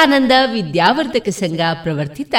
[0.00, 2.34] ವಿವೇಕಾನಂದ ವಿದ್ಯಾವರ್ಧಕ ಸಂಘ ಪ್ರವರ್ತಿತ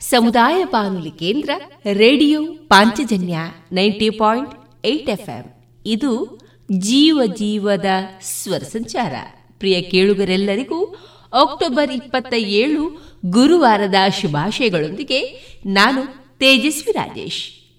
[0.00, 1.50] ಸಮುದಾಯ ಬಾನುಲಿ ಕೇಂದ್ರ
[1.92, 3.36] radio Panchajanya
[3.72, 5.54] ninety point eight FM.
[5.86, 6.40] ಇದು
[6.78, 7.86] ಜೀವ ಜೀವದ
[8.22, 9.14] ಸ್ವರ ಸಂಚಾರ.
[9.58, 10.84] ಪ್ರಿಯ ಕೇಳುಗರೆಲ್ಲರಿಗೂ
[11.32, 15.20] ಅಕ್ಟೋಬರ್ ಇಪ್ಪತ್ತ ಏಳು ಗುರುವಾರದ ಶುಭಾಶಯಗಳೊಂದಿಗೆ
[15.66, 16.06] ನಾನು
[16.38, 17.72] ತೇಜಸ್ವಿ ರಾಜೇಶ್.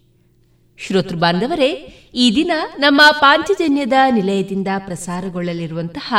[0.78, 1.72] ಶ್ರೋತೃ ಬಾಂಧವರೇ,
[2.16, 6.16] ಈ ದಿನ ನಮ್ಮ ಪಾಂಚಜನ್ಯದ ನಿಲಯದಿಂದ ಪ್ರಸಾರಗೊಳ್ಳಲಿರುವಂತಹ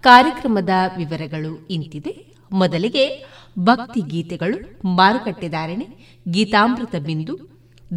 [0.00, 2.31] ಕಾರ್ಯಕ್ರಮದ ವಿವರಗಳು ಇಂತಿದೆ.
[2.52, 3.04] ಮೊದಲಿಗೆ
[3.58, 4.58] ಭಕ್ತಿ ಗೀತೆಗಳು
[4.96, 5.86] ಮಾರುಕಟ್ಟೆದಾರಣೆ,
[6.28, 7.34] ಗೀತಾಮೃತ ಬಿಂದು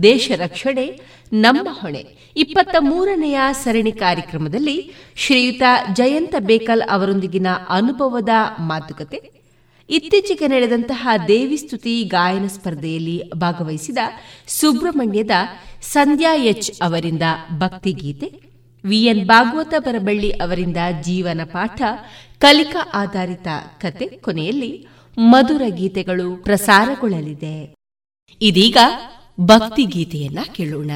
[0.04, 1.00] ದೇಶ ರಕ್ಷಣೆ
[1.34, 2.04] ನಮ್ಮ ಹೊಣೆ.
[2.36, 5.62] ಇಪ್ಪತ್ತ ಮೂರನೆಯ ಸರಣಿ ಕಾರ್ಯಕ್ರಮದಲ್ಲಿ ಶ್ರೀಯುತ
[5.94, 8.30] ಜಯಂತ ಬೇಕಲ್ ಅವರೊಂದಿಗಿನ ಅನುಭವದ
[8.60, 9.20] ಮಾತುಕತೆ,
[9.90, 13.98] ಇತ್ತೀಚೆಗೆ ನಡೆದಂತಹ ದೇವಿಸ್ತುತಿ ಗಾಯನ ಸ್ಪರ್ಧೆಯಲ್ಲಿ ಭಾಗವಹಿಸಿದ
[14.48, 15.32] ಸುಬ್ರಹ್ಮಣ್ಯದ
[15.82, 17.22] ಸಂಧ್ಯಾ ಎಚ್ ಅವರಿಂದ
[17.58, 18.55] ಭಕ್ತಿಗೀತೆ
[18.86, 21.82] ವಿಎನ್ ಭಾಗವತ ಬರಬಳ್ಳಿ ಅವರಿಂದ ಜೀವನ ಪಾಠ,
[22.40, 23.48] ಕಲಿಕಾ ಆಧಾರಿತ
[23.82, 24.88] ಕತೆ ಕೊನೆಯಲ್ಲಿ
[25.18, 27.76] ಮಧುರ ಗೀತೆಗಳು ಪ್ರಸಾರಗೊಳ್ಳಲಿದೆ.
[28.42, 28.78] ಇದೀಗ
[29.42, 30.92] ಭಕ್ತಿ ಗೀತೆಯನ್ನ ಕೇಳೋಣ.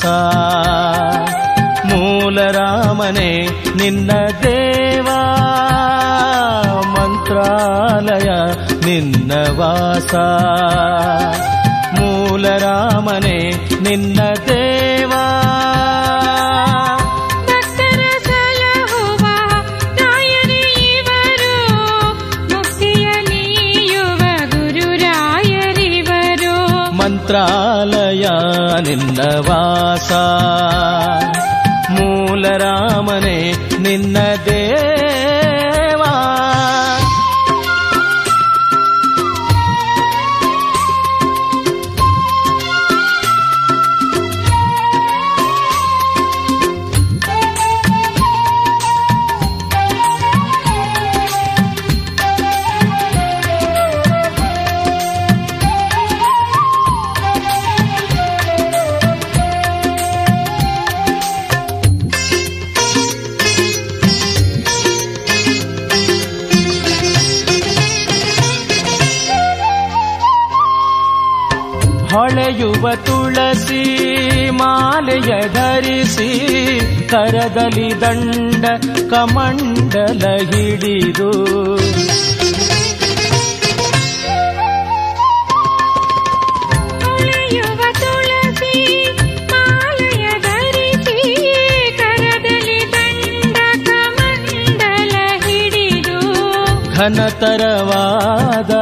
[0.00, 0.06] ವಾಸ
[1.84, 4.10] ಮೂಲರಾಮನೆ ನಿನ್ನ
[4.42, 5.22] ದೇವಾ.
[6.98, 8.30] ಮಂತ್ರಾಲಯ
[8.86, 10.14] ನಿನ್ನ ವಾಸ.
[12.00, 13.52] ಮೂಲರಾಮನೆ
[13.82, 14.79] ನಿನ್ನ ದೇವಾ.
[28.90, 30.12] ನಿನ್ನ ವಾಸ.
[31.90, 35.09] ಮೂಲರಾಮನೆ ನಿನ್ನ ದೇವಾ.
[76.10, 76.30] ಧರಿಸಿ
[77.08, 78.64] ಕರದಲ್ಲಿ ದಂಡ
[79.10, 81.30] ಕಮಂಡಲ ಹಿಡಿದು.
[96.96, 98.72] ಘನತರವಾದ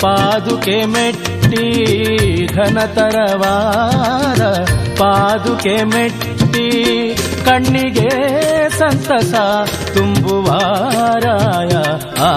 [0.00, 1.66] ಪಾದುಕೆ ಮೆಟ್ಟಿ
[2.54, 4.42] ಘನತರವಾದ
[5.00, 6.33] ಪಾದುಕೆ ಮೆಟ್ಟಿ.
[7.44, 8.10] ಕಣ್ಣಿಗೆ
[8.78, 9.34] ಸಂತಸ
[9.94, 11.76] ತುಂಬುವಾರಾಯ
[12.20, 12.34] ಆ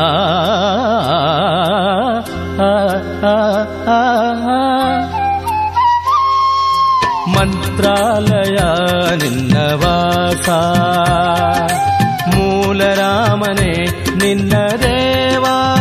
[7.27, 8.57] ಮಂತ್ರಾಲಯ
[9.15, 10.49] ನಿನ್ನ ವಾಸ.
[12.35, 13.85] ಮೂಲರಾಮನೆ
[14.17, 15.76] ನಿನ್ನ ದೇವಾ.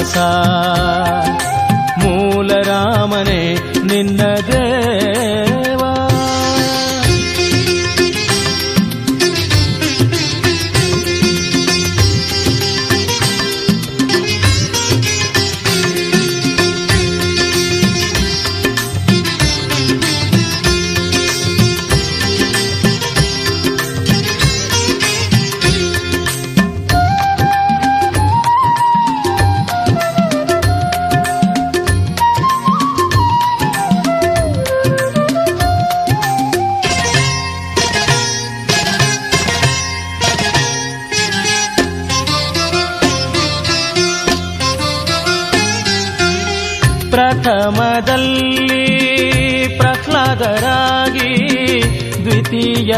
[0.00, 0.18] ವಾಸ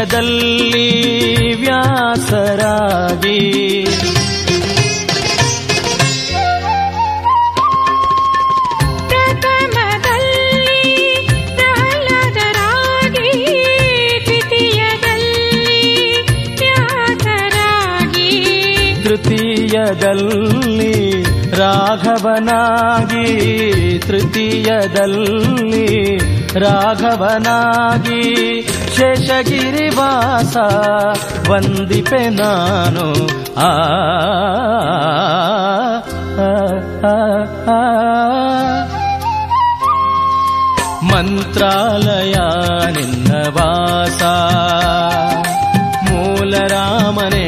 [0.03, 3.39] ದ್ವಿತೀಯದಲ್ಲಿ ವ್ಯಾಸರಾಗಿ.
[19.03, 21.23] ತೃತೀಯದಲ್ಲಿ
[21.55, 23.19] ರಾಘವನಾಗಿ
[23.99, 26.17] ತೃತೀಯದಲ್ಲಿ
[26.59, 28.61] ರಾಘವನಾಗಿ.
[28.95, 30.57] ಶೇಷಗಿರಿವಾಸ
[31.49, 33.07] ವಂದಿಪೆ ನಾನು.
[33.59, 33.71] ಆ
[41.03, 42.33] ಮಂತ್ರಾಲಯ
[42.91, 44.23] ನಿನ್ನ ವಾಸ
[46.09, 47.47] ಮೂಲ ರಾಮನೆ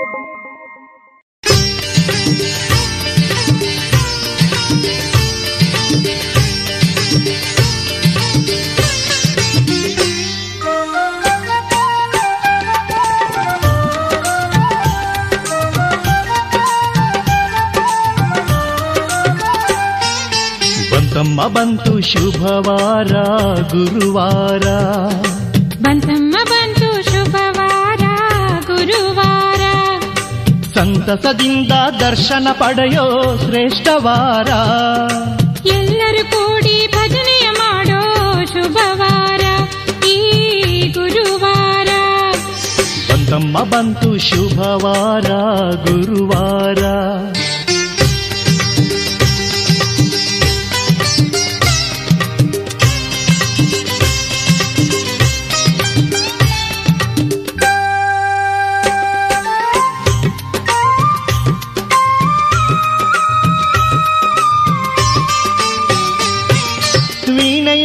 [21.31, 23.11] ಬಂತಮ್ಮ ಬಂತು ಶುಭವಾರ
[23.63, 24.67] ಗುರುವಾರ.
[25.81, 27.99] ಬಂತಮ್ಮ ಬಂತು ಶುಭವಾರ
[28.65, 29.61] ಗುರುವಾರ.
[30.75, 34.47] ಸಂತಸದಿಂದ ದರ್ಶನ ಪಡೆಯೋ ಶ್ರೇಷ್ಠವಾರ
[35.67, 38.01] ಎಲ್ಲರೂ ಕೂಡಿ ಭಜನೆಯ ಮಾಡೋ
[38.45, 39.41] ಶುಭವಾರ
[40.05, 41.87] ಈ ಗುರುವಾರ.
[43.11, 45.31] ಬಂತಮ್ಮ ಬಂತು ಶುಭವಾರ
[45.91, 46.83] ಗುರುವಾರ.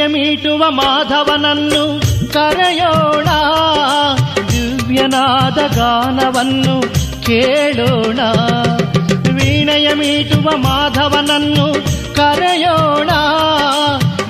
[0.06, 1.82] ಮೀಟುವ ಮಾಧವನನ್ನು
[2.34, 3.30] ಕರೆಯೋಣ
[4.52, 6.76] ದಿವ್ಯನಾದ ಗಾನವನ್ನು
[7.26, 8.20] ಕೇಳೋಣ
[9.36, 11.66] ವೀಣೆಯ ಮೀಟುವ ಮಾಧವನನ್ನು
[12.16, 13.10] ಕರೆಯೋಣ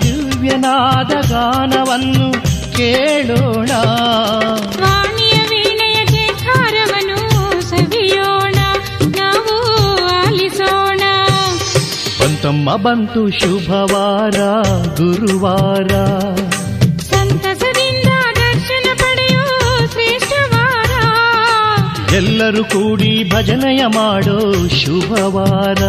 [0.04, 2.30] ದಿವ್ಯನಾದ ಗಾನವನ್ನು
[2.76, 3.72] ಕೇಳೋಣ
[12.47, 14.39] ಬಂತಮ್ಮ ಬಂತು ಶುಭವಾರ
[14.97, 15.93] ಗುರುವಾರ.
[16.99, 20.93] ಸಂತಸದಿಂದ ದರ್ಶನ ಪಡೆಯೋ ಶ್ರೇಷ್ಠವಾರ
[22.15, 25.83] ಎಲ್ಲರೂ ಕೂಡಿ ಭಜನೆಯ ಮಾಡೋ ಶುಭವಾರ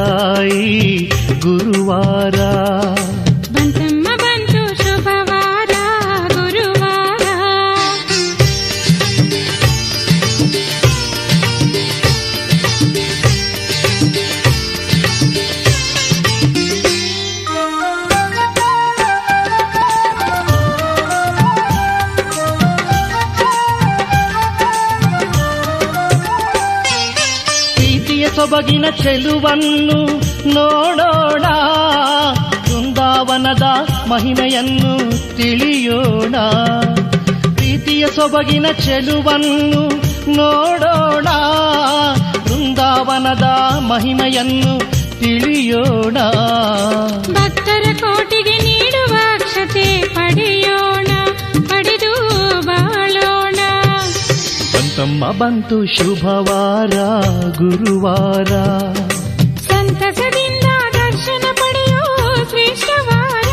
[1.41, 2.39] ಗುರುವಾರ.
[28.49, 30.05] ಸೊಬಗಿನ ಚೆಲುವನ್ನು
[30.53, 31.41] ನೋಡೋಣ.
[32.61, 33.63] ವೃಂದಾವನದ
[34.07, 34.97] ಮಹಿಮೆಯನ್ನು
[35.37, 36.35] ತಿಳಿಯೋಣ.
[37.55, 39.89] ಪ್ರೀತಿಯ ಸೊಬಗಿನ ಚೆಲುವನ್ನು
[40.35, 41.27] ನೋಡೋಣ.
[42.43, 43.43] ವೃಂದಾವನದ
[43.79, 44.79] ಮಹಿಮೆಯನ್ನು
[45.19, 46.17] ತಿಳಿಯೋಣ.
[47.33, 51.16] ಭಕ್ತರ ಕೋಟಿಗೆ ನೀಡುವ ಅಕ್ಷತೆ ಪಡೆಯೋಣ.
[54.97, 56.93] ಬಂತಮ್ಮ ಬಂತು ಶುಭವಾರ
[57.57, 58.51] ಗುರುವಾರ.
[59.59, 62.05] ಸಂತಸದಿಂದ ದರ್ಶನ ಪಡೆಯೋ
[62.49, 63.49] ಶ್ರೇಷ್ಠವಾರ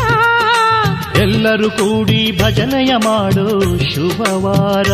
[1.21, 4.89] ಎಲ್ಲರೂ ಕೂಡಿ ಭಜನೆಯ ಮಾಡೋ ಶುಭವಾರ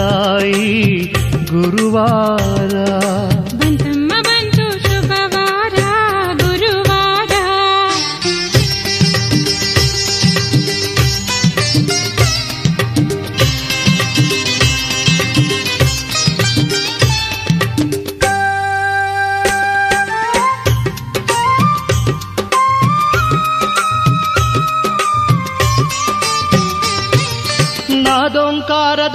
[1.51, 2.75] ಗುರುವಾರ.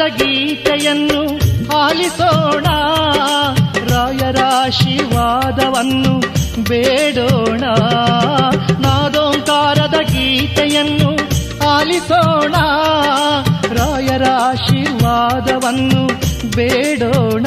[0.08, 1.22] ಗೀತೆಯನ್ನು
[1.76, 2.64] ಆಲಿಸೋಣ
[3.88, 6.20] ರಾಯರ ಆಶೀರ್ವಾದವನ್ನು
[6.68, 7.60] ಬೇಡೋಣ.
[8.80, 11.16] ನಾದೋಂಕಾರದ ಗೀತೆಯನ್ನು
[11.68, 12.54] ಆಲಿಸೋಣ
[13.72, 16.06] ರಾಯರ ಆಶೀರ್ವಾದವನ್ನು
[16.56, 17.46] ಬೇಡೋಣ.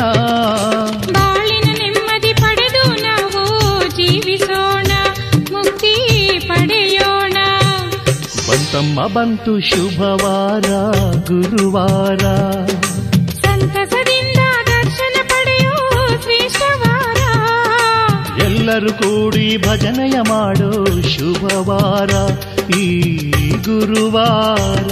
[8.79, 10.69] ಬಂತಮ್ಮ ಬಂತು ಶುಭವಾರ
[11.27, 12.17] ಗುರುವಾರ.
[13.31, 15.89] ಸಂತಸದಿಂದ ದರ್ಶನ ಪಡೆಯೋ
[16.21, 17.17] ಶ್ರೇಷ್ಠವಾರ.
[18.41, 22.09] ಎಲ್ಲರೂ ಕೂಡಿ ಭಜನೆಯ ಮಾಡೋ ಶುಭವಾರ
[22.77, 23.01] ಈ
[23.57, 24.91] ಗುರುವಾರ.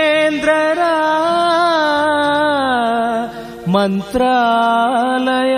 [0.33, 0.81] ರಾಘವೇಂದ್ರರ
[3.73, 5.57] ಮಂತ್ರಾಲಯ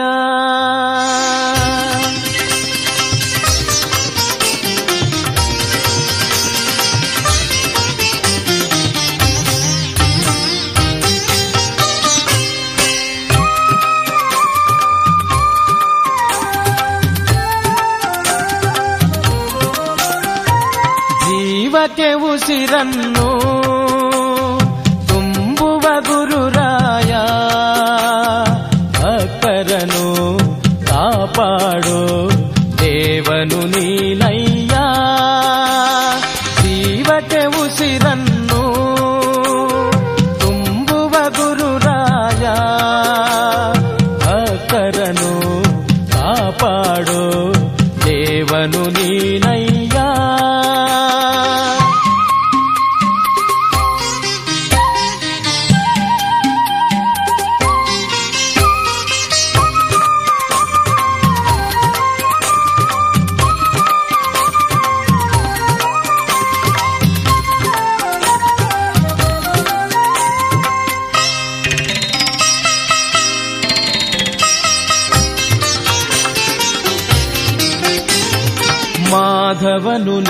[21.25, 23.27] ಜೀವಕ್ಕೆ ಉಸಿರನ್ನು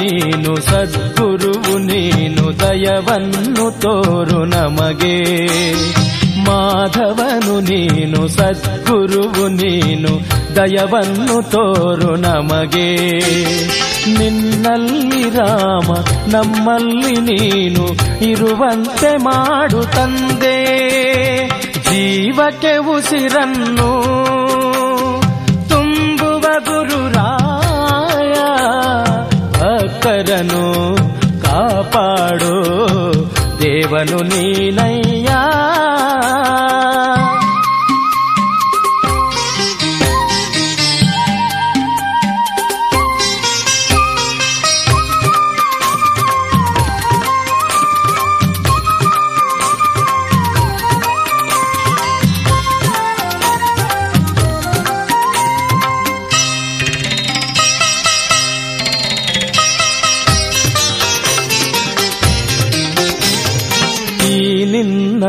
[0.04, 5.24] ನೀನು ಸದ್ಗುರುವು ನೀನು ದಯವನ್ನು ತೋರು ನಮಗೆ.
[6.44, 10.20] ಮಾಧವನು ನೀನು ಸದ್ಗುರುವು ನೀನು
[10.56, 13.20] ದಯವನ್ನು ತೋರು ನಮಗೆ.
[14.18, 15.94] ನಿನ್ನಲ್ಲಿ ರಾಮ,
[16.28, 20.66] ನಮ್ಮಲ್ಲಿ ನೀನು ಇರುವಂತೆ ಮಾಡು ತಂದೆ.
[21.74, 24.04] ಜೀವಕ್ಕೆ ಉಸಿರನ್ನು
[30.06, 30.64] ಭಕ್ತರನು
[31.44, 32.56] ಕಾಪಾಡು
[33.60, 35.30] ದೇವನು ನೀನಯ್ಯ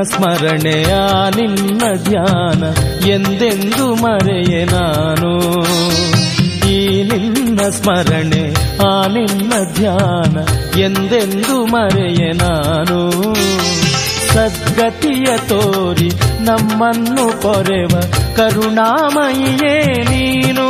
[0.05, 0.95] ಸ್ಮರಣೆಯ
[1.37, 2.65] ನಿನ್ನ ಧ್ಯಾನ
[3.09, 5.63] ಎಂದೆಂದು ಮರೆಯ ನಾನು?
[6.69, 10.37] ಈ ನಿನ್ನ ಸ್ಮರಣೆ, ಆ ನಿನ್ನ ಧ್ಯಾನ
[10.79, 13.23] ಎಂದೆಂದು ಮರೆಯ ನಾನು?
[14.35, 16.09] ಸದ್ಗತಿಯ ತೋರಿ
[16.41, 18.01] ನಮ್ಮನ್ನು ಪೊರೆವ
[18.37, 20.69] ಕರುಣಾಮಯಿಯೇ ನೀನು?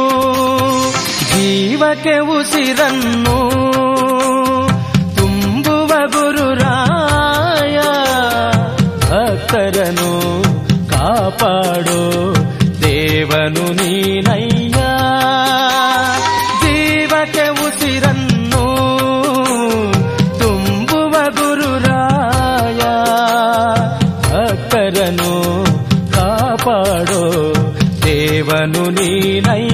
[1.30, 3.50] ಜೀವಕ್ಕೆ ಉಸಿರನ್ನು
[5.16, 6.93] ತುಂಬುವ ಗುರುರಾ
[9.54, 10.12] శరణు
[10.92, 12.00] కాపాడో
[12.82, 14.78] ದೇವನು ನೀನಯ್ಯ
[16.62, 18.64] ಜೀವಕ್ಕೆ ಉಸಿರನ್ನು
[20.38, 22.82] ತುಂಬುವ ಗುರುರಾಯ
[24.24, 25.32] ಭಕ್ತರನು
[26.10, 27.22] ಕಾಪಾಡೋ
[28.04, 29.73] ದೇವನು ನೀನಯ್ಯ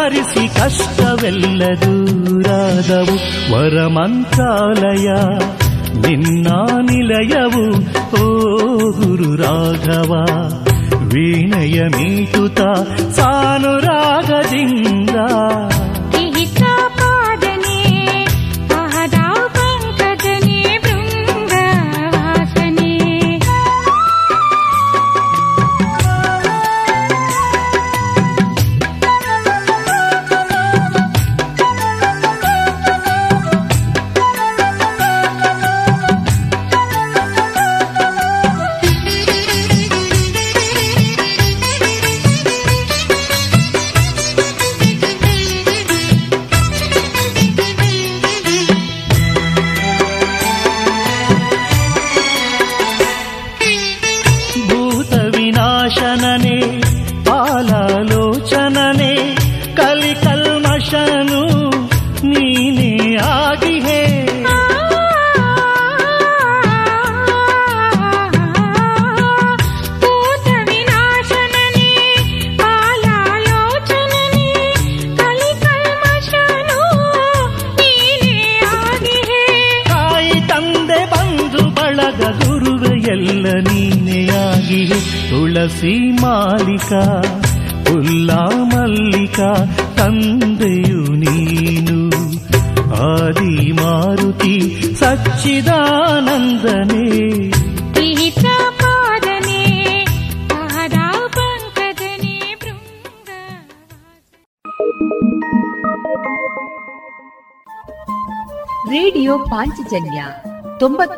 [0.00, 3.16] ಹರಿಸಿ ಕಷ್ಟವೆಲ್ಲ ದೂರಾದವು.
[3.52, 5.10] ವರಮಂತ್ರಾಲಯ
[6.06, 6.46] ನಿನ್ನ
[6.80, 7.66] ನಿಲಯವು.
[8.10, 10.24] ಓ ಗುರು ರಾಘವ
[11.12, 12.60] ವೀಣಯ ಮೀಟುತ
[13.10, 15.16] ಸಾನುರಾಗದಿಂದ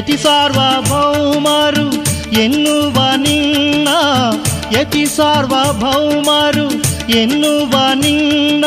[0.00, 1.86] ಯತಿ ಸಾರ್ವಭೌಮರು
[2.34, 3.88] ಎನ್ನುವ ನಿನ್ನ
[4.72, 6.64] ಯತಿ ಸಾರ್ವಭೌಮರು
[7.12, 8.64] ಎನ್ನುವ ನಿನ್ನ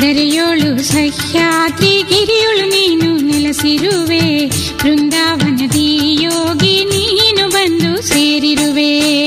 [0.00, 4.46] ದರೆಯೋಳು ಸಹ್ಯಾದ್ರಿ ಗಿರಿಯೋಳು ನೀನು ನೆಲೆಸಿರುವೆ.
[4.82, 9.23] ಬೃಂದಾವನದಿ ಯೋಗಿ ನೀನು ಬಂದು ಸೇರಿರುವೆ.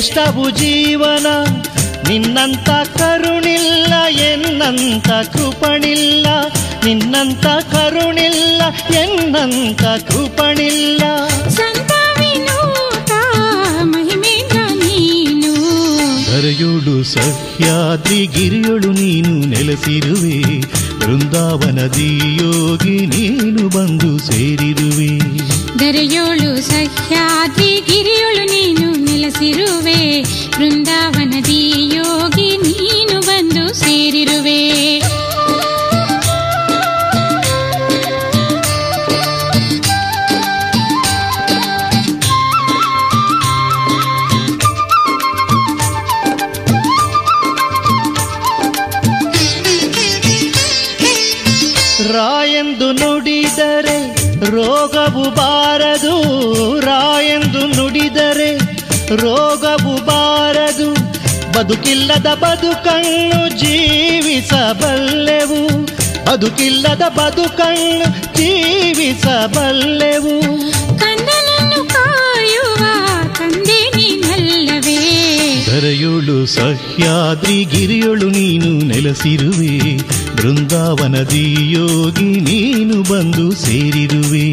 [0.00, 1.26] ಶ್ರೇಷ್ಠವು ಜೀವನ
[2.08, 6.26] ನಿನ್ನಂತ ಕರುಣಿಲ್ಲ ಎನ್ನಂತ ಕೃಪಣಿಲ್ಲ.
[6.84, 8.62] ನಿನ್ನಂತ ಕರುಣಿಲ್ಲ
[8.96, 11.02] ಎನ್ನಂತ ಕೃಪಣಿಲ್ಲ.
[16.32, 20.62] ಧರೆಯೋಳು ಸಹ್ಯಾದ್ರಿ ಗಿರಿಯೊಳು ನೀನು ನೆಲೆಸಿರುವೆ.
[20.98, 25.18] ವೃಂದಾವನದಿ ಯೋಗಿ ನೀನು ಬಂದು ಸೇರಿರುವೆ.
[25.78, 28.89] ಕರೆಯೋಳು ಸಹ್ಯಾದ್ರಿ ಗಿರಿಯೋಳು ನೀನು
[29.30, 30.22] ನೆಲೆಸಿರುವೆ
[30.58, 31.62] ಬೃಂದಾವನದಿ
[31.94, 34.99] ಯೋಗಿ ನೀನು ಬಂದು ಸೇರಿರುವೆ.
[59.16, 60.94] ರೋಗವು ಬಾರದು.
[61.52, 64.70] ಬದುಕಿಲ್ಲದ ಬದುಕನ್ನು ಜೀವಿಸಬಲ್ಲೆವು.
[66.26, 69.30] ಬದುಕಿಲ್ಲದ ಬದುಕನ್ನು ಜೀವಿಸಬಲ್ಲೆವು.
[75.70, 79.96] ಧರೆಯೋಳು ಸಹ್ಯಾದ್ರಿ ಗಿರಿಯೊಳು ನೀನು ನೆಲೆಸಿರುವೆ.
[80.36, 84.50] ಬೃಂದಾವನದಿ ಯೋಗಿ ನೀನು ಬಂದು ಸೇರಿರುವೆ.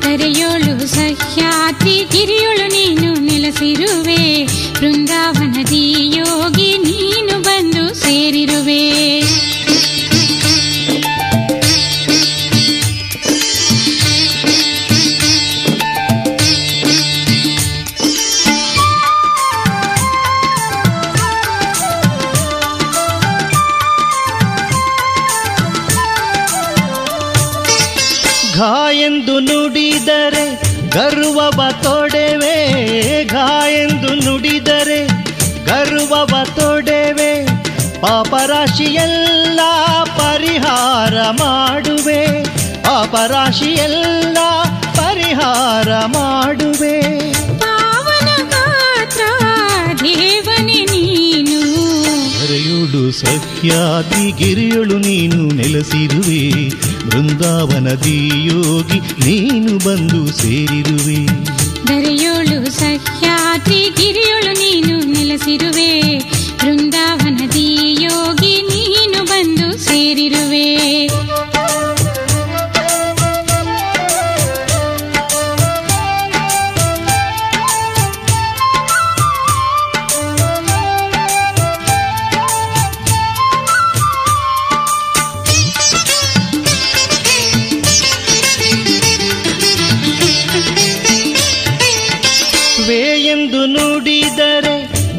[0.00, 4.46] ಕರೆಯೋಳು ಸಹ್ಯಾದ್ರಿ ಗಿರಿಯೊಳು ನೀನು ನೆಲೆಸಿರುವೆ.
[4.80, 9.20] ಬೃಂದಾವನದಿ ಯೋಗಿ ನೀನು ಬಂದು ಸೇರಿರುವೆ.
[30.94, 32.56] ಗರ್ವವ ತೊಡೆವೆ
[33.82, 35.06] ಎಂದು ನುಡಿದರೆ
[35.64, 37.46] ಗರ್ವವ ತೊಡೆವೆ
[38.00, 39.60] ಪಾಪರಾಶಿಯೆಲ್ಲ
[40.04, 42.44] ಪರಿಹಾರ ಮಾಡುವೆ
[42.82, 44.38] ಪಾಪರಾಶಿಯೆಲ್ಲ
[44.96, 47.02] ಪರಿಹಾರ ಮಾಡುವೆ.
[53.12, 56.68] ಸಹ್ಯಾದ್ರಿ ಗಿರಿಯೊಳು ನೀನು ನೆಲೆಸಿರುವೆ.
[57.08, 61.26] ಬೃಂದಾವನದಿ ಯೋಗಿ ನೀನು ಬಂದು ಸೇರಿರುವೆ.
[61.88, 66.18] ದರೆಯೋಳು ಸಹ್ಯಾದ್ರಿ, ಗಿರಿಯೋಳು ನೀನು ನೆಲೆಸಿರುವೆ.
[66.56, 70.66] ಬೃಂದಾವನದಿ ಯೋಗಿ ನೀನು ಬಂದು ಸೇರಿರುವೆ.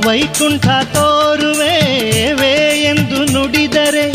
[0.08, 1.76] ವೈಕುಂಠ ತೋರುವೆ
[2.34, 4.12] ವೇ ಎಂದು ನುಡಿದರೆ,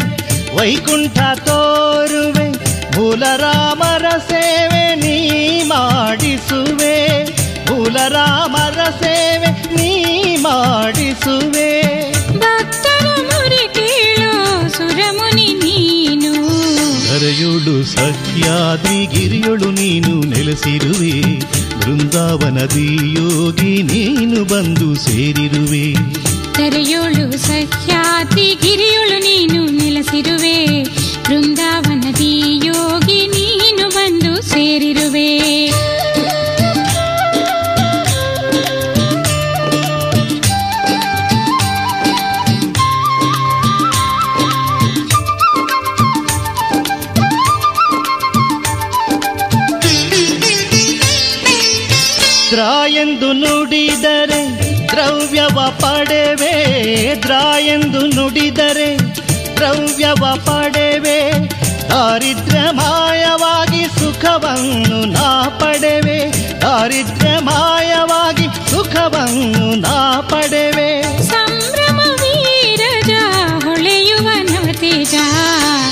[0.57, 2.53] ವೈಕುಂಠ ತೋರುವೆ
[2.93, 5.17] ಭೂಲರಾಮರ ಸೇವೆ ನೀ
[5.63, 7.25] ಮಾಡಿಸುವೆ
[7.67, 9.93] ಭೂಲರಾಮರ ಸೇವೆ ನೀ
[10.37, 11.88] ಮಾಡಿಸುವೆ.
[17.97, 21.41] ಧರೆಯೊಳು ಸಹ್ಯಾದ್ರಿ ಗಿರಿಯೊಳು ನೀನು ನೆಲೆಸಿರುವೆ.
[21.81, 25.95] ಬೃಂದಾವನದಿ ಯೋಗಿ ನೀನು ಬಂದು ಸೇರಿರುವೆ.
[26.53, 30.83] ತೆರೆಯೋಳು ಸಹ್ಯಾದ್ರಿ ಗಿರಿಯೋಳು ನೀನು ನೆಲೆಸಿರುವೆ.
[31.29, 32.58] ಬೃಂದಾವನದಿ
[53.41, 54.43] ನುಡಿದರೆ
[54.91, 56.55] ದ್ರವ್ಯವ ಪಡೆವೆ
[57.23, 58.91] ದ್ರಾ ಎಂದು ನುಡಿದರೆ
[59.57, 61.19] ದ್ರವ್ಯವ ಪಡೆವೆ
[61.91, 65.29] ದಾರಿದ್ರ್ಯ ಮಾಯವಾಗಿ ಸುಖವನ್ನು ನಾ
[65.61, 66.19] ಪಡೆವೆ
[66.61, 70.89] ದಾರಿದ್ರ್ಯ ಮಾಯವಾಗಿ ಸುಖವನ್ನು ನಾ ಪಡೆವೆ
[71.27, 73.13] ಸಂಭ್ರಮ ವೀರಜ
[73.65, 75.15] ಹೊಳೆಯುವ ನವತೇಜ.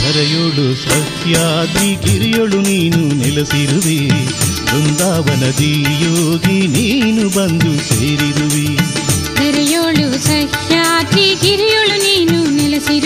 [0.03, 3.99] ಕರೆಯೋಳು ಸತ್ಯಾದಿ ಗಿರಿಯೊಳು ನೀನು ನೆಲೆಸಿರುವೆ.
[4.67, 5.73] ಬೃಂದಾವನದಿ
[6.05, 8.67] ಯೋಗಿ ನೀನು ಬಂದು ಸೇರಿರುವಿ.
[9.39, 13.06] ತೆರೆಯೋಳು ಸಹ್ಯಾದ್ರಿ ಗಿರಿಯೋಳು ನೀನು ನೆಲೆಸಿರುವೆ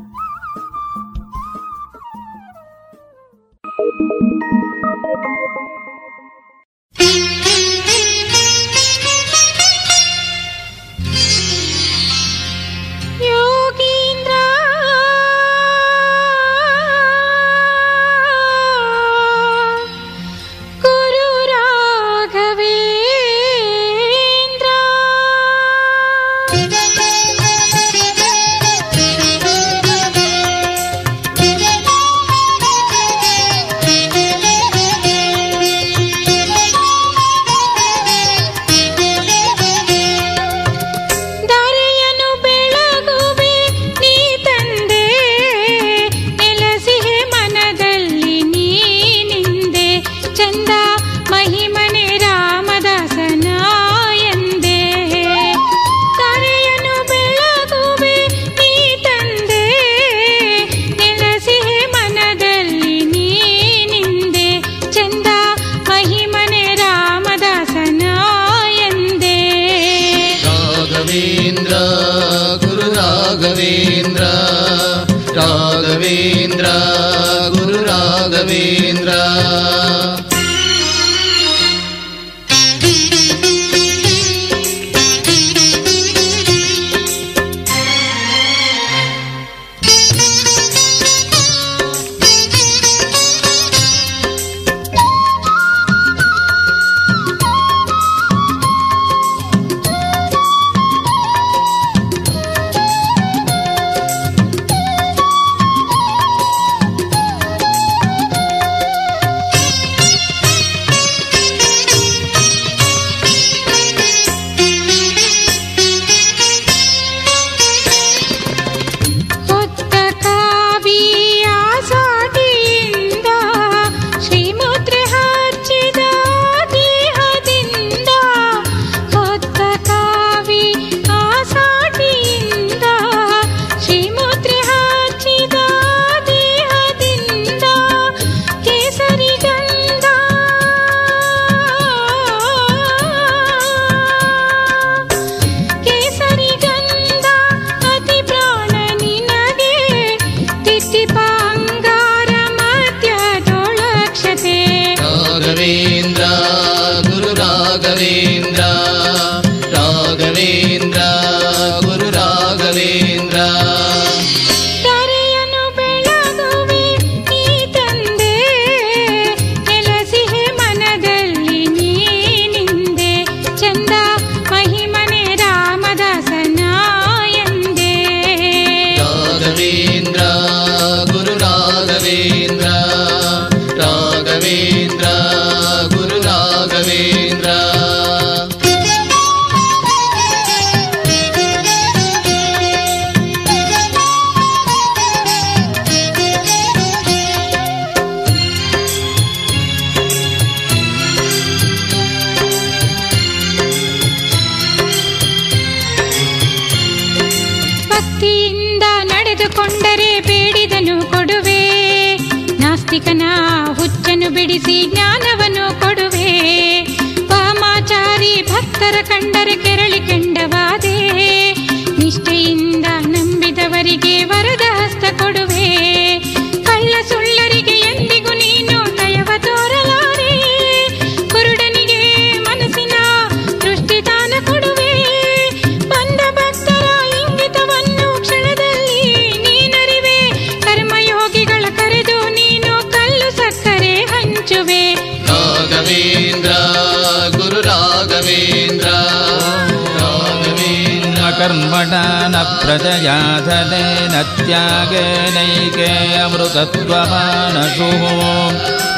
[251.80, 251.94] ಕರ್ಮಣ
[252.32, 253.14] ನ ಪ್ರಜಯಾ
[253.46, 255.86] ಧನೇನ ತ್ಯಾಗೇನೈಕೆ
[256.24, 257.88] ಅಮೃತತ್ವಮಾನಸು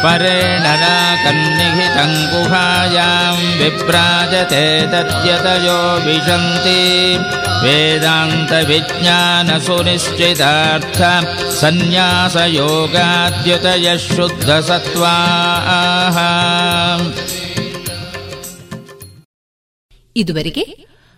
[0.03, 0.87] ಪರೇಣ ನ
[1.23, 6.81] ಕನ್ನಿಹಿತಂ ಗುಹಾಯಾಂ ವಿಭ್ರಾಜತೆ ತದ್ಯತಯೋ ವಿಶಂತಿ
[7.62, 11.01] ವೇದಾಂತ ವಿಜ್ಞಾನ ಸುನಿಶ್ಚಿತಾರ್ಥ
[11.61, 16.19] ಸನ್ಯಾಸ ಯೋಗಾದ್ಯುತಯ ಶುದ್ಧ ಸತ್ವಾಹ
[20.16, 20.62] ಇದುವರೆಗೆ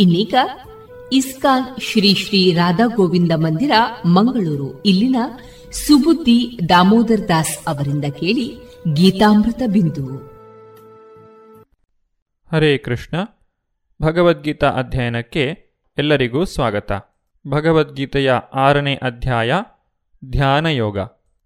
[0.00, 0.34] ಇನ್ನೀಗ
[1.12, 3.72] ಇಸ್ಕಾನ್ ಶ್ರೀ ಶ್ರೀ ರಾಧಾ ಗೋವಿಂದ ಮಂದಿರ,
[4.06, 4.82] ಮಂಗಳೂರು.
[4.82, 5.16] ಇಲ್ಲಿನ
[5.72, 8.56] ಸುಬುದ್ದಿ ದಾಮೋದರ್ ದಾಸ್ ಅವರಿಂದ ಕೇಳಿ
[8.92, 10.16] ಗೀತಾಮೃತ ಬಿಂದು.
[12.52, 13.16] ಹರೇ ಕೃಷ್ಣ.
[14.02, 15.58] ಭಗವದ್ಗೀತಾ ಅಧ್ಯಯನಕ್ಕೆ
[15.98, 16.92] ಎಲ್ಲರಿಗೂ ಸ್ವಾಗತ.
[17.48, 19.54] ಭಗವದ್ಗೀತೆಯ ಆರನೇ ಅಧ್ಯಾಯ
[20.30, 20.98] ಧ್ಯಾನಯೋಗ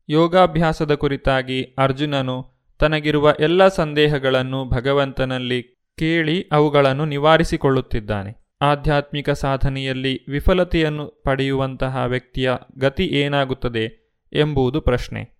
[0.09, 2.46] ಯೋಗಾಭ್ಯಾಸದ ಕುರಿತಾಗಿ ಅರ್ಜುನನು
[2.78, 5.62] ತನಗಿರುವ ಎಲ್ಲ ಸಂದೇಹಗಳನ್ನು ಭಗವಂತನಲ್ಲಿ
[5.98, 8.43] ಕೇಳಿ ಅವುಗಳನ್ನು ನಿವಾರಿಸಿಕೊಳ್ಳುತ್ತಿದ್ದಾನೆ.
[8.65, 15.31] ಆಧ್ಯಾತ್ಮಿಕ ಸಾಧನೆಯಲ್ಲಿ ವಿಫಲತೆಯನ್ನು ಪಡೆಯುವಂತಹ ವ್ಯಕ್ತಿಯ ಗತಿ ಏನಾಗುತ್ತದೆ ಎಂಬುದು ಪ್ರಶ್ನೆ.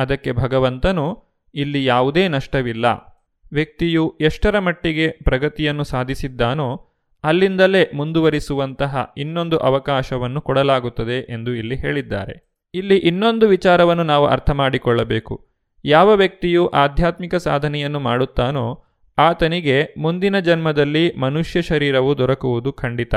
[0.00, 1.22] ಅದಕ್ಕೆ ಭಗವಂತನು
[1.54, 2.86] ಇಲ್ಲಿ ಯಾವುದೇ ನಷ್ಟವಿಲ್ಲ.
[3.52, 6.90] ವ್ಯಕ್ತಿಯು ಎಷ್ಟರ ಮಟ್ಟಿಗೆ ಪ್ರಗತಿಯನ್ನು ಸಾಧಿಸಿದ್ದಾನೋ
[7.24, 12.60] ಅಲ್ಲಿಂದಲೇ ಮುಂದುವರಿಸುವಂತಹ ಇನ್ನೊಂದು ಅವಕಾಶವನ್ನು ಕೊಡಲಾಗುತ್ತದೆ ಎಂದು ಇಲ್ಲಿ ಹೇಳಿದ್ದಾರೆ.
[12.74, 15.48] ಇಲ್ಲಿ ಇನ್ನೊಂದು ವಿಚಾರವನ್ನು ನಾವು ಅರ್ಥ ಮಾಡಿಕೊಳ್ಳಬೇಕು.
[15.84, 18.83] ಯಾವ ವ್ಯಕ್ತಿಯು ಆಧ್ಯಾತ್ಮಿಕ ಸಾಧನೆಯನ್ನು ಮಾಡುತ್ತಾನೋ
[19.18, 23.14] ಆತನಿಗೆ ಮುಂದಿನ ಜನ್ಮದಲ್ಲಿ ಮನುಷ್ಯ ಶರೀರವು ದೊರಕುವುದು ಖಂಡಿತ.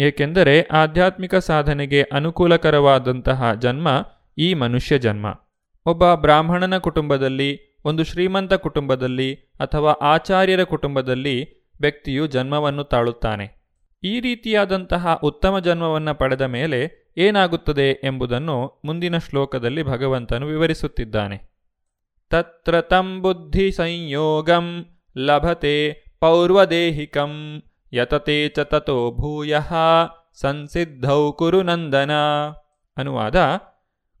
[0.00, 3.88] ಏಕೆಂದರೆ ಆಧ್ಯಾತ್ಮಿಕ ಸಾಧನೆಗೆ ಅನುಕೂಲಕರವಾದಂತಹ ಜನ್ಮ
[4.38, 5.40] ಈ ಮನುಷ್ಯ ಜನ್ಮ.
[5.86, 13.62] ಒಬ್ಬ ಬ್ರಾಹ್ಮಣನ ಕುಟುಂಬದಲ್ಲಿ, ಒಂದು ಶ್ರೀಮಂತ ಕುಟುಂಬದಲ್ಲಿ ಅಥವಾ ಆಚಾರ್ಯರ ಕುಟುಂಬದಲ್ಲಿ ವ್ಯಕ್ತಿಯು ಜನ್ಮವನ್ನು ತಾಳುತ್ತಾನೆ.
[14.04, 21.52] ಈ ರೀತಿಯಾದಂತಹ ಉತ್ತಮ ಜನ್ಮವನ್ನು ಪಡೆದ ಮೇಲೆ ಏನಾಗುತ್ತದೆ ಎಂಬುದನ್ನು ಮುಂದಿನ ಶ್ಲೋಕದಲ್ಲಿ ಭಗವಂತನು ವಿವರಿಸುತ್ತಿದ್ದಾನೆ.
[22.30, 24.86] ತತ್ರ ತಂ ಬುದ್ಧಿ ಸಂಯೋಗಂ
[25.18, 29.56] ಲಭತೆ ಪೌರ್ವದೇಹಿಕಂ ಯತತೆ ಚ ತತೋ ಭೂಯ
[30.34, 32.10] ಸಂಸಿದ್ಧೌ ಕುರುನಂದನ
[32.96, 33.36] ಅನುವಾದ.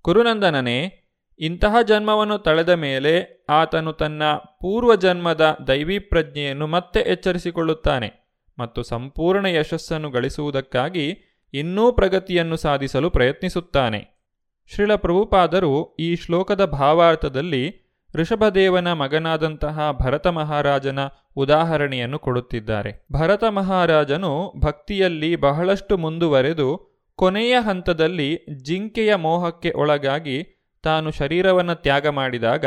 [0.02, 0.98] ಕುರುನಂದನನೇ,
[1.38, 4.22] ಇಂತಹ ಜನ್ಮವನ್ನು ತಳೆದ ಮೇಲೆ ಆತನು ತನ್ನ
[4.60, 11.18] ಪೂರ್ವಜನ್ಮದ ದೈವೀ ಪ್ರಜ್ಞೆಯನ್ನು ಮತ್ತೆ ಎಚ್ಚರಿಸಿಕೊಳ್ಳುತ್ತಾನೆ ಮತ್ತು ಸಂಪೂರ್ಣ ಯಶಸ್ಸನ್ನು ಗಳಿಸುವುದಕ್ಕಾಗಿ
[11.54, 14.30] ಇನ್ನೂ ಪ್ರಗತಿಯನ್ನು ಸಾಧಿಸಲು ಪ್ರಯತ್ನಿಸುತ್ತಾನೆ.
[14.74, 17.81] ಶ್ರೀಲ ಪ್ರಭುಪಾದರು ಈ ಶ್ಲೋಕದ ಭಾವಾರ್ಥದಲ್ಲಿ
[18.14, 20.98] ಋಷಭದೇವನ ಮಗನಾದಂತಹ ಭರತ ಮಹಾರಾಜನ
[21.36, 23.06] ಉದಾಹರಣೆಯನ್ನು ಕೊಡುತ್ತಿದ್ದಾರೆ.
[23.12, 32.66] ಭರತ ಮಹಾರಾಜನು ಭಕ್ತಿಯಲ್ಲಿ ಬಹಳಷ್ಟು ಮುಂದುವರೆದು ಕೊನೆಯ ಹಂತದಲ್ಲಿ ಜಿಂಕೆಯ ಮೋಹಕ್ಕೆ ಒಳಗಾಗಿ ತಾನು ಶರೀರವನ್ನು ತ್ಯಾಗ ಮಾಡಿದಾಗ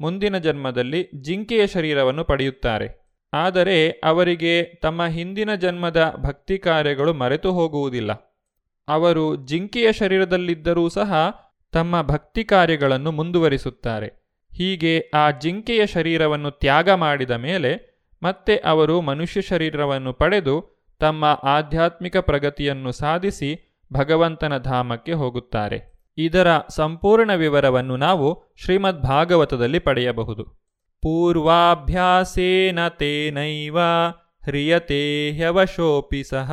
[0.00, 3.06] ಮುಂದಿನ ಜನ್ಮದಲ್ಲಿ ಜಿಂಕೆಯ ಶರೀರವನ್ನು ಪಡೆಯುತ್ತಾರೆ.
[3.32, 8.12] ಆದರೆ ಅವರಿಗೆ ತಮ್ಮ ಹಿಂದಿನ ಜನ್ಮದ ಭಕ್ತಿ ಕಾರ್ಯಗಳು ಮರೆತು ಹೋಗುವುದಿಲ್ಲ.
[8.88, 11.12] ಅವರು ಜಿಂಕೆಯ ಶರೀರದಲ್ಲಿದ್ದರೂ ಸಹ
[11.72, 14.25] ತಮ್ಮ ಭಕ್ತಿ ಕಾರ್ಯಗಳನ್ನು ಮುಂದುವರಿಸುತ್ತಾರೆ.
[14.56, 22.92] ಹೀಗೆ ಆ ಜಿಂಕೆಯ ಶರೀರವನ್ನು ತ್ಯಾಗ ಮಾಡಿದ ಮೇಲೆ ಮತ್ತೆ ಅವರು ಮನುಷ್ಯ ಶರೀರವನ್ನು ಪಡೆದು ತಮ್ಮ ಆಧ್ಯಾತ್ಮಿಕ ಪ್ರಗತಿಯನ್ನು
[22.92, 25.92] ಸಾಧಿಸಿ ಭಗವಂತನ ಧಾಮಕ್ಕೆ ಹೋಗುತ್ತಾರೆ.
[26.18, 30.44] ಇದರ ಸಂಪೂರ್ಣ ವಿವರವನ್ನು ನಾವು ಶ್ರೀಮದ್ ಭಾಗವತದಲ್ಲಿ ಪಡೆಯಬಹುದು.
[31.02, 33.80] ಪೂರ್ವಾಭ್ಯಾಸೇನ ತೇನೈವ
[34.44, 36.52] ಹ್ರಿಯತೆ ಹ್ಯವಶೋಪಿ ಸಹ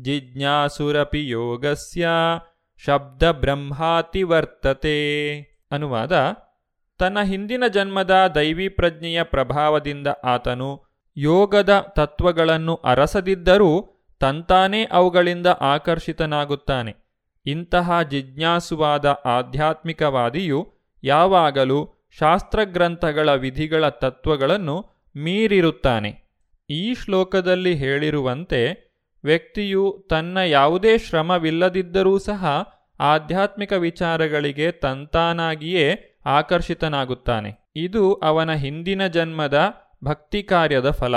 [0.00, 2.08] ಜಿಜ್ಞಾಸುರಪಿ ಯೋಗಸ್ಯ
[2.84, 4.98] ಶಬ್ದ ಬ್ರಹ್ಮಾತಿ ವರ್ತತೆ
[5.70, 6.12] ಅನುವಾದ
[6.98, 10.82] ತನ್ನ ಹಿಂದಿನ ಜನ್ಮದ ದೈವಿ ಪ್ರಜ್ಞೆಯ ಪ್ರಭಾವದಿಂದ ಆತನು
[11.16, 13.90] ಯೋಗದ ತತ್ವಗಳನ್ನು ಅರಸದಿದ್ದರೂ
[14.20, 16.96] ತಂತಾನೇ ಅವುಗಳಿಂದ ಆಕರ್ಷಿತನಾಗುತ್ತಾನೆ.
[17.46, 20.72] ಇಂತಹ ಜಿಜ್ಞಾಸುವಾದ ಆಧ್ಯಾತ್ಮಿಕವಾದಿಯು
[21.04, 24.76] ಯಾವಾಗಲೂ ಶಾಸ್ತ್ರಗ್ರಂಥಗಳ ವಿಧಿಗಳ ತತ್ವಗಳನ್ನು
[25.16, 26.24] ಮೀರಿರುತ್ತಾನೆ.
[26.70, 28.84] ಈ ಶ್ಲೋಕದಲ್ಲಿ ಹೇಳಿರುವಂತೆ
[29.24, 32.44] ವ್ಯಕ್ತಿಯು ತನ್ನ ಯಾವುದೇ ಶ್ರಮವಿಲ್ಲದಿದ್ದರೂ ಸಹ
[33.00, 37.70] ಆಧ್ಯಾತ್ಮಿಕ ವಿಚಾರಗಳಿಗೆ ತಂತಾನಾಗಿಯೇ ಆಕರ್ಷಿತನಾಗುತ್ತಾನೆ.
[37.76, 41.14] ಇದು ಅವನ ಹಿಂದಿನ ಜನ್ಮದ ಭಕ್ತಿ ಕಾರ್ಯದ ಫಲ.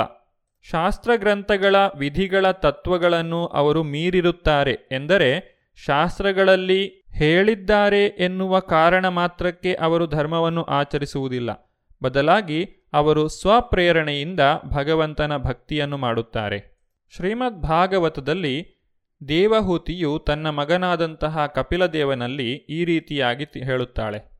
[0.62, 11.74] ಶಾಸ್ತ್ರಗ್ರಂಥಗಳ ವಿಧಿಗಳ ತತ್ವಗಳನ್ನು ಅವರು ಮೀರಿರುತ್ತಾರೆ ಎಂದರೆ ಶಾಸ್ತ್ರಗಳಲ್ಲಿ ಹೇಳಿದ್ದಾರೆ ಎನ್ನುವ ಕಾರಣ ಮಾತ್ರಕ್ಕೆ ಅವರು ಧರ್ಮವನ್ನು ಆಚರಿಸುವುದಿಲ್ಲ.
[12.02, 16.78] ಬದಲಾಗಿ ಅವರು ಸ್ವಪ್ರೇರಣೆಯಿಂದ ಭಗವಂತನ ಭಕ್ತಿಯನ್ನು ಮಾಡುತ್ತಾರೆ.
[17.16, 18.86] ಶ್ರೀಮದ್ ಭಾಗವತದಲ್ಲಿ
[19.28, 24.37] ದೇವಹೂತಿಯು ತನ್ನ ಮಗನಾದಂತಹ ಕಪಿಲದೇವನಲ್ಲಿ ಈ ರೀತಿಯಾಗಿ ಹೇಳುತ್ತಾಳೆ.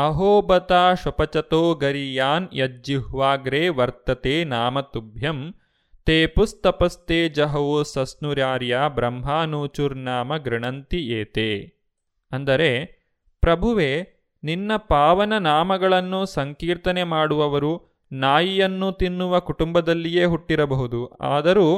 [0.00, 0.72] ಅಹೋಬತ
[1.02, 5.38] ಶ್ವಪಚತೋ ಗರಿಯಾನ್ ಯಜ್ಜಿಹ್ವಾಗ್ರೇ ವರ್ತತೆ ನಾಮ ತುಭ್ಯಂ
[6.06, 11.50] ತೇ ಪುಸ್ತಪಸ್ತೆ ಜಹವೋ ಸಸ್ನುರಾರ್ಯ ಬ್ರಹ್ಮಾನೂಚುರ್ನಾಮ ಗೃಣಂತಿ ಏತೆ
[12.32, 12.70] ಅಂದರೆ,
[13.42, 13.90] ಪ್ರಭುವೆ,
[14.44, 17.72] ನಿನ್ನ ಪಾವನ ನಾಮಗಳನ್ನು ಸಂಕೀರ್ತನೆ ಮಾಡುವವರು
[18.12, 21.68] ನಾಯಿಯನ್ನು ತಿನ್ನುವ ಕುಟುಂಬದಲ್ಲಿಯೇ ಹುಟ್ಟಿರಬಹುದು, ಆದರೂ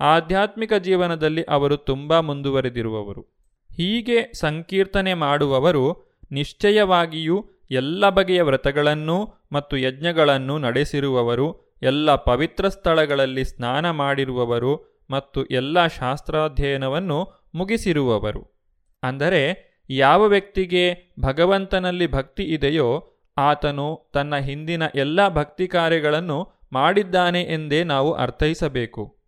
[0.00, 3.22] ಆಧ್ಯಾತ್ಮಿಕ ಜೀವನದಲ್ಲಿ ಅವರು ತುಂಬ ಮುಂದುವರೆದಿರುವವರು.
[3.70, 5.84] ಹೀಗೆ ಸಂಕೀರ್ತನೆ ಮಾಡುವವರು
[6.32, 7.36] ನಿಶ್ಚಯವಾಗಿಯೂ
[7.72, 18.66] ಎಲ್ಲ ಬಗೆಯ ವ್ರತಗಳನ್ನೂ ಮತ್ತು ಯಜ್ಞಗಳನ್ನು ನಡೆಸಿರುವವರು, ಎಲ್ಲ ಪವಿತ್ರ ಸ್ಥಳಗಳಲ್ಲಿ ಸ್ನಾನ ಮಾಡಿರುವವರು ಮತ್ತು ಎಲ್ಲ ಶಾಸ್ತ್ರಾಧ್ಯಯನವನ್ನು ಮುಗಿಸಿರುವವರು.
[19.02, 23.08] ಅಂದರೆ, ಯಾವ ವ್ಯಕ್ತಿಗೆ ಭಗವಂತನಲ್ಲಿ ಭಕ್ತಿ ಇದೆಯೋ,
[23.38, 29.18] ಆತನು ತನ್ನ ಹಿಂದಿನ ಎಲ್ಲ ಭಕ್ತಿ ಕಾರ್ಯಗಳನ್ನು ಮಾಡಿದ್ದಾನೆ ಎಂದೇ ನಾವು ಅರ್ಥೈಸಬೇಕು.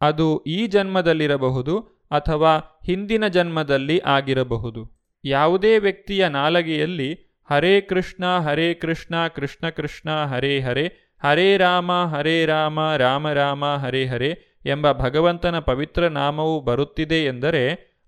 [0.00, 1.78] ಅದು ಈ ಜನ್ಮದಲ್ಲಿರಬಹುದು
[2.10, 5.02] ಅಥವಾ ಹಿಂದಿನ ಜನ್ಮದಲ್ಲಿ ಆಗಿರಬಹುದು.
[5.24, 10.86] ಯಾವುದೇ ವ್ಯಕ್ತಿಯ ನಾಲಗೆಯಲ್ಲಿ ಹರೇ ಕೃಷ್ಣ ಹರೇ ಕೃಷ್ಣ ಕೃಷ್ಣ ಕೃಷ್ಣ, ಹರೇ ಹರೇ
[11.22, 17.62] ಹರೇ ರಾಮ ಹರೇ ರಾಮ ರಾಮ ರಾಮ, ಹರೇ ಹರೇ ಎಂಬ ಭಗವಂತನ ಪವಿತ್ರ ನಾಮವು ಬರುತ್ತಿದೆ ಎಂದರೆ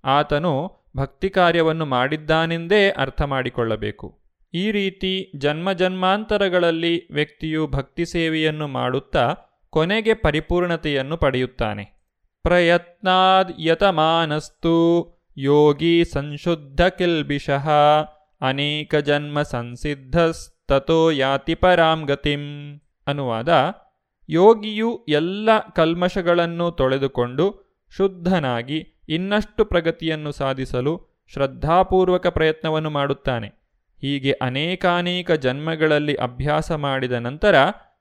[0.05, 0.53] ಆತನು
[0.97, 4.18] ಭಕ್ತಿ ಕಾರ್ಯವನ್ನು ಮಾಡಿದ್ದಾನೆಂದೇ ಅರ್ಥ ಮಾಡಿಕೊಳ್ಳಬೇಕು.
[4.55, 9.34] ಈ ರೀತಿ ಜನ್ಮ ಜನ್ಮಾಂತರಗಳಲ್ಲಿ ವ್ಯಕ್ತಿಯು ಭಕ್ತಿ ಸೇವೆಯನ್ನು ಮಾಡುತ್ತಾ
[9.70, 11.84] ಕೊನೆಗೆ ಪರಿಪೂರ್ಣತೆಯನ್ನು ಪಡೆಯುತ್ತಾನೆ.
[12.42, 14.76] ಪ್ರಯತ್ನಾದ್ ಯತಮಾನಸ್ತು
[15.36, 17.68] ಯೋಗಿ ಸಂಶುದ್ಧ ಕಿಲ್ಬಿಷಃ
[18.41, 22.41] ಅನೇಕ ಜನ್ಮ ಸಂಸಿದ್ಧಸ್ತೋ ಯಾತಿ ಪರಾಂ ಗತಿಂ.
[23.07, 23.49] ಅನುವಾದ,
[24.28, 27.64] ಯೋಗಿಯು ಎಲ್ಲ ಕಲ್ಮಶಗಳನ್ನು ತೊಳೆದುಕೊಂಡು
[27.97, 33.49] ಶುದ್ಧನಾಗಿ ಇನ್ನಷ್ಟು ಪ್ರಗತಿಯನ್ನು ಸಾಧಿಸಲು ಶ್ರದ್ಧಾಪೂರ್ವಕ ಪ್ರಯತ್ನವನ್ನು ಮಾಡುತ್ತಾನೆ.
[34.01, 37.55] ಹೀಗೆ ಅನೇಕಾನೇಕ ಜನ್ಮಗಳಲ್ಲಿ ಅಭ್ಯಾಸ ಮಾಡಿದ ನಂತರ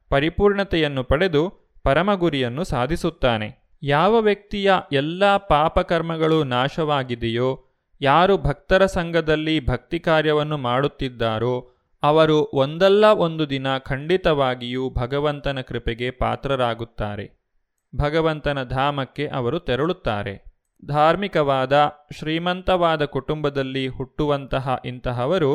[0.10, 3.64] ಪರಿಪೂರ್ಣತೆಯನ್ನು ಪಡೆದು ಪರಮಗುರಿಯನ್ನು ಸಾಧಿಸುತ್ತಾನೆ.
[3.84, 7.66] ಯಾವ ವ್ಯಕ್ತಿಯ ಎಲ್ಲ ಪಾಪಕರ್ಮಗಳು ನಾಶವಾಗಿದೆಯೋ
[8.04, 11.72] ಯಾರು ಭಕ್ತರ ಸಂಘದಲ್ಲಿ ಭಕ್ತಿ ಕಾರ್ಯವನ್ನು ಮಾಡುತ್ತಿದ್ದಾರೋ
[12.04, 17.26] ಅವರು ಒಂದಲ್ಲ ಒಂದು ದಿನ ಖಂಡಿತವಾಗಿಯೂ ಭಗವಂತನ ಕೃಪೆಗೆ ಪಾತ್ರರಾಗುತ್ತಾರೆ.
[17.96, 20.44] ಭಗವಂತನ ಧಾಮಕ್ಕೆ ಅವರು ತೆರಳುತ್ತಾರೆ.
[20.86, 25.52] ಧಾರ್ಮಿಕವಾದ, ಶ್ರೀಮಂತವಾದ ಕುಟುಂಬದಲ್ಲಿ ಹುಟ್ಟುವಂತಹ ಇಂತಹವರು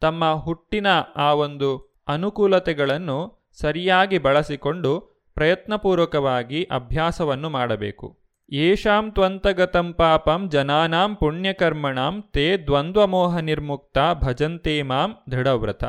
[0.00, 0.86] ತಮ್ಮ ಹುಟ್ಟಿನ
[1.16, 3.18] ಆ ಒಂದು ಅನುಕೂಲತೆಗಳನ್ನು
[3.60, 4.92] ಸರಿಯಾಗಿ ಬಳಸಿಕೊಂಡು
[5.34, 8.27] ಪ್ರಯತ್ನಪೂರ್ವಕವಾಗಿ ಅಭ್ಯಾಸವನ್ನು ಮಾಡಬೇಕು.
[8.52, 15.84] ಯೇಷಾಂ ತ್ವಂತಗತಂ ಪಾಪಂ ಜನಾನಾಂ ಪುಣ್ಯಕರ್ಮಣಾಂ ತೇ ದ್ವಂದ್ವಮೋಹ ನಿರ್ಮುಕ್ತ ಭಜಂತೆ ಮಾಂ ದೃಢವ್ರತ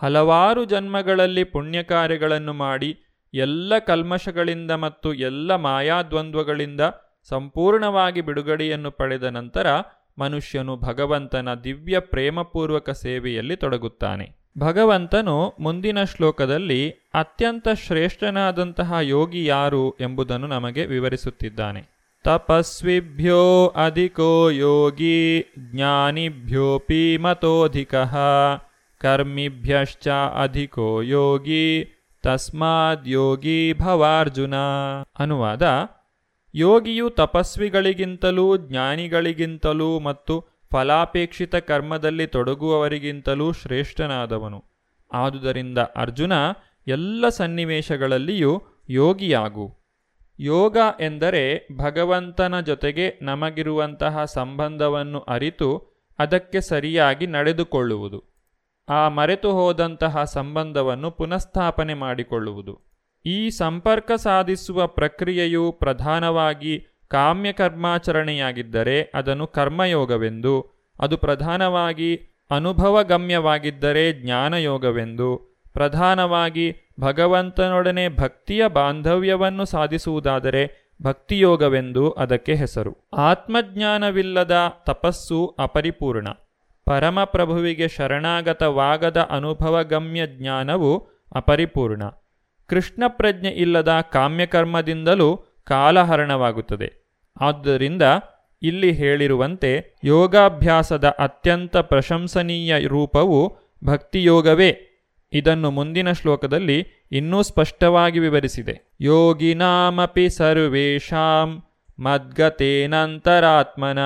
[0.00, 2.90] ಹಲವಾರು ಜನ್ಮಗಳಲ್ಲಿ ಪುಣ್ಯಕಾರ್ಯಗಳನ್ನು ಮಾಡಿ,
[3.34, 6.80] ಎಲ್ಲ ಕಲ್ಮಶಗಳಿಂದ ಮತ್ತು ಎಲ್ಲ ಮಾಯಾದ್ವಂದ್ವಗಳಿಂದ
[7.30, 9.66] ಸಂಪೂರ್ಣವಾಗಿ ಬಿಡುಗಡೆಯನ್ನು ಪಡೆದ ನಂತರ
[10.18, 14.41] ಮನುಷ್ಯನು ಭಗವಂತನ ದಿವ್ಯ ಪ್ರೇಮಪೂರ್ವಕ ಸೇವೆಯಲ್ಲಿ ತೊಡಗುತ್ತಾನೆ.
[14.58, 21.82] ಭಗವಂತನು ಮುಂದಿನ ಶ್ಲೋಕದಲ್ಲಿ ಅತ್ಯಂತ ಶ್ರೇಷ್ಠನಾದಂತಹ ಯೋಗಿ ಯಾರು ಎಂಬುದನ್ನು ನಮಗೆ ವಿವರಿಸುತ್ತಿದ್ದಾನೆ.
[22.24, 27.94] ತಪಸ್ವಿಭ್ಯೋ ಅಧಿಕೋ ಯೋಗಿ ಜ್ಞಾನಿಭ್ಯೋಪಿ ಮತೋಧಿಕ,
[28.98, 30.08] ಕರ್ಮಿಭ್ಯಶ್ಚ
[30.42, 31.84] ಅಧಿಕೋ ಯೋಗಿ
[32.22, 34.54] ತಸ್ಮಾದ್ ಯೋಗಿ ಭವಾರ್ಜುನ
[35.18, 35.62] ಅನುವಾದ.
[36.54, 44.64] ಯೋಗಿಯು ತಪಸ್ವಿಗಳಿಗಿಂತಲೂ ಜ್ಞಾನಿಗಳಿಗಿಂತಲೂ ಮತ್ತು ಫಲಾಪೇಕ್ಷಿತ ಕರ್ಮದಲ್ಲಿ ತೊಡಗುವವರಿಗಿಂತಲೂ ಶ್ರೇಷ್ಠನಾದವನು.
[45.12, 46.32] ಆದುದರಿಂದ ಅರ್ಜುನ
[46.86, 49.78] ಎಲ್ಲ ಸನ್ನಿವೇಶಗಳಲ್ಲಿಯೂ ಯೋಗಿಯಾಗು.
[50.40, 58.24] ಯೋಗ ಎಂದರೆ ಭಗವಂತನ ಜೊತೆಗೆ ನಮಗಿರುವಂತಹ ಸಂಬಂಧವನ್ನು ಅರಿತು ಅದಕ್ಕೆ ಸರಿಯಾಗಿ ನಡೆದುಕೊಳ್ಳುವುದು.
[58.88, 62.92] ಆ ಮರೆತು ಹೋದಂತಹ ಸಂಬಂಧವನ್ನು ಪುನಃಸ್ಥಾಪನೆ ಮಾಡಿಕೊಳ್ಳುವುದು.
[63.26, 72.16] ಈ ಸಂಪರ್ಕ ಸಾಧಿಸುವ ಪ್ರಕ್ರಿಯೆಯು ಪ್ರಧಾನವಾಗಿ ಕಾಮ್ಯಕರ್ಮಾಚರಣೆಯಾಗಿದ್ದರೆ ಅದನ್ನು ಕರ್ಮಯೋಗವೆಂದು, ಅದು ಪ್ರಧಾನವಾಗಿ
[72.50, 83.08] ಅನುಭವಗಮ್ಯವಾಗಿದ್ದರೆ ಜ್ಞಾನಯೋಗವೆಂದು, ಪ್ರಧಾನವಾಗಿ ಭಗವಂತನೊಡನೆ ಭಕ್ತಿಯ ಬಾಂಧವ್ಯವನ್ನು ಸಾಧಿಸುವುದಾದರೆ ಭಕ್ತಿಯೋಗವೆಂದು ಅದಕ್ಕೆ ಹೆಸರು.
[83.16, 86.28] ಆತ್ಮಜ್ಞಾನವಿಲ್ಲದ ತಪಸ್ಸು ಅಪರಿಪೂರ್ಣ.
[86.86, 92.02] ಪರಮಪ್ರಭುವಿಗೆ ಶರಣಾಗತವಾಗದ ಅನುಭವಗಮ್ಯ ಜ್ಞಾನವು ಅಪರಿಪೂರ್ಣ.
[92.66, 97.01] ಕೃಷ್ಣ ಪ್ರಜ್ಞೆ ಇಲ್ಲದ ಕಾಮ್ಯಕರ್ಮದಿಂದಲೂ ಕಾಲಹರಣವಾಗುತ್ತದೆ.
[97.40, 98.02] ಆದ್ದರಿಂದ
[98.62, 104.76] ಇಲ್ಲಿ ಹೇಳಿರುವಂತೆ ಯೋಗಾಭ್ಯಾಸದ ಅತ್ಯಂತ ಪ್ರಶಂಸನೀಯ ರೂಪವು ಭಕ್ತಿಯೋಗವೇ.
[105.32, 108.94] ಇದನ್ನು ಮುಂದಿನ ಶ್ಲೋಕದಲ್ಲಿ ಇನ್ನೂ ಸ್ಪಷ್ಟವಾಗಿ ವಿವರಿಸಿದೆ.
[109.00, 111.62] ಯೋಗಿನಾಮಪಿ ಸರ್ವೇಷಾಂ
[111.98, 113.98] ಮದ್ಗತೇನಂತರಾತ್ಮನ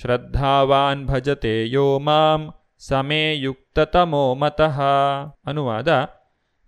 [0.00, 4.80] ಶ್ರದ್ಧಾವಾನ್ ಭಜತೆ ಯೋ ಮಾಂ ಸಮೇ ಯುಕ್ತತಮೋ ಮತಃ
[5.46, 6.06] ಅನುವಾದ,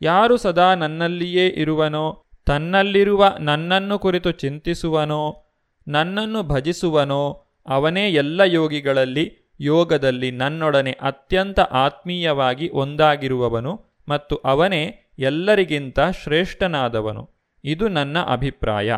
[0.02, 5.45] ಯಾರು ಸದಾ ನನ್ನಲ್ಲಿಯೇ ಇರುವನೋ, ತನ್ನಲ್ಲಿರುವ ನನ್ನನ್ನು ಕುರಿತು ಚಿಂತಿಸುವನೋ
[5.88, 17.30] ನನ್ನನ್ನು ಭಜಿಸುವನೋ, ಅವನೇ ಎಲ್ಲ ಯೋಗಿಗಳಲ್ಲಿ ಯೋಗದಲ್ಲಿ ನನ್ನೊಡನೆ ಅತ್ಯಂತ ಆತ್ಮೀಯವಾಗಿ ಒಂದಾಗಿರುವವನು ಮತ್ತು ಅವನೇ ಎಲ್ಲರಿಗಿಂತ ಶ್ರೇಷ್ಠನಾದವನು.
[17.64, 18.96] ಇದು ನನ್ನ ಅಭಿಪ್ರಾಯ.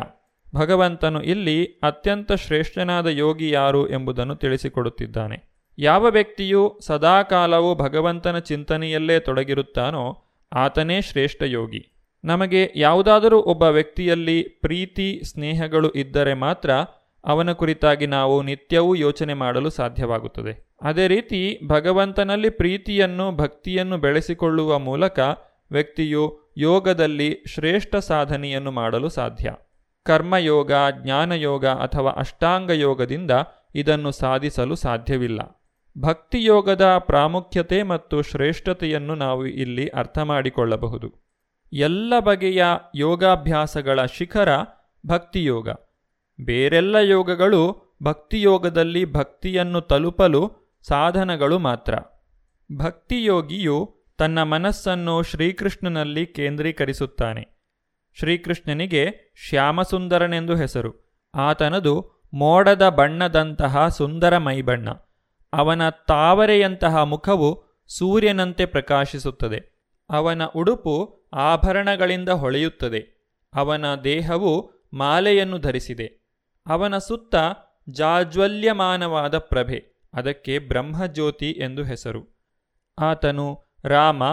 [0.55, 5.49] ಭಗವಂತನು ಇಲ್ಲಿ ಅತ್ಯಂತ ಶ್ರೇಷ್ಠನಾದ ಯೋಗಿ ಯಾರು ಎಂಬುದನ್ನು ತಿಳಿಸಿಕೊಡುತ್ತಿದ್ದಾನೆ.
[5.79, 10.23] ಯಾವ ವ್ಯಕ್ತಿಯು ಸದಾಕಾಲವೂ ಭಗವಂತನ ಚಿಂತನೆಯಲ್ಲೇ ತೊಡಗಿರುತ್ತಾನೋ,
[10.53, 11.98] ಆತನೇ ಶ್ರೇಷ್ಠ ಯೋಗಿ.
[12.23, 16.71] ನಮಗೆ ಯಾವುದಾದರೂ ಒಬ್ಬ ವ್ಯಕ್ತಿಯಲ್ಲಿ ಪ್ರೀತಿ, ಸ್ನೇಹಗಳು ಇದ್ದರೆ ಮಾತ್ರ
[17.25, 20.69] ಅವನ ಕುರಿತಾಗಿ ನಾವು ನಿತ್ಯವೂ ಯೋಚನೆ ಮಾಡಲು ಸಾಧ್ಯವಾಗುತ್ತದೆ.
[20.81, 25.19] ಅದೇ ರೀತಿ ಭಗವಂತನಲ್ಲಿ ಪ್ರೀತಿಯನ್ನು, ಭಕ್ತಿಯನ್ನು ಬೆಳೆಸಿಕೊಳ್ಳುವ ಮೂಲಕ
[25.71, 29.53] ವ್ಯಕ್ತಿಯು ಯೋಗದಲ್ಲಿ ಶ್ರೇಷ್ಠ ಸಾಧನೆಯನ್ನು ಮಾಡಲು ಸಾಧ್ಯ.
[30.03, 30.71] ಕರ್ಮಯೋಗ,
[31.03, 33.31] ಜ್ಞಾನಯೋಗ ಅಥವಾ ಅಷ್ಟಾಂಗ ಯೋಗದಿಂದ
[33.75, 35.65] ಇದನ್ನು ಸಾಧಿಸಲು ಸಾಧ್ಯವಿಲ್ಲ.
[35.99, 41.18] ಭಕ್ತಿಯೋಗದ ಪ್ರಾಮುಖ್ಯತೆ ಮತ್ತು ಶ್ರೇಷ್ಠತೆಯನ್ನು ನಾವು ಇಲ್ಲಿ ಅರ್ಥ ಮಾಡಿಕೊಳ್ಳಬಹುದು.
[41.73, 42.65] ಎಲ್ಲ ಬಗೆಯ
[42.95, 44.49] ಯೋಗಾಭ್ಯಾಸಗಳ ಶಿಖರ
[45.07, 45.69] ಭಕ್ತಿಯೋಗ.
[46.41, 50.51] ಬೇರೆಲ್ಲ ಯೋಗಗಳು ಭಕ್ತಿಯೋಗದಲ್ಲಿ ಭಕ್ತಿಯನ್ನು ತಲುಪಲು
[50.87, 51.95] ಸಾಧನಗಳು ಮಾತ್ರ.
[52.77, 57.47] ಭಕ್ತಿಯೋಗಿಯು ತನ್ನ ಮನಸ್ಸನ್ನು ಶ್ರೀಕೃಷ್ಣನಲ್ಲಿ ಕೇಂದ್ರೀಕರಿಸುತ್ತಾನೆ.
[58.19, 61.21] ಶ್ರೀಕೃಷ್ಣನಿಗೆ ಶ್ಯಾಮಸುಂದರನೆಂದು ಹೆಸರು.
[61.35, 64.89] ಆತನದು ಮೋಡದ ಬಣ್ಣದಂತಹ ಸುಂದರ ಮೈಬಣ್ಣ.
[65.53, 69.79] ಅವನ ತಾವರೆಯಂತಹ ಮುಖವು ಸೂರ್ಯನಂತೆ ಪ್ರಕಾಶಿಸುತ್ತದೆ.
[70.09, 73.19] ಅವನ ಉಡುಪು ಆಭರಣಗಳಿಂದ ಹೊಳೆಯುತ್ತದೆ.
[73.53, 76.19] ಅವನ ದೇಹವು ಮಾಲೆಯನ್ನು ಧರಿಸಿದೆ.
[76.67, 77.35] ಅವನ ಸುತ್ತ
[77.89, 82.39] ಜಾಜ್ವಲ್ಯಮಾನವಾದ ಪ್ರಭೆ, ಅದಕ್ಕೆ ಬ್ರಹ್ಮಜ್ಯೋತಿ ಎಂದು ಹೆಸರು.
[82.99, 84.23] ಆತನು ರಾಮ,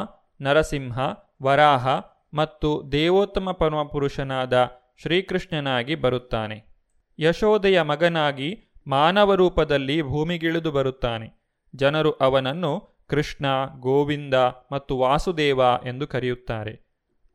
[0.41, 0.99] ನರಸಿಂಹ,
[1.43, 1.89] ವರಾಹ
[2.35, 4.71] ಮತ್ತು ದೇವೋತ್ತಮ ಪರಮಪುರುಷನಾದ
[5.03, 6.77] ಶ್ರೀಕೃಷ್ಣನಾಗಿ ಬರುತ್ತಾನೆ.
[7.19, 11.41] ಯಶೋದೆಯ ಮಗನಾಗಿ ಮಾನವ ರೂಪದಲ್ಲಿ ಭೂಮಿಗಿಳಿದು ಬರುತ್ತಾನೆ.
[11.75, 13.47] ಜನರು ಅವನನ್ನು ಕೃಷ್ಣ,
[13.79, 14.35] ಗೋವಿಂದ
[14.73, 16.86] ಮತ್ತು ವಾಸುದೇವ ಎಂದು ಕರೆಯುತ್ತಾರೆ.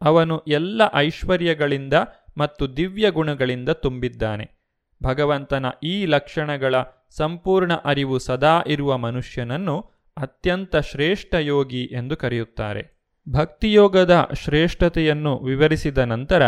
[0.02, 1.94] ಅವನು ಎಲ್ಲ ಐಶ್ವರ್ಯಗಳಿಂದ
[2.38, 4.62] ಮತ್ತು ದಿವ್ಯ ಗುಣಗಳಿಂದ ತುಂಬಿದ್ದಾನೆ.
[5.04, 6.76] ಭಗವಂತನ ಈ ಲಕ್ಷಣಗಳ
[7.10, 13.02] ಸಂಪೂರ್ಣ ಅರಿವು ಸದಾ ಇರುವ ಮನುಷ್ಯನನ್ನು ಅತ್ಯಂತ ಶ್ರೇಷ್ಠ ಯೋಗಿ ಎಂದು ಕರೆಯುತ್ತಾರೆ.
[13.30, 16.42] ಭಕ್ತಿಯೋಗದ ಶ್ರೇಷ್ಠತೆಯನ್ನು ವಿವರಿಸಿದ ನಂತರ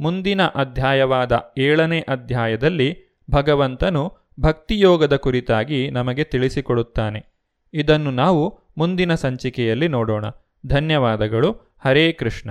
[0.00, 7.26] ಮುಂದಿನ ಅಧ್ಯಾಯವಾದ ಏಳನೇ ಅಧ್ಯಾಯದಲ್ಲಿ ಭಗವಂತನು ಭಕ್ತಿಯೋಗದ ಕುರಿತಾಗಿ ನಮಗೆ ತಿಳಿಸಿಕೊಡುತ್ತಾನೆ.
[7.74, 10.24] ಇದನ್ನು ನಾವು ಮುಂದಿನ ಸಂಚಿಕೆಯಲ್ಲಿ ನೋಡೋಣ.
[10.66, 11.76] ಧನ್ಯವಾದಗಳು.
[11.84, 12.50] ಹರೇ ಕೃಷ್ಣ.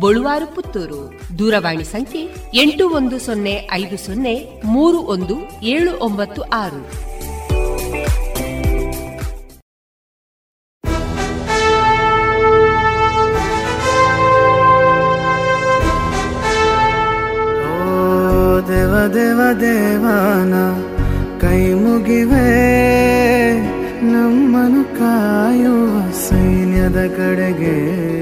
[0.00, 7.12] ಬಳುವಾರು ಪುತ್ತೂರು ದೂರವಾಣಿ ಸಂಖ್ಯೆ ಎಂಟು ಒಂದು ಸೊನ್ನೆ ಐದು ಸೊನ್ನೆ ಮೂರು ಒಂದು ಏಳು ಒಂಬತ್ತು ಆರು.
[18.68, 20.54] ದೇವ ದೇವ, ದೇವಾನ,
[21.40, 22.62] ಕೈ ಮುಗಿವೆ.
[24.12, 28.21] ನಮ್ಮನು ಕಾಯುವ ಸೈನ್ಯದ ಕಡೆಗೆ.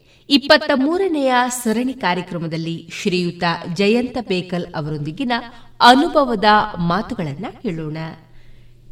[0.31, 5.31] ಇಪ್ಪತ್ತ ಮೂರನೆಯ ಸರಣಿ ಕಾರ್ಯಕ್ರಮದಲ್ಲಿ ಶ್ರೀಯುತ ಜಯಂತ ಬೇಕಲ್ ಅವರೊಂದಿಗಿನ
[5.81, 6.45] ಅನುಭವದ
[6.77, 7.97] ಮಾತುಗಳನ್ನು ಕೇಳೋಣ.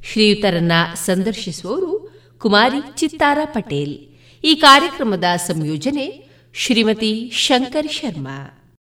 [0.04, 4.00] ಶ್ರೀಯುತರನ್ನ ಸಂದರ್ಶಿಸುವವರು ಕುಮಾರಿ ಚಿತ್ತಾರ ಪಟೇಲ್.
[4.44, 8.72] ಈ ಕಾರ್ಯಕ್ರಮದ ಸಂಯೋಜನೆ ಶ್ರೀಮತಿ ಶಂಕರ್ ಶರ್ಮಾ.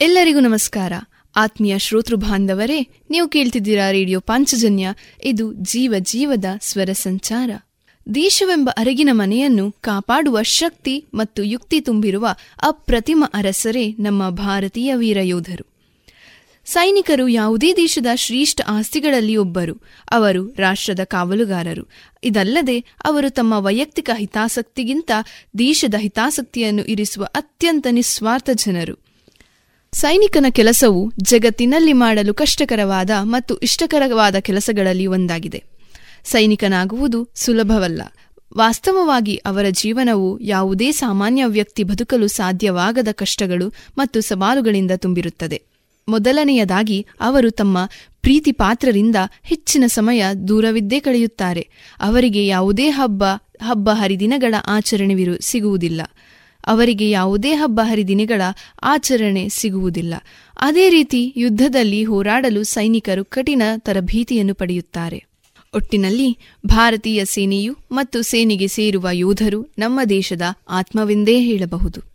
[0.00, 0.92] ಎಲ್ಲರಿಗೂ ನಮಸ್ಕಾರ.
[1.36, 4.94] ಆತ್ಮೀಯ ಶ್ರೋತೃ ಬಾಂಧವರೇ, ನೀವು ಕೇಳ್ತಿದ್ದೀರಾ ರೇಡಿಯೋ ಪಾಂಚಜನ್ಯ.
[5.24, 7.50] ಇದು ಜೀವ ಜೀವದ ಸ್ವರ ಸಂಚಾರ.
[8.14, 12.28] ದೇಶವೆಂಬ ಅರಗಿನ ಮನೆಯನ್ನು ಕಾಪಾಡುವ ಶಕ್ತಿ ಮತ್ತು ಯುಕ್ತಿ ತುಂಬಿರುವ
[12.62, 15.74] ಅಪ್ರತಿಮ ಅರಸರೇ ನಮ್ಮ ಭಾರತೀಯ ವೀರಯೋಧರು
[16.66, 19.82] ಸೈನಿಕರು ಯಾವುದೇ ದೇಶದ ಶ್ರೇಷ್ಠ ಆಸ್ತಿಗಳಲ್ಲಿ ಒಬ್ಬರು.
[20.10, 21.88] ಅವರು ರಾಷ್ಟ್ರದ ಕಾವಲುಗಾರರು.
[22.24, 25.10] ಇದಲ್ಲದೆ ಅವರು ತಮ್ಮ ವೈಯಕ್ತಿಕ ಹಿತಾಸಕ್ತಿಗಿಂತ
[25.58, 28.98] ದೇಶದ ಹಿತಾಸಕ್ತಿಯನ್ನು ಇರಿಸುವ ಅತ್ಯಂತ ನಿಸ್ವಾರ್ಥ ಜನರು.
[29.92, 35.73] ಸೈನಿಕನ ಕೆಲಸವು ಜಗತ್ತಿನಲ್ಲಿ ಮಾಡಲು ಕಷ್ಟಕರವಾದ ಮತ್ತು ಇಷ್ಟಕರವಾದ ಕೆಲಸಗಳಲ್ಲಿ ಒಂದಾಗಿದೆ.
[36.24, 38.02] ಸೈನಿಕನಾಗುವುದು ಸುಲಭವಲ್ಲ.
[38.56, 45.62] ವಾಸ್ತವವಾಗಿ ಅವರ ಜೀವನವು ಯಾವುದೇ ಸಾಮಾನ್ಯ ವ್ಯಕ್ತಿ ಬದುಕಲು ಸಾಧ್ಯವಾಗದ ಕಷ್ಟಗಳು ಮತ್ತು ಸವಾಲುಗಳಿಂದ ತುಂಬಿರುತ್ತದೆ.
[46.08, 47.78] ಮೊದಲನೆಯದಾಗಿ ಅವರು ತಮ್ಮ
[48.22, 51.68] ಪ್ರೀತಿ ಪಾತ್ರರಿಂದ ಹೆಚ್ಚಿನ ಸಮಯ ದೂರವಿದ್ದೇ ಕಳೆಯುತ್ತಾರೆ.
[52.00, 53.24] ಅವರಿಗೆ ಯಾವುದೇ ಹಬ್ಬ
[53.62, 56.00] ಹಬ್ಬ ಹರಿದಿನಗಳ ಆಚರಣೆವಿರು ಸಿಗುವುದಿಲ್ಲ.
[56.66, 58.42] ಅವರಿಗೆ ಯಾವುದೇ ಹಬ್ಬ ಹರಿದಿನಗಳ
[58.82, 60.14] ಆಚರಣೆ ಸಿಗುವುದಿಲ್ಲ.
[60.56, 65.33] ಅದೇ ರೀತಿ ಯುದ್ಧದಲ್ಲಿ ಹೋರಾಡಲು ಸೈನಿಕರು ಕಠಿಣ ತರಬೇತಿಯನ್ನು ಪಡೆಯುತ್ತಾರೆ.
[65.74, 72.14] ಒಟ್ಟಿನಲ್ಲಿ ಭಾರತೀಯ ಸೇನೆಯು ಮತ್ತು ಸೇನೆಗೆ ಸೇರುವ ಯೋಧರು ನಮ್ಮ ದೇಶದ ಆತ್ಮವೆಂದೇ ಹೇಳಬಹುದು.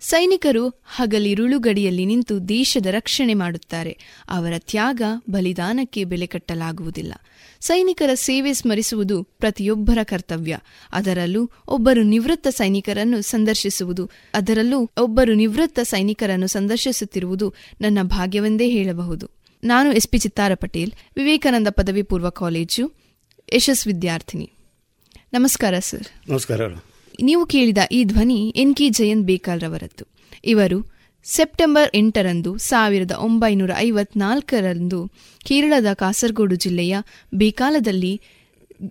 [0.00, 3.98] ಸೈನಿಕರು ಹಗಲಿರುಳು ಗಡಿಯಲ್ಲಿ ನಿಂತು ದೇಶದ ರಕ್ಷಣೆ ಮಾಡುತ್ತಾರೆ.
[4.30, 7.12] ಅವರ ತ್ಯಾಗ ಬಲಿದಾನಕ್ಕೆ ಬೆಲೆ ಕಟ್ಟಲಾಗುವುದಿಲ್ಲ.
[7.60, 10.58] ಸೈನಿಕರ ಸೇವೆ ಸ್ಮರಿಸುವುದು ಪ್ರತಿಯೊಬ್ಬರ ಕರ್ತವ್ಯ.
[10.92, 19.39] ಅದರಲ್ಲೂ ಒಬ್ಬರು ನಿವೃತ್ತ ಸೈನಿಕರನ್ನು ಸಂದರ್ಶಿಸುವುದು, ಅದರಲ್ಲೂ ಒಬ್ಬರು ನಿವೃತ್ತ ಸೈನಿಕರನ್ನು ಸಂದರ್ಶಿಸುತ್ತಿರುವುದು ನನ್ನ ಭಾಗ್ಯವೆಂದೇ ಹೇಳಬಹುದು.
[19.64, 22.92] ನಾನು ಎಸ್ ಪಿ ಚಿತ್ತಾರ ಪಟೇಲ್ ವಿವೇಕಾನಂದ ಪದವಿ ಪೂರ್ವ ಕಾಲೇಜು
[23.54, 24.50] ಯಶಸ್ ವಿದ್ಯಾರ್ಥಿನಿ.
[25.32, 26.30] ನಮಸ್ಕಾರ ಸರ್.
[26.30, 26.60] ನಮಸ್ಕಾರ.
[27.22, 30.06] ನೀವು ಕೇಳಿದ ಈ ಧ್ವನಿ ಎನ್ ಕೆ ಜಯಂತ್ ಬೇಕಾಲ್ರವರದ್ದು.
[30.44, 30.86] ಇವರು
[31.24, 35.10] ಸೆಪ್ಟೆಂಬರ್ ಎಂಟರಂದು ಸಾವಿರದ ಒಂಬೈನೂರ ಐವತ್ನಾಲ್ಕರಂದು
[35.44, 36.96] ಕೇರಳದ ಕಾಸರಗೋಡು ಜಿಲ್ಲೆಯ
[37.34, 38.20] ಬೇಕಾಲದಲ್ಲಿ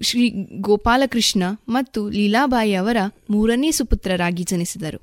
[0.01, 2.97] ಶ್ರೀ ಗೋಪಾಲಕೃಷ್ಣ ಮತ್ತು ಲೀಲಾಬಾಯಿ ಅವರ
[3.29, 5.01] ಮೂರನೇ ಸುಪುತ್ರರಾಗಿ ಜನಿಸಿದರು.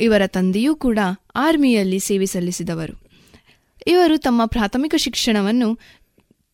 [0.00, 0.98] ಇವರ ತಂದೆಯೂ ಕೂಡ
[1.34, 3.05] ಆರ್ಮಿಯಲ್ಲಿ ಸೇವೆ ಸಲ್ಲಿಸಿದವರು.
[3.86, 5.78] ಇವರು ತಮ್ಮ ಪ್ರಾಥಮಿಕ ಶಿಕ್ಷಣವನ್ನು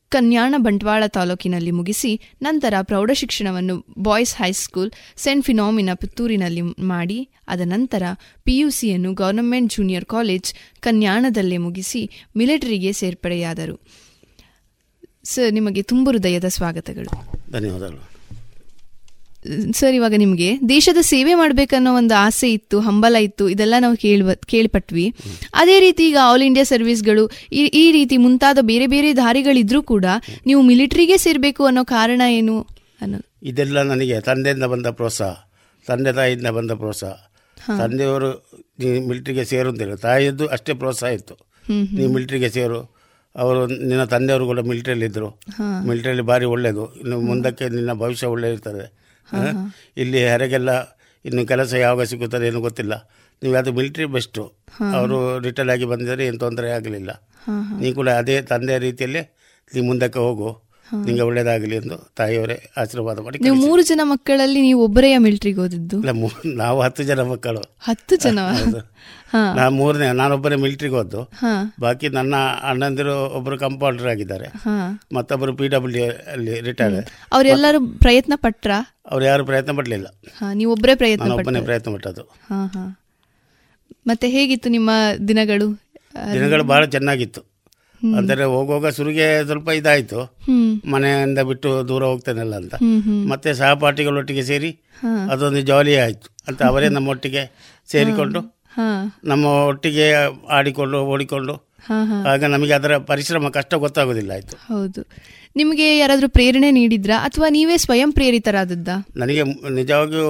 [0.08, 8.02] ಕನ್ಯಾಣ ಬಂಟ್ವಾಳ ತಾಲೂಕಿನಲ್ಲಿ ಮುಗಿಸಿ ನಂತರ ಪ್ರೌಢ ಶಿಕ್ಷಣವನ್ನು boys high school saint Philomena ಪುತ್ತೂರಿನಲ್ಲಿ ಮಾಡಿ ಅದ ನಂತರ
[8.42, 13.80] ಪಿಯುಸಿಯನ್ನು ಗವರ್ನಮೆಂಟ್ ಜೂನಿಯರ್ ಕಾಲೇಜ್ ಕನ್ಯಾಣದಲ್ಲೇ ಮುಗಿಸಿ ಮಿಲಿಟರಿಗೆ ಸೇರ್ಪಡೆಯಾದರು.
[15.24, 17.10] ಸರ್, ನಿಮಗೆ ತುಂಬ ಹೃದಯದ ಸ್ವಾಗತಗಳು.
[17.52, 18.11] ಧನ್ಯವಾದಗಳು.
[19.74, 25.14] ಸರ್ ಇವಾಗ ನಿಮಗೆ ದೇಶದ ಸೇವೆ ಮಾಡ್ಬೇಕನ್ನೋ ಒಂದು ಆಸೆ ಇತ್ತು ಹಂಬಲ ಇತ್ತು ಇದೆಲ್ಲ ನಾವು ಕೇಳ್ ಕೇಳ್ಪಟ್ವಿ.
[25.54, 27.24] ಅದೇ ರೀತಿ ಈಗ ಆಲ್ ಇಂಡಿಯಾ ಸರ್ವಿಸ್ಗಳು
[27.82, 30.06] ಈ ರೀತಿ ಮುಂತಾದ ಬೇರೆ ಬೇರೆ ದಾರಿಗಳಿದ್ರೂ ಕೂಡ
[30.46, 32.56] ನೀವು ಮಿಲಿಟರಿಗೆ ಸೇರಬೇಕು ಅನ್ನೋ ಕಾರಣ ಏನು
[33.00, 33.26] ಅನ್ನೋದು?
[33.42, 35.34] ಇದೆಲ್ಲ ನನಗೆ ತಂದೆಯಿಂದ ಬಂದ ಪ್ರೋತ್ಸಾಹ
[35.86, 37.14] ತಂದೆ ತಾಯಿಯಿಂದ ಬಂದ ಪ್ರೋತ್ಸಾಹ.
[37.78, 38.30] ತಂದೆಯವರು
[38.80, 41.34] ನೀ ಮಿಲಿಟರಿಗೆ ಸೇರು ಅಂತೇಳಿ ತಾಯಿಯದ್ದು ಅಷ್ಟೇ ಪ್ರೋತ್ಸಾಹ ಇತ್ತು.
[41.96, 42.78] ನೀವು ಮಿಲಿಟರಿಗೆ ಸೇರು
[43.36, 45.28] ಅವರು ನಿನ್ನ ತಂದೆಯವರು ಕೂಡ ಮಿಲಿಟರಿಯಲ್ಲಿದ್ದರು.
[45.88, 49.01] ಮಿಲಿಟರಿಯಲ್ಲಿ ಭಾರಿ ಒಳ್ಳೆಯದು ಇನ್ನು ಮುಂದಕ್ಕೆ ನಿನ್ನ ಭವಿಷ್ಯ ಒಳ್ಳೆ ಇರ್ತದೆ.
[50.02, 50.70] ಇಲ್ಲಿ ಹೊರಗೆಲ್ಲ
[51.24, 52.94] ಇನ್ನು ಕೆಲಸ ಯಾವಾಗ ಸಿಗುತ್ತದೆ ಏನು ಗೊತ್ತಿಲ್ಲ.
[53.42, 54.42] ನೀವು ಅದು ಮಿಲಿಟರಿ ಬೆಸ್ಟು
[54.96, 55.16] ಅವರು
[55.46, 57.10] ರಿಟೈರ್ ಆಗಿ ಬಂದಿದ್ದಾರೆ ಏನು ತೊಂದರೆ ಆಗಲಿಲ್ಲ.
[57.80, 59.22] ನೀವು ಕೂಡ ಅದೇ ತಂದೆ ರೀತಿಯಲ್ಲೇ
[59.74, 60.48] ನೀವು ಮುಂದಕ್ಕೆ ಹೋಗು.
[60.92, 65.98] ನಿಮಗೆ ಒಳ್ಳೇದಾಗಲಿ ಎಂದು ತಾಯಿಯವರೇ ಆಶೀರ್ವಾದ ಮಾಡಿ ನೀವು ಮೂರು ಜನ ಮಕ್ಕಳಲ್ಲಿ ನೀವು ಒಬ್ಬರೇ ಮಿಲ್ಟ್ರಿಗೆ ಓದಿದ್ದು?
[66.56, 67.62] ನಾವು ಹತ್ತು ಜನ ಮಕ್ಕಳು.
[67.80, 68.38] ಹತ್ತು ಜನ?
[69.56, 71.20] ನಾ ಮೂರನೇ ನಾನೊಬ್ಬರೇ ಮಿಲಿಟರಿಗೆ ಹೋದ್ದು
[71.80, 72.34] ಬಾಕಿ ನನ್ನ
[72.70, 74.48] ಅಣ್ಣಂದಿರು ಒಬ್ಬರು ಕಂಪೌಂಡರ್ ಆಗಿದ್ದಾರೆ.
[75.14, 78.70] ಮತ್ತೊಬ್ಬರು ಪಿ ಡಬ್ಲ್ಯೂ ಅಲ್ಲಿ ರಿಟೈರ್ಡ್ ಅವರೆಲ್ಲರೂ ಪ್ರಯತ್ನ ಪಟ್ರ?
[79.10, 80.06] ಅವ್ರು ಯಾರು ಪ್ರಯತ್ನ ಪಡಲಿಲ್ಲ.
[80.54, 82.26] ನೀವು ಒಬ್ಬರೇ ಪ್ರಯತ್ನ ಒಬ್ಬನೇ ಪ್ರಯತ್ನ ಪಟ್ಟದ್ದು.
[84.06, 84.90] ಮತ್ತೆ ಹೇಗಿತ್ತು ನಿಮ್ಮ
[85.28, 85.68] ದಿನಗಳು?
[86.32, 87.51] ದಿನಗಳು ಬಹಳ ಚೆನ್ನಾಗಿತ್ತು.
[88.18, 90.20] ಅಂದರೆ ಹೋಗುವಾಗ ಸುರಿಗೆ ಸ್ವಲ್ಪ ಇದಾಯ್ತು.
[90.90, 92.74] ಮನೆಯಿಂದ ಬಿಟ್ಟು ದೂರ ಹೋಗ್ತೇನಲ್ಲ ಅಂತ.
[93.28, 94.70] ಮತ್ತೆ ಸಹಪಾಠಿಗಳೊಟ್ಟಿಗೆ ಸೇರಿ
[95.30, 97.44] ಅದೊಂದು ಜಾಲಿ ಆಯ್ತು ಅಂತ ಅವರೇ ನಮ್ಮೊಟ್ಟಿಗೆ
[97.86, 98.40] ಸೇರಿಕೊಂಡು
[99.24, 100.06] ನಮ್ಮ ಒಟ್ಟಿಗೆ
[100.50, 101.54] ಆಡಿಕೊಂಡು ಓಡಿಕೊಂಡು.
[102.32, 104.56] ಆಗ ನಮಗೆ ಅದರ ಪರಿಶ್ರಮ ಕಷ್ಟ ಗೊತ್ತಾಗೋದಿಲ್ಲ ಆಯ್ತು.
[104.74, 105.00] ಹೌದು.
[105.56, 107.16] ನಿಮಗೆ ಯಾರಾದರೂ ಪ್ರೇರಣೆ ನೀಡಿದ್ರಾ?
[107.18, 108.88] ಅಥವಾ ನೀವೇ ಸ್ವಯಂ ಪ್ರೇರಿತರಾದದ್ದ?
[109.16, 110.28] ನನಗೆ ನಿಜವಾಗಿಯೂ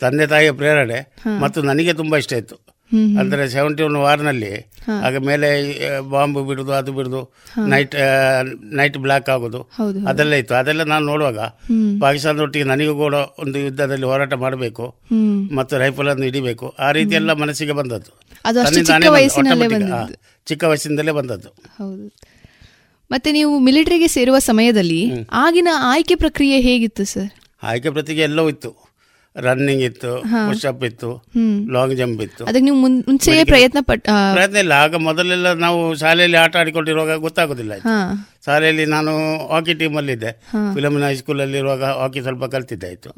[0.00, 0.98] ತಂದೆ ತಾಯಿಯ ಪ್ರೇರಣೆ
[1.40, 2.56] ಮತ್ತು ನನಗೆ ತುಂಬಾ ಇಷ್ಟ ಇತ್ತು
[3.20, 4.52] ಅಂದರೆ ಸೆವೆಂಟಿ ಒನ್ ವಾರ್ನಲ್ಲಿ
[5.06, 5.48] ಆಗ ಮೇಲೆ
[6.12, 7.20] ಬಾಂಬ್ ಬಿಡುದು ಅದು ಬಿಡುದು
[7.72, 7.94] ನೈಟ್
[8.80, 9.60] ನೈಟ್ ಬ್ಲಾಕ್ ಆಗೋದು.
[10.10, 10.54] ಅದೆಲ್ಲ ಇತ್ತು.
[10.60, 11.38] ಅದೆಲ್ಲ ನಾನು ನೋಡುವಾಗ
[12.04, 13.14] ಪಾಕಿಸ್ತಾನದೊಟ್ಟಿಗೆ ನನಗೂ ಕೂಡ
[13.44, 14.86] ಒಂದು ಯುದ್ಧದಲ್ಲಿ ಹೋರಾಟ ಮಾಡಬೇಕು
[15.58, 16.68] ಮತ್ತು ರೈಫಲ್ ಅನ್ನು ಹಿಡಿಬೇಕು.
[16.86, 18.12] ಆ ರೀತಿ ಎಲ್ಲ ಮನಸ್ಸಿಗೆ ಬಂದದ್ದು.
[20.50, 21.50] ಚಿಕ್ಕ ವಯಸ್ಸಿನಿಂದಲೇ ಬಂದದ್ದು.
[23.10, 25.00] ಮತ್ತೆ ನೀವು ಮಿಲಿಟರಿಗೆ ಸೇರುವ ಸಮಯದಲ್ಲಿ
[25.44, 27.30] ಆಗಿನ ಆಯ್ಕೆ ಪ್ರಕ್ರಿಯೆ ಹೇಗಿತ್ತು ಸರ್?
[27.70, 28.70] ಆಯ್ಕೆ ಪ್ರಕ್ರಿಯೆ ಎಲ್ಲವೂ ಇತ್ತು.
[29.36, 30.12] ರನ್ನಿಂಗ್ ಇತ್ತು
[30.46, 31.10] ಪುಷಪ್ ಇತ್ತು
[31.74, 32.42] ಲಾಂಗ್ ಜಂಪ್ ಇತ್ತು.
[32.48, 34.06] ಅದಕ್ಕೆ ನೀವು ಮುಂಚೆ ಪ್ರಯತ್ನ ಪಟ್ಟ
[34.36, 34.74] ಪ್ರಯತ್ನ ಇಲ್ಲ.
[34.84, 37.74] ಆಗ ಮೊದಲೆಲ್ಲ ನಾವು ಶಾಲೆಯಲ್ಲಿ ಆಟ ಆಡಿಕೊಂಡಿರುವಾಗ ಗೊತ್ತಾಗೋದಿಲ್ಲ
[38.46, 39.12] ಶಾಲೆಯಲ್ಲಿ ನಾನು
[39.52, 40.32] ಹಾಕಿ ಟೀಮಲ್ಲಿದ್ದೆ
[40.76, 43.10] ಫಿಲಮಿನ ಹೈಸ್ಕೂಲಲ್ಲಿ ಇರುವಾಗ ಹಾಕಿ ಸ್ವಲ್ಪ ಕಲ್ತಿದ್ದೆ ಆಯ್ತು.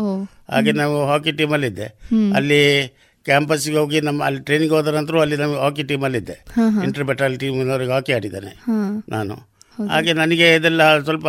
[0.54, 1.88] ಹಾಗೆ ನಾವು ಹಾಕಿ ಟೀಮಲ್ಲಿದ್ದೆ
[2.40, 2.60] ಅಲ್ಲಿ
[3.26, 6.36] ಕ್ಯಾಂಪಸ್ಗೆ ಹೋಗಿ ನಮ್ಮ ಅಲ್ಲಿ ಟ್ರೈನಿಂಗ್ ಹೋದ ನಂತರ ಅಲ್ಲಿ ನಾವು ಹಾಕಿ ಟೀಮಲ್ಲಿದ್ದೆ
[6.86, 8.52] ಇಂಟರ್ ಬೆಟಾಲ್ ಟೀಮ್ನವ್ರಿಗೆ ಹಾಕಿ ಆಡಿದ್ದಾನೆ
[9.16, 9.34] ನಾನು.
[9.78, 11.28] ಹಾಗೆ ನನಗೆ ಇದೆಲ್ಲ ಸ್ವಲ್ಪ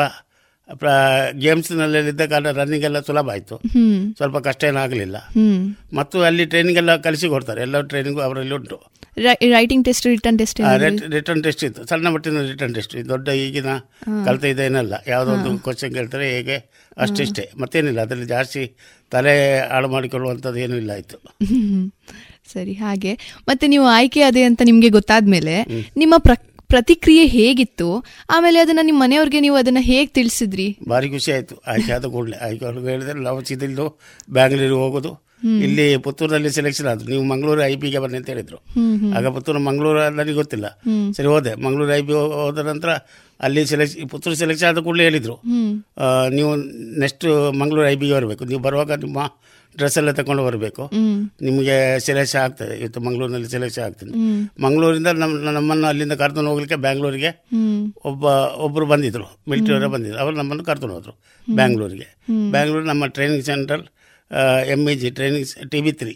[1.44, 3.56] ಗೇಮ್ಸ್ನಲ್ಲಿದ್ದ ಕಾರಣ ರನ್ನಿಂಗ್ ಎಲ್ಲ ಸುಲಭ ಆಯಿತು.
[4.18, 5.18] ಸ್ವಲ್ಪ ಕಷ್ಟ ಏನಾಗಲಿಲ್ಲ
[5.94, 7.62] ಮತ್ತು ಅಲ್ಲಿ ಟ್ರೈನಿಂಗ್ ಎಲ್ಲ ಕಲಿಸಿ ಕೊಡ್ತಾರೆ.
[7.62, 8.78] ಎಲ್ಲ ಟ್ರೈನಿಂಗು ಅವರಲ್ಲಿ ಉಂಟು.
[9.56, 10.60] Writing test written test
[11.16, 11.82] written test ಇತ್ತು.
[11.86, 13.72] ಸಣ್ಣ ಮಟ್ಟಿನ ರಿಟರ್ನ್ ಟೆಸ್ಟ್ ದೊಡ್ಡ ಈಗಿನ
[14.26, 16.58] ಕಲಿತ ಇದೇನಲ್ಲ ಯಾವುದೋ ಒಂದು ಕ್ವಶನ್ ಕೇಳ್ತಾರೆ ಹೇಗೆ?
[16.98, 18.00] ಅಷ್ಟಿಷ್ಟೇ ಮತ್ತೇನಿಲ್ಲ.
[18.02, 18.64] ಅದರಲ್ಲಿ ಜಾಸ್ತಿ
[19.12, 19.36] ತಲೆ
[19.72, 21.18] ಹಾಳು ಮಾಡಿಕೊಳ್ಳುವಂಥದ್ದು ಏನೂ ಇಲ್ಲ ಆಯಿತು.
[22.54, 23.12] ಸರಿ ಹಾಗೆ.
[23.48, 25.54] ಮತ್ತೆ ನೀವು ಆಯ್ಕೆ ಅದೇ ಅಂತ ನಿಮ್ಗೆ ಗೊತ್ತಾದ್ಮೇಲೆ
[25.98, 26.34] ನಿಮ್ಮ ಪ್ರ
[26.74, 27.88] ಪ್ರತಿಕ್ರಿಯೆ ಹೇಗಿತ್ತು?
[28.30, 30.68] ಆಮೇಲೆ ಅದನ್ನ ನಿಮ್ಮ ಮನೆಯವ್ರಿಗೆ ನೀವು ಅದನ್ನ ಹೇಗ್ ತಿಳಿಸಿದ್ರಿ?
[30.90, 31.56] ಭಾರಿ ಖುಷಿ ಆಯ್ತು.
[31.68, 32.38] ಆಯ್ಕೆ ಆದ ಕೂಡಲೇ.
[32.46, 33.86] ಆಯ್ಕೆ ಹೇಳಿದ್ರೆ ನಾವು ಸಿದ್ದಿಲ್ದು
[34.30, 35.12] ಬ್ಯಾಂಗ್ಳೂರಿಗೆ ಹೋಗೋದು.
[35.66, 37.08] ಇಲ್ಲಿ ಪುತ್ತೂರಲ್ಲಿ ಸೆಲೆಕ್ಷನ್ ಆದ್ರು.
[37.10, 38.58] ನೀವು ಮಂಗಳೂರು ಐ ಪಿಗೆ ಬನ್ನಿ ಅಂತ ಹೇಳಿದ್ರು.
[39.18, 40.68] ಆಗ ಪುತ್ತೂರು ಮಂಗಳೂರು ನನಗೆ ಗೊತ್ತಿಲ್ಲ.
[41.18, 41.54] ಸರಿ ಹೋದೆ.
[41.66, 42.92] ಮಂಗಳೂರು ಐ ಪಿ ಹೋದ ನಂತರ
[43.44, 45.36] ಅಲ್ಲಿ ಸೆಲೆಕ್ಷನ್ ಪುತ್ತೂರು ಸೆಲೆಕ್ಷನ್ ಆದ ಕೂಡಲೇ ಹೇಳಿದ್ರು.
[46.30, 46.52] ನೀವು
[47.00, 47.26] ನೆಕ್ಸ್ಟ್
[47.60, 48.46] ಮಂಗಳೂರು ಐ ಬಿಗೆ ಬರಬೇಕು.
[48.46, 49.20] ನೀವು ಬರುವಾಗ ನಿಮ್ಮ
[49.78, 50.84] ಡ್ರೆಸ್ ಎಲ್ಲ ತಗೊಂಡು ಬರಬೇಕು.
[51.48, 51.76] ನಿಮಗೆ
[52.08, 52.74] ಸೆಲೆಕ್ಷನ್ ಆಗ್ತದೆ.
[52.82, 54.12] ಇವತ್ತು ಮಂಗಳೂರಿನಲ್ಲಿ ಸೆಲೆಕ್ಷನ್ ಆಗ್ತದೆ.
[54.66, 57.32] ಮಂಗಳೂರಿಂದ ನಮ್ಮ ನಮ್ಮನ್ನು ಅಲ್ಲಿಂದ ಕರ್ಕೊಂಡು ಹೋಗ್ಲಿಕ್ಕೆ ಬ್ಯಾಂಗ್ಳೂರಿಗೆ
[58.12, 58.24] ಒಬ್ಬ
[58.66, 59.28] ಒಬ್ಬರು ಬಂದಿದ್ರು.
[59.50, 60.20] ಮಿಲಿಟರಿ ಅವರೇ ಬಂದಿದ್ರು.
[60.24, 61.16] ಅವರು ನಮ್ಮನ್ನು ಕರ್ಕೊಂಡು ಹೋದ್ರು
[61.48, 62.08] ಬ್ಯಾಂಗ್ಳೂರಿಗೆ.
[62.56, 63.84] ಬ್ಯಾಂಗ್ಳೂರು ನಮ್ಮ training centre
[64.74, 66.14] M E G training T B three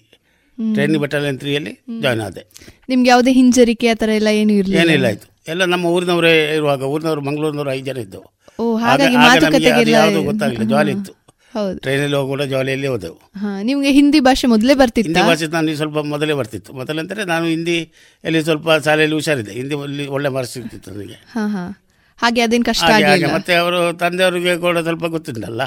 [0.58, 2.44] training battalion ತ್ರೀಯಲ್ಲಿ join ಆದೆ.
[2.90, 4.82] ನಿಮ್ಗೆ ಯಾವುದೇ ಹಿಂಜರಿಕೆ ಆ ಥರ ಎಲ್ಲ ಏನು ಇರಲಿಲ್ಲ?
[4.84, 5.28] ಏನಿಲ್ಲ ಆಯಿತು.
[5.52, 8.28] ಎಲ್ಲ ನಮ್ಮ ಊರಿನವರೇ ಇರುವಾಗ ಊರಿನವರು ಮಂಗಳೂರಿನವರು ಐದು ಜನ ಇದ್ದವು.
[9.98, 10.70] ಯಾವುದು ಗೊತ್ತಾಗಲಿಲ್ಲ.
[10.74, 11.14] ಜಾಲಿ ಇತ್ತು.
[11.74, 13.20] ಟ್ರೈನಲ್ಲಿ ಹೋಗುವ ಜಾಲಿಯಲ್ಲಿ ಹೋದೆವು.
[13.64, 16.74] ನಿಮಗೆ ಹಿಂದಿ ಭಾಷೆ ಮೊದಲೇ ಹಿಂದಿ ಭಾಷೆ ನಾನು ಸ್ವಲ್ಪ ಮೊದಲೇ ಬರ್ತಿತ್ತು.
[16.74, 17.92] ಮೊದಲಂದರೆ ನಾನು ಹಿಂದಿ
[18.24, 19.52] ಅಲ್ಲಿ ಸ್ವಲ್ಪ ಶಾಲೆಯಲ್ಲಿ ಹುಷಾರಿದ್ದೆ.
[19.52, 21.18] ಹಿಂದಿ ಅಲ್ಲಿ ಒಳ್ಳೆ ಮಾರ್ಕ್ಸ್ ಸಿಗ್ತಿತ್ತು ನನಗೆ.
[22.18, 22.84] ಹಾಗೆ ಅದೇನ್ ಕಷ್ಟ
[23.34, 25.66] ಮತ್ತೆ ಅವರು ತಂದೆಯವರಿಗೆ ಕೂಡ ಸ್ವಲ್ಪ ಗೊತ್ತಿಲ್ಲ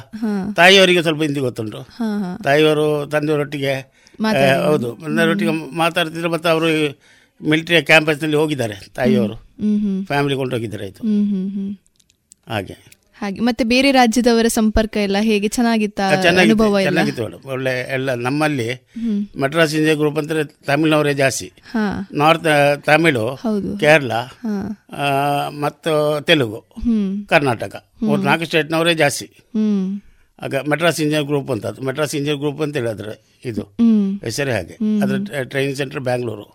[0.57, 1.89] ತಾಯಿಯವರಿಗೆ ಸ್ವಲ್ಪ ಹಿಂದಿ ಗೊತ್ತುಂಟು.
[2.45, 3.75] ತಾಯಿಯವರು ತಂದೆಯವರೊಟ್ಟಿಗೆ
[4.65, 4.97] ಹೌದು.
[4.97, 6.67] ತಂದೆಯವರೊಟ್ಟಿಗೆ ಮಾತಾಡ್ತಿದ್ರು ಮತ್ತೆ ಅವರು
[7.49, 9.37] ಮಿಲಿಟರಿ ಕ್ಯಾಂಪಸ್ನಲ್ಲಿ ಹೋಗಿದ್ದಾರೆ ತಾಯಿಯವರು.
[10.07, 11.03] ಫ್ಯಾಮಿಲಿ ಕೊಂಡೋಗಿದ್ದಾರೆ ಆಯಿತು.
[12.49, 13.00] ಹಾಗೆ.
[13.21, 16.01] ಹಾಗೆ ಮತ್ತೆ ಬೇರೆ ರಾಜ್ಯದವರ ಸಂಪರ್ಕ ಎಲ್ಲ ಹೇಗೆ ಚೆನ್ನಾಗಿತ್ತ
[16.41, 17.45] ಅನುಭವ ಚೆನ್ನಾಗಿತ್ತು ಮೇಡಮ್.
[17.53, 18.69] ಒಳ್ಳೆ ಎಲ್ಲ ನಮ್ಮಲ್ಲಿ
[19.41, 21.49] ಮಡ್ರಾಸ್ ಇಂಡಿಯಾ ಗ್ರೂಪ್ ಅಂದ್ರೆ ತಮಿಳ್ನವರೇ ಜಾಸ್ತಿ.
[22.13, 22.51] ನಾರ್ತ್
[22.87, 23.25] ತಮಿಳು
[23.81, 24.13] ಕೇರಳ
[25.65, 25.93] ಮತ್ತು
[26.27, 26.61] ತೆಲುಗು
[27.29, 27.75] ಕರ್ನಾಟಕ.
[28.03, 29.29] ಮೂರ್ ನಾಲ್ಕು ಸ್ಟೇಟ್ನವರೇ ಜಾಸ್ತಿ.
[30.43, 33.15] ಆಗ ಮೆಡ್ರಾಸ್ ಇಂಜಿನಿಯರ್ ಗ್ರೂಪ್ ಅಂತ ಅದು ಮೆಡ್ರಾಸ್ ಇಂಜಿನಿಯರ್ ಗ್ರೂಪ್ ಅಂತ ಹೇಳಿದ್ರೆ
[33.45, 33.65] ಇದು.
[34.25, 34.77] ಹೆಸರೇ ಹಾಗೆ.
[35.03, 36.47] ಅದ್ರ ಟ್ರೈನಿಂಗ್ ಸೆಂಟರ್ ಬ್ಯಾಂಗ್ಳೂರು.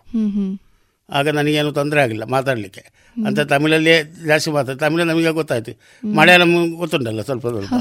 [1.08, 2.82] ಆಗ ನನಗೇನು ತೊಂದರೆ ಆಗಿಲ್ಲ ಮಾತಾಡಲಿಕ್ಕೆ.
[3.16, 3.92] ಅಂತ ತಮಿಳಲ್ಲೇ
[4.28, 5.72] ಜಾಸ್ತಿ ಮಾತಾಡ ತಮಿಳು ನಮಗೆ ಗೊತ್ತಾಯ್ತು.
[6.18, 7.74] ಮಲಯಾಳಂ ಗೊತ್ತುಂಟಲ್ಲ ಸ್ವಲ್ಪ ಸ್ವಲ್ಪ.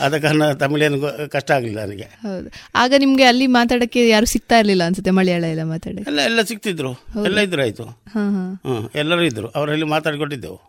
[0.00, 0.98] ಆದ ಕಾರಣ ತಮಿಳೇನು
[1.34, 2.08] ಕಷ್ಟ ಆಗಲಿಲ್ಲ ನನಗೆ.
[2.26, 2.48] ಹೌದು.
[2.82, 6.92] ಆಗ ನಿಮಗೆ ಅಲ್ಲಿ ಮಾತಾಡಕ್ಕೆ ಯಾರು ಸಿಗ್ತಾ ಇರಲಿಲ್ಲ ಅನ್ಸುತ್ತೆ ಮಲಯಾಳ ಎಲ್ಲ ಮಾತಾಡಿ ಎಲ್ಲ ಎಲ್ಲ ಸಿಗ್ತಿದ್ರು
[7.24, 7.86] ಎಲ್ಲ ಇದ್ರು ಆಯಿತು
[8.94, 9.48] ಎಲ್ಲರೂ ಇದ್ರು.
[9.58, 10.60] ಅವರಲ್ಲಿ ಮಾತಾಡಿಕೊಟ್ಟಿದ್ದೆವು.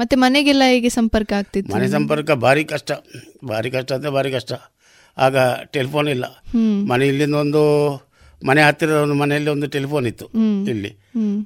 [0.00, 1.72] ಮತ್ತೆ ಮನೆಗೆಲ್ಲ ಹೇಗೆ ಸಂಪರ್ಕ ಆಗ್ತಿತ್ತು?
[1.74, 2.92] ಮನೆ ಸಂಪರ್ಕ ಭಾರಿ ಕಷ್ಟ.
[3.48, 4.52] ಭಾರಿ ಕಷ್ಟ ಅಂದರೆ ಭಾರಿ ಕಷ್ಟ.
[5.16, 5.36] ಆಗ
[5.74, 6.24] ಟೆಲಿಫೋನ್ ಇಲ್ಲ.
[6.90, 7.62] ಮನೆ ಇಲ್ಲಿಂದ ಒಂದು
[8.46, 10.26] ಮನೆ ಹತ್ತಿರದ ಒಂದು ಮನೆಯಲ್ಲಿ ಒಂದು ಟೆಲಿಫೋನ್ ಇತ್ತು
[10.64, 10.98] ಇಲ್ಲಿ.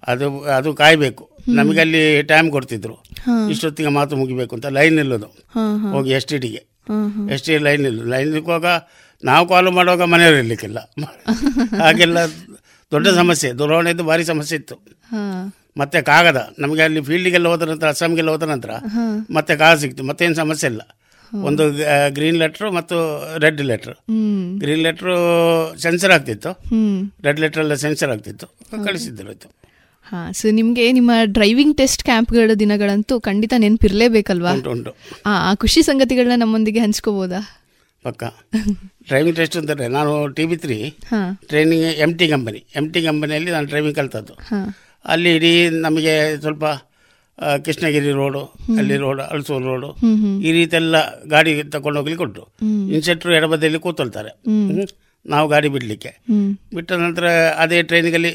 [0.06, 1.30] ಅದು ಅದು ಕಾಯಬೇಕು.
[1.48, 3.04] ನಮಗೆ ಅಲ್ಲಿ ಟೈಮ್ ಕೊಡ್ತಿದ್ರು.
[3.50, 5.26] ಇಷ್ಟೊತ್ತಿಗೆ ಮಾತು ಮುಗಿಬೇಕು ಅಂತ ಲೈನ್ ನಿಲ್ಲೋದು.
[5.90, 8.64] ಹೋಗಿ ಎಸ್ ಟಿ ಟಿಗೆ ಹಾ ಎಸ್ ಟಿ ಲೈನ್ ನಿಲ್ಲ ಲೈನ್ ನಿಲ್ಲುವಾಗ
[9.24, 10.90] ನಾವು ಕಾಲ್ ಮಾಡುವಾಗ ಮನೆಯವರು ಇರ್ಲಿಕ್ಕಿಲ್ಲ.
[11.82, 12.18] ಹಾಗೆಲ್ಲ
[12.92, 13.52] ದೊಡ್ಡ ಸಮಸ್ಯೆ.
[13.52, 14.84] ದೂರವಾಣಿದ್ದು ಭಾರಿ ಸಮಸ್ಯೆ ಇತ್ತು.
[15.76, 16.50] ಮತ್ತೆ ಕಾಗದ.
[16.58, 18.70] ನಮಗೆ ಅಲ್ಲಿ ಫೀಲ್ಡಿಗೆಲ್ಲ ಹೋದ ನಂತರ ಅಸ್ಸಾಮ್ಗೆಲ್ಲ ಹೋದ ನಂತರ
[19.30, 20.04] ಮತ್ತೆ ಕಾಗದ ಸಿಕ್ತು.
[20.04, 20.80] ಮತ್ತೇನು ಸಮಸ್ಯೆ ಇಲ್ಲ.
[21.48, 21.64] ಒಂದು
[22.16, 22.96] ಗ್ರೀನ್ ಲೆಟ್ರು ಮತ್ತು
[23.44, 23.96] red letter
[24.62, 25.14] green letter
[25.84, 26.50] censor ಆಗ್ತಿತ್ತು.
[27.26, 28.48] ರೆಡ್ ಲೆಟರ್ ಎಲ್ಲ ಸೆನ್ಸರ್ ಆಗ್ತಿತ್ತು.
[28.86, 29.34] ಕಳಿಸಿದ್ರು
[30.06, 34.52] ಹಾ ಸೊ ನಿಮಗೆ ನಿಮ್ಮ ಡ್ರೈವಿಂಗ್ ಟೆಸ್ಟ್ ಕ್ಯಾಂಪ್ಗಳ ದಿನಗಳಂತೂ ಖಂಡಿತ ನೆನಪಿರಲೇಬೇಕಲ್ವಾ?
[34.74, 34.92] ಉಂಟು
[35.26, 37.40] ಆ ಖುಷಿ ಸಂಗತಿಗಳನ್ನ ನಮ್ಮೊಂದಿಗೆ ಹಂಚ್ಕೋಬೋದಾ?
[38.04, 38.24] ಪಕ್ಕ.
[39.08, 40.76] ಡ್ರೈವಿಂಗ್ ಟೆಸ್ಟ್ ಅಂತಾರೆ ನಾನು T B three
[41.50, 44.34] training M T company M T ಕಂಪನಿಯಲ್ಲಿ ನಾನು ಡ್ರೈವಿಂಗ್ ಕಲಿತದ್ದು.
[45.04, 45.52] ಅಲ್ಲಿ ಇಡೀ
[45.86, 46.14] ನಮಗೆ
[46.44, 46.64] ಸ್ವಲ್ಪ
[47.64, 48.42] ಕೃಷ್ಣಗಿರಿ ರೋಡು
[48.78, 49.90] ಅಲ್ಲಿ ರೋಡ್ ಅಳಸೂರು ರೋಡು
[50.46, 50.96] ಈ ರೀತಿ ಎಲ್ಲ
[51.34, 52.44] ಗಾಡಿ ತಗೊಂಡು ಹೋಗ್ಲಿಕ್ಕೆ ಉಂಟು
[52.96, 54.30] ಇನ್ಸೆಟ್ರು ಎಡಬದಿಯಲ್ಲಿ ಕೂತೊಳ್ತಾರೆ.
[55.26, 56.12] ನಾವು ಗಾಡಿ ಬಿಡಲಿಕ್ಕೆ.
[56.76, 57.26] ಬಿಟ್ಟ ನಂತರ
[57.62, 58.32] ಅದೇ ಟ್ರೈನಿಗಲ್ಲಿ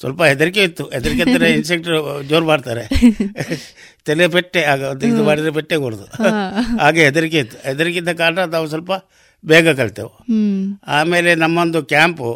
[0.00, 0.84] ಸ್ವಲ್ಪ ಹೆದರಿಕೆ ಇತ್ತು.
[0.94, 1.98] ಹೆದರಿಕೆ ಅಂದರೆ ಇನ್ಸೆಕ್ಟ್ರು
[2.30, 2.84] ಜೋರು ಮಾಡ್ತಾರೆ.
[4.06, 4.80] ತಲೆ ಪೆಟ್ಟೆ ಆಗ
[5.10, 6.06] ಇದು ಮಾಡಿದರೆ ಪೆಟ್ಟೆ ಕೊಡೋದು.
[6.82, 7.58] ಹಾಗೆ ಹೆದರಿಕೆ ಇತ್ತು.
[7.68, 8.92] ಹೆದರಿಕೆ ಇದ್ದ ಕಾರಣ ನಾವು ಸ್ವಲ್ಪ
[9.44, 10.12] ಬೇಗ ಕಲ್ತೆವು.
[10.98, 12.30] ಆಮೇಲೆ ನಮ್ಮೊಂದು ಕ್ಯಾಂಪು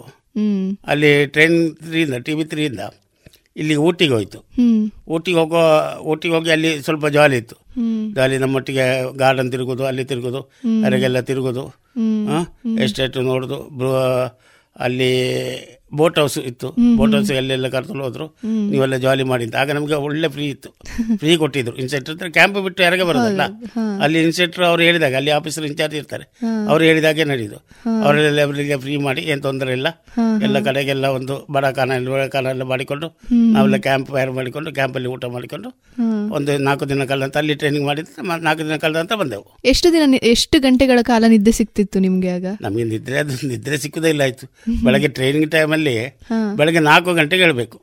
[0.92, 2.82] ಅಲ್ಲಿ ಟ್ರೈನ್ ತ್ರೀಯಿಂದ ಟಿ ವಿ ತ್ರೀಯಿಂದ
[3.56, 4.38] ಇಲ್ಲಿ ಊಟಿಗೆ ಹೋಯ್ತು.
[5.08, 5.60] ಊಟಿಗೆ ಹೋಗೋ
[6.12, 7.56] ಊಟಿಗೆ ಹೋಗಿ ಅಲ್ಲಿ ಸ್ವಲ್ಪ ಜಾಲಿ ಇತ್ತು.
[8.14, 8.84] ಜಾಲಿ ನಮ್ಮೊಟ್ಟಿಗೆ
[9.16, 10.40] ಗಾರ್ಡನ್ ತಿರುಗೋದು ಅಲ್ಲಿ ತಿರುಗೋದು
[10.86, 11.64] ಅರೆಗೆಲ್ಲ ತಿರುಗೋದು.
[12.84, 13.58] ಎಸ್ಟೇಟ್ ನೋಡೋದು
[14.76, 15.12] ಅಲ್ಲಿ
[15.92, 16.68] ಬೋಟ್ ಹೌಸ್ ಇತ್ತು.
[16.98, 18.26] ಬೋಟ್ ಹೌಸ್ ಎಲ್ಲೆಲ್ಲ ಕರ್ಕೊಂಡು ಹೋದ್ರು.
[18.70, 19.56] ನೀವೆಲ್ಲ ಜಾಲಿ ಮಾಡಿ ಅಂತ.
[19.62, 20.70] ಆಗ ನಮಗೆ ಒಳ್ಳೆ ಫ್ರೀ ಇತ್ತು.
[21.20, 21.74] ಫ್ರೀ ಕೊಟ್ಟಿದ್ರು.
[21.82, 23.42] ಇನ್ಸೆಕ್ಟರ್ ಅಂದ್ರೆ ಕ್ಯಾಂಪ್ ಬಿಟ್ಟು ಯಾರಿಗೆ ಬರೋದಲ್ಲ?
[24.04, 26.26] ಅಲ್ಲಿ ಇನ್ಸೆಕ್ಟರ್ ಅವ್ರು ಹೇಳಿದಾಗ ಅಲ್ಲಿ ಆಫೀಸರ್ ಇನ್ಚಾರ್ಜ್ ಇರ್ತಾರೆ.
[26.70, 27.58] ಅವ್ರು ಹೇಳಿದಾಗೆ ನಡೆಯುದು
[28.04, 29.88] ಅವರೆಲ್ಲ ಅವರಿಗೆ ಫ್ರೀ ಮಾಡಿ ಏನು ತೊಂದರೆ ಇಲ್ಲ.
[30.46, 31.92] ಎಲ್ಲ ಕಡೆಗೆಲ್ಲ ಒಂದು ಬಡ ಕಾನ
[32.34, 33.06] ಕಾನ ಎಲ್ಲ ಮಾಡಿಕೊಂಡು
[33.54, 35.68] ನಾವೆಲ್ಲ ಕ್ಯಾಂಪ್ ಫೈರ್ ಮಾಡಿಕೊಂಡು ಕ್ಯಾಂಪಲ್ಲಿ ಊಟ ಮಾಡಿಕೊಂಡು
[36.36, 39.44] ಒಂದು ನಾಲ್ಕು ದಿನ ಕಳೆದಂತ ಅಲ್ಲಿ ಟ್ರೈನಿಂಗ್ ಮಾಡಿದ್ರೆ ನಾಲ್ಕು ದಿನ ಕಳೆದಂತ ಬಂದೆವು.
[39.64, 42.46] ಎಷ್ಟು ದಿನ ಎಷ್ಟು ಗಂಟೆಗಳ ಕಾಲ ನಿದ್ದೆ ಸಿಕ್ತಿತ್ತು ನಿಮ್ಗೆ ಆಗ?
[42.60, 44.46] ನಮಗೆ ನಿದ್ರೆ ಅದು ನಿದ್ರೆ ಸಿಕ್ಕುದೇ ಇಲ್ಲ ಆಯ್ತು.
[44.84, 46.18] ಬೆಳಗ್ಗೆ ಟ್ರೈನಿಂಗ್ ಟೈಮಲ್ಲಿ
[46.56, 47.80] ಬೆಳಗ್ಗೆ ನಾಲ್ಕು ಗಂಟೆಗೆ ಹೇಳಬೇಕು.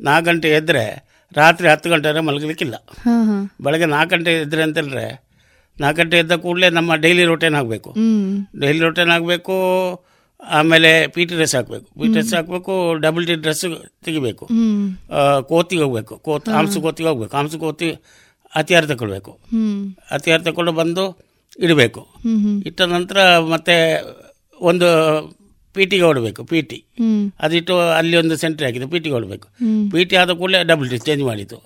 [0.00, 0.84] ನಾಲ್ಕು ಗಂಟೆ ಎದ್ರೆ
[1.36, 2.74] ರಾತ್ರಿ ಹತ್ತು ಗಂಟೆ ಮಲಗಲಿಕ್ಕಿಲ್ಲ.
[3.60, 5.06] ಬೆಳಗ್ಗೆ ನಾಲ್ಕು ಗಂಟೆ ಎದ್ರೆ ಅಂತಂದ್ರೆ
[5.80, 7.94] ನಾಲ್ಕು ಗಂಟೆ ಎದ್ದ ಕೂಡಲೇ ನಮ್ಮ ಡೈಲಿ ರೊಟೇನ್ ಆಗಬೇಕು.
[8.60, 9.56] ಡೈಲಿ ರೊಟೇನ್ ಆಗಬೇಕು
[10.44, 11.86] ಆಮೇಲೆ ಪಿ ಟಿ ಡ್ರೆಸ್ ಹಾಕಬೇಕು.
[11.94, 13.64] ಪಿ ಟಿ ಡ್ರೆಸ್ ಹಾಕಬೇಕು ಡಬಲ್ ಟಿ ಡ್ರೆಸ್
[14.04, 14.48] ತೆಗಿಬೇಕು.
[15.42, 16.16] ಕೋತಿಗೆ ಹೋಗ್ಬೇಕು.
[16.16, 17.36] ಕೋತ್ ಆಮ್ಸು ಕೋತಿಗೆ ಹೋಗ್ಬೇಕು.
[17.36, 17.90] ಆಮ್ಸು ಕೋತಿ
[18.54, 19.30] ಅತಿಯಾರ ತಗೊಳ್ಬೇಕು.
[19.30, 19.94] ಹ್ಮ್.
[20.10, 21.04] ಅತಿಯಾರ ತಗೊಂಡು ಬಂದು
[21.58, 22.02] ಇಡಬೇಕು.
[22.66, 23.76] ಇಟ್ಟ ನಂತರ ಮತ್ತೆ
[24.60, 24.88] ಒಂದು
[25.78, 26.78] ಪಿ ಟಿಗೆ ಹೊಡಬೇಕು ಪಿ ಟಿ
[27.46, 29.46] ಅದಿಟ್ಟು ಅಲ್ಲಿ ಒಂದು ಸೆಂಟ್ರಿ ಹಾಕಿದ್ದು ಪಿ ಟಿಗೆ ಹೊಡಬೇಕು.
[29.92, 31.56] ಪಿಟಿ ಪಿ ಟಿ ಆದ ಕೂಡಲೇ ಡಬಲ್ ಟಿ ಚೇಂಜ್ ಮಾಡಿತು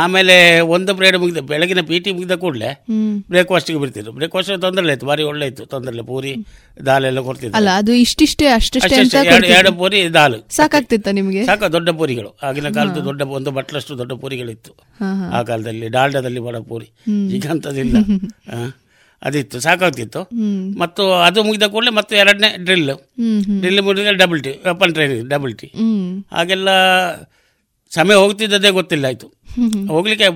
[0.00, 0.36] ಆಮೇಲೆ
[0.74, 2.70] ಒಂದು ಬ್ರೇಡ್ ಮುಗಿದ ಬೆಳಗಿನ ಪಿ ಟಿ ಮುಗಿದ ಕೂಡಲೇ
[3.32, 4.12] ಬ್ರೇಕ್ಫಾಸ್ಟಿಗೆ ಬಿಡ್ತಿದ್ರು.
[4.18, 5.64] ಬ್ರೇಕ್ಫಾಸ್ಟ್ ತೊಂದರೆ ಇತ್ತು ಭಾರಿ ಒಳ್ಳೆ ಇತ್ತು.
[5.74, 6.32] ತೊಂದರೆ ಪೂರಿ
[6.88, 7.54] ದಾಲ್ ಎಲ್ಲ ಕೊಡ್ತಿದ್ರು.
[7.60, 10.38] ಅಲ್ಲ ಅದು ಇಷ್ಟಿಷ್ಟೇ ಅಷ್ಟಷ್ಟೇ ಅಷ್ಟೇ ಎರಡು ಎರಡು ಪೂರಿ ದಾಲ್.
[10.58, 11.44] ಸಾಕಾಗ್ತಿತ್ತು ನಿಮಗೆ?
[11.52, 12.32] ಸಾಕ ದೊಡ್ಡ ಪೂರಿಗಳು.
[12.48, 14.72] ಆಗಿನ ಕಾಲದ ದೊಡ್ಡ ಒಂದು ಬಟ್ಲಷ್ಟು ದೊಡ್ಡ ಪೂರಿಗಳಿತ್ತು.
[15.36, 16.88] ಆ ಕಾಲದಲ್ಲಿ ಡಾಲ್ಡಾದಲ್ಲಿ ಬಡ ಪೂರಿ.
[17.38, 17.96] ಈಗ ಅಂಥದ್ದಿಲ್ಲ
[19.22, 20.20] ಅದಿತ್ತು ಸಾಕಾಗ್ತಿತ್ತು.
[20.82, 22.92] ಮತ್ತು ಅದು ಮುಗಿದ ಕೂಡಲೇ ಮತ್ತೆ ಎರಡನೇ ಡ್ರಿಲ್
[23.62, 25.68] ಡ್ರಿಲ್ ಮುಗಿದ double T weapon training double T
[26.36, 26.68] ಹಾಗೆಲ್ಲ
[27.92, 29.28] ಸಮಯ ಹೋಗ್ತಿದ್ದದೇ ಗೊತ್ತಿಲ್ಲ ಆಯಿತು.
[29.94, 30.28] ಹೋಗ್ಲಿಕ್ಕೆ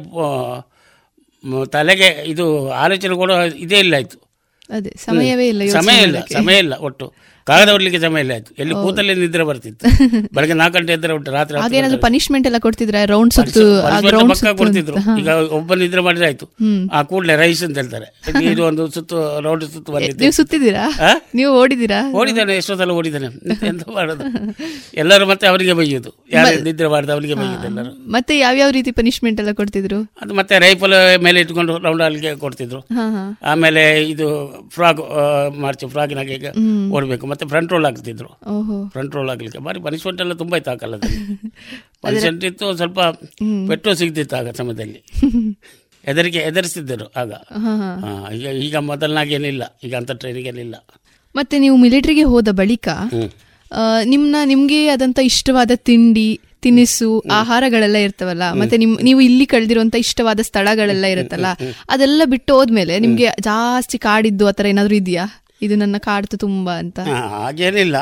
[1.74, 2.46] ತಲೆಗೆ ಇದು
[2.82, 3.32] ಆಲೋಚನೆ ಕೂಡ
[3.64, 4.18] ಇದೇ ಇಲ್ಲ ಆಯಿತು.
[5.04, 7.06] ಸಮಯವೇ ಇಲ್ಲ ಸಮಯ ಇಲ್ಲ ಸಮಯ ಇಲ್ಲ ಒಟ್ಟು.
[7.50, 8.50] ಕಾಗದ ಹೊಡ್ಲಿಕ್ಕೆ ಸಮಯ ಇಲ್ಲ ಆಯ್ತು.
[8.62, 9.86] ಎಲ್ಲಿ ಕೂತಲ್ಲೇ ನಿದ್ರೆ ಬರ್ತಿತ್ತು.
[10.36, 12.00] ಬೆಳಗ್ಗೆ ನಾಲ್ಕು ಗಂಟೆ ಎದ್ರೆ ಉಂಟು ರಾತ್ರಿ ಪನಿಶ್ಮೆಂಟ್.
[12.06, 13.00] ಪನಿಷ್ಮೆಂಟ್ ಎಲ್ಲ ಕೊಡ್ತಿದ್ರೆ?
[13.12, 13.64] ರೌಂಡ್ ಸುತ್ತು
[14.32, 14.96] ಪಕ್ಕ ಕೊಡ್ತಿದ್ರು.
[15.20, 15.28] ಈಗ
[15.58, 16.48] ಒಬ್ಬ ನಿದ್ರೆ ಮಾಡಿದ್ರೆ ಆಯ್ತು.
[16.96, 18.08] ಆ ಕೂಡಲೇ ರೈಸ್ ಅಂತ ಹೇಳ್ತಾರೆ.
[18.52, 20.84] ಇದು ಒಂದು ಸುತ್ತು ರೌಂಡ್ ಸುತ್ತು ನೀವು ಸುತ್ತಿದ್ದೀರಾ?
[21.38, 22.00] ನೀವು ಓಡಿದ್ದೀರಾ?
[22.20, 23.28] ಓಡಿದ್ದಾನೆ ಎಷ್ಟೋ ಸಲ ಓಡಿದ್ದಾನೆ
[23.70, 24.24] ಎಂತ ಮಾಡೋದು?
[25.02, 26.12] ಎಲ್ಲರೂ ಮತ್ತೆ ಅವರಿಗೆ ಬೈಯೋದು.
[26.36, 27.92] ಯಾರು ನಿದ್ರೆ ಮಾಡಿದ ಅವರಿಗೆ ಬೈಯೋದು ಎಲ್ಲರೂ.
[28.16, 30.00] ಮತ್ತೆ ಯಾವ್ಯಾವ ರೀತಿ ಪನಿಶ್ಮೆಂಟ್ ಎಲ್ಲ ಕೊಡ್ತಿದ್ರು?
[30.22, 30.96] ಅದು ಮತ್ತೆ ರೈಫಲ್
[31.26, 32.80] ಮೇಲೆ ಇಟ್ಕೊಂಡು ರೌಂಡ್ ಅಲ್ಲಿಗೆ ಕೊಡ್ತಿದ್ರು.
[33.52, 33.84] ಆಮೇಲೆ
[34.14, 34.28] ಇದು
[34.76, 35.02] ಫ್ರಾಗ್
[35.64, 36.38] ಮಾರ್ಚ್ ಫ್ರಾಗಿನಾಗೆ
[36.96, 37.24] ಓಡಬೇಕು.
[37.32, 38.30] ಮತ್ತೆ ಫ್ರಂಟ್ ರೋಲ್ ಆಗ್ತಿದ್ರು
[38.88, 41.18] ಫ್ರಂಟ್ ರೋಲ್ ಆಗ್ಲಿಕ್ಕೆ ಬಾರಿ ಪನಿಷ್ಮೆಂಟ್ ಎಲ್ಲ ತುಂಬಾ ಇತ್ತು ಆ ಕಾಲದಲ್ಲಿ.
[42.04, 43.00] ಪನಿಷ್ಮೆಂಟ್ ಇತ್ತು ಸ್ವಲ್ಪ
[43.68, 45.00] ಪೆಟ್ರೋಲ್ ಸಿಗ್ತಿತ್ತು ಆಗ ಸಮಯದಲ್ಲಿ.
[46.04, 47.32] ಹೆದರಿಕೆ ಹೆದರಿಸ್ತಿದ್ದರು ಆಗ.
[48.32, 50.76] ಈಗ ಈಗ ಮೊದಲನಾಗೇನಿಲ್ಲ ಈಗ ಅಂತ ಟ್ರೈನಿಂಗ್ ಏನಿಲ್ಲ.
[51.34, 52.88] ಮತ್ತೆ ನೀವು ಮಿಲಿಟರಿಗೆ ಹೋದ ಬಳಿಕ
[54.04, 56.28] ನಿಮ್ನ ನಿಮ್ಗೆ ಆದಂತ ಇಷ್ಟವಾದ ತಿಂಡಿ
[56.62, 61.48] ತಿನಿಸು ಆಹಾರಗಳೆಲ್ಲ ಇರ್ತವಲ್ಲ ಮತ್ತೆ ನಿಮ್ ನೀವು ಇಲ್ಲಿ ಕಳೆದಿರುವಂತ ಇಷ್ಟವಾದ ಸ್ಥಳಗಳೆಲ್ಲ ಇರುತ್ತಲ್ಲ
[61.90, 65.24] ಅದೆಲ್ಲ ಬಿಟ್ಟು ಹೋದ್ಮೇಲೆ ನಿಮ್ಗೆ ಜಾಸ್ತಿ ಕಾಡಿದ್ದು ಆತರ ಏನಾದ್ರು ಇದೆಯಾ?
[65.62, 67.00] ಇದು ನನ್ನ ಕಾಡ್ತು ತುಂಬಾ ಅಂತ.
[67.28, 67.96] ಹಾಗೇನಿಲ್ಲ.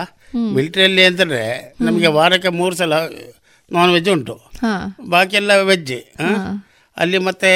[0.54, 2.92] ಮಿಲಿಟರಿಯಲ್ಲಿ ಅಂತಂದ್ರೆ ನಮಗೆ ವಾರಕ್ಕೆ ಮೂರು ಸಲ
[3.72, 4.40] ನಾನ್ ವೆಜ್ ಉಂಟು
[5.08, 5.92] ಬಾಕಿ ಎಲ್ಲ ವೆಜ್
[6.98, 7.50] ಅಲ್ಲಿ ಮತ್ತೆ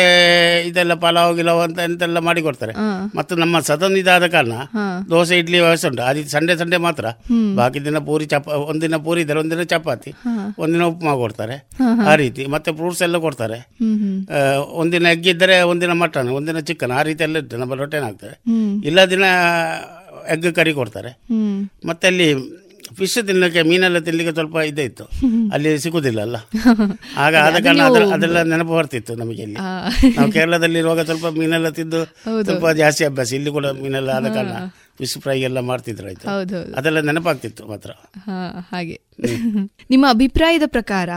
[0.68, 2.74] ಇದೆಲ್ಲ ಪಲಾವ್ ಗಿಲಾವ್ ಅಂತ ಎಂತೆಲ್ಲ ಮಾಡಿ ಕೊಡ್ತಾರೆ
[3.16, 4.54] ಮತ್ತೆ ನಮ್ಮ ಸದನ್ ಇದಾದ ಕಾರಣ
[5.10, 6.02] ದೋಸೆ ಇಡ್ಲಿ ವ್ಯವಸ್ಥೆ ಉಂಟು.
[6.02, 7.04] ಅದು ಸಂಡೆ ಸಂಡೆ ಮಾತ್ರ.
[7.56, 10.12] ಬಾಕಿ ದಿನ ಪೂರಿ ಚಪಾ ಒಂದಿನ ಪೂರಿ ಇದ್ದಾರೆ ಒಂದಿನ ಚಪಾತಿ
[10.58, 11.56] ಒಂದಿನ ಉಪ್ಮಾ ಕೊಡ್ತಾರೆ.
[12.10, 12.44] ಆ ರೀತಿ.
[12.46, 13.58] ಮತ್ತೆ ಫ್ರೂಟ್ಸ್ ಎಲ್ಲ ಕೊಡ್ತಾರೆ.
[14.82, 17.60] ಒಂದಿನ ಎಗ್ ಇದ್ದರೆ ಒಂದಿನ ಮಟನ್ ಒಂದಿನ ಚಿಕನ್ ಆ ರೀತಿ ಎಲ್ಲ ಇರ್ತದೆ.
[17.60, 18.36] ನಮ್ಮ ರೊಟ್ಟೆನ ಆಗ್ತದೆ.
[18.88, 19.24] ಇಲ್ಲ ದಿನ
[20.28, 21.10] ಎಗ್ ಕರಿ ಕೊಡ್ತಾರೆ.
[21.86, 22.26] ಮತ್ತೆ ಅಲ್ಲಿ
[22.98, 25.04] ಫಿಶ್ ತಿನ್ನಲಿಕ್ಕೆ ಮೀನೆಲ್ಲ ತಿನ್ನಲಿಕ್ಕೆ ಸ್ವಲ್ಪ ಇದೇ ಇತ್ತು.
[25.52, 26.36] ಅಲ್ಲಿ ಸಿಗುದಿಲ್ಲ ಅಲ್ಲ.
[27.16, 29.56] ಆಗ ಆದ ಕಾರಣ ಅದರ- ಅದೆಲ್ಲ ನೆನಪು ಬರ್ತಿತ್ತು ನಮಗೆ ಇಲ್ಲಿ.
[30.16, 32.04] ನಾವು ಕೇರಳದಲ್ಲಿ ಇರುವಾಗ ಸ್ವಲ್ಪ ಮೀನೆಲ್ಲ ತಿಂದು
[32.44, 33.32] ಸ್ವಲ್ಪ ಜಾಸ್ತಿ ಅಭ್ಯಾಸ.
[33.32, 34.52] ಇಲ್ಲಿ ಕೂಡ ಮೀನೆಲ್ಲ ಆದ ಕಾರಣ
[34.98, 36.74] ಫಿಶ್ ಫ್ರೈ ಎಲ್ಲ ಮಾಡ್ತಿದ್ರು ಆಯ್ತು.
[36.74, 37.90] ಅದೆಲ್ಲ ನೆನಪಾಗ್ತಿತ್ತು ಮಾತ್ರ.
[38.70, 39.00] ಹಾಗೆ.
[39.90, 41.10] ನಿಮ್ಮ ಅಭಿಪ್ರಾಯದ ಪ್ರಕಾರ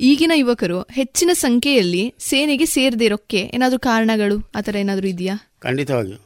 [0.00, 5.36] ಈಗಿನ ಯುವಕರು ಹೆಚ್ಚಿನ ಸಂಖ್ಯೆಯಲ್ಲಿ ಸೇನೆಗೆ ಸೇರದೆ ಇರೋಕ್ಕೆ ಏನಾದ್ರು ಕಾರಣಗಳು ಆತರ ಏನಾದ್ರೂ ಇದೆಯಾ?
[5.60, 6.18] ಖಂಡಿತವಾಗಿಯೂ.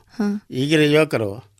[0.50, 1.51] ಈಗಿನ ಯುವಕರು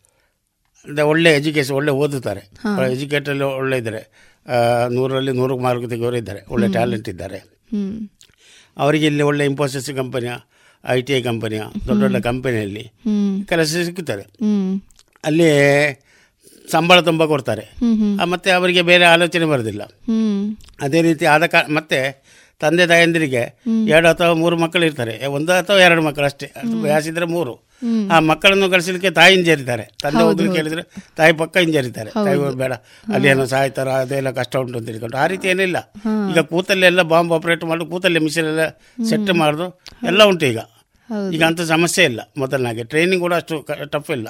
[0.84, 2.50] ಅಂದ್ರೆ ಒಳ್ಳೆ ಎಜುಕೇಶನ್ ಒಳ್ಳೆ ಓದುತ್ತಾರೆ.
[2.92, 4.32] ಎಜುಕೇಟಲ್ಲಿ ಒಳ್ಳೆ ಇದ್ದಾರೆ.
[4.46, 6.40] ನೂರಲ್ಲಿ ನೂರರಲ್ಲಿ ನೂರು ಮಾರ್ಕ್ ತೆಗೆಯೋರು ಇದ್ದಾರೆ.
[6.48, 7.38] ಒಳ್ಳೆ ಟ್ಯಾಲೆಂಟ್ ಇದ್ದಾರೆ.
[8.78, 10.32] ಅವರಿಗೆ ಇಲ್ಲಿ ಒಳ್ಳೆ ಇಂಫೋಸಿಸ್ ಕಂಪನಿಯ
[10.88, 12.92] ಐ ಟಿ ಐ ಕಂಪನಿಯ ದೊಡ್ಡ ದೊಡ್ಡ ಕಂಪನಿಯಲ್ಲಿ
[13.48, 14.22] ಕೆಲಸ ಸಿಗ್ತಾರೆ.
[15.24, 15.48] ಅಲ್ಲಿ
[16.70, 17.64] ಸಂಬಳ ತುಂಬ ಕೊಡ್ತಾರೆ.
[18.24, 19.82] ಮತ್ತೆ ಅವರಿಗೆ ಬೇರೆ ಆಲೋಚನೆ ಬರೋದಿಲ್ಲ.
[20.80, 22.21] ಅದೇ ರೀತಿ ಆದ ಕಾ ಮತ್ತೆ
[22.62, 23.42] ತಂದೆ ತಾಯಂದಿರಿಗೆ
[23.88, 25.14] ಎರಡು ಅಥವಾ ಮೂರು ಮಕ್ಕಳು ಇರ್ತಾರೆ.
[25.36, 26.48] ಒಂದು ಅಥವಾ ಎರಡು ಮಕ್ಕಳು ಅಷ್ಟೇ.
[26.62, 27.54] ಅದು ವಯಸ್ಸಿದ್ರೆ ಮೂರು.
[28.12, 29.84] ಆ ಮಕ್ಕಳನ್ನು ಕಳಿಸಲಿಕ್ಕೆ ತಾಯಿ ಹಿಂಜರಿತಾರೆ.
[30.02, 30.82] ತಂದೆ ಹೋದ್ರು ಕೇಳಿದ್ರೆ
[31.16, 32.10] ತಾಯಿ ಪಕ್ಕ ಹಿಂಜರಿತಾರೆ.
[32.10, 32.72] ತಾಯಿ ಬೇಡ.
[33.14, 35.78] ಅಲ್ಲಿ ಏನೋ ಸಾಯ್ತಾರ ಅದೆಲ್ಲ ಕಷ್ಟ ಉಂಟು ಅಂತ ತಿಳ್ಕೊಂಡು ಆ ರೀತಿ ಏನಿಲ್ಲ.
[36.30, 38.64] ಈಗ ಕೂತಲ್ಲಿ ಎಲ್ಲ ಬಾಂಬ್ ಆಪರೇಟ್ ಮಾಡಿ ಕೂತಲ್ಲಿ ಮಿಷನ್ ಎಲ್ಲ
[39.10, 39.66] ಸೆಟ್ ಮಾಡೋದು
[40.06, 40.58] ಎಲ್ಲ ಉಂಟು ಈಗ.
[41.32, 42.84] ಈಗ ಅಂತ ಸಮಸ್ಯೆ ಇಲ್ಲ ಮೊದಲನಾಗೆ.
[42.84, 43.56] ಟ್ರೈನಿಂಗ್ ಕೂಡ ಅಷ್ಟು
[43.92, 44.28] ಟಫ್ ಇಲ್ಲ.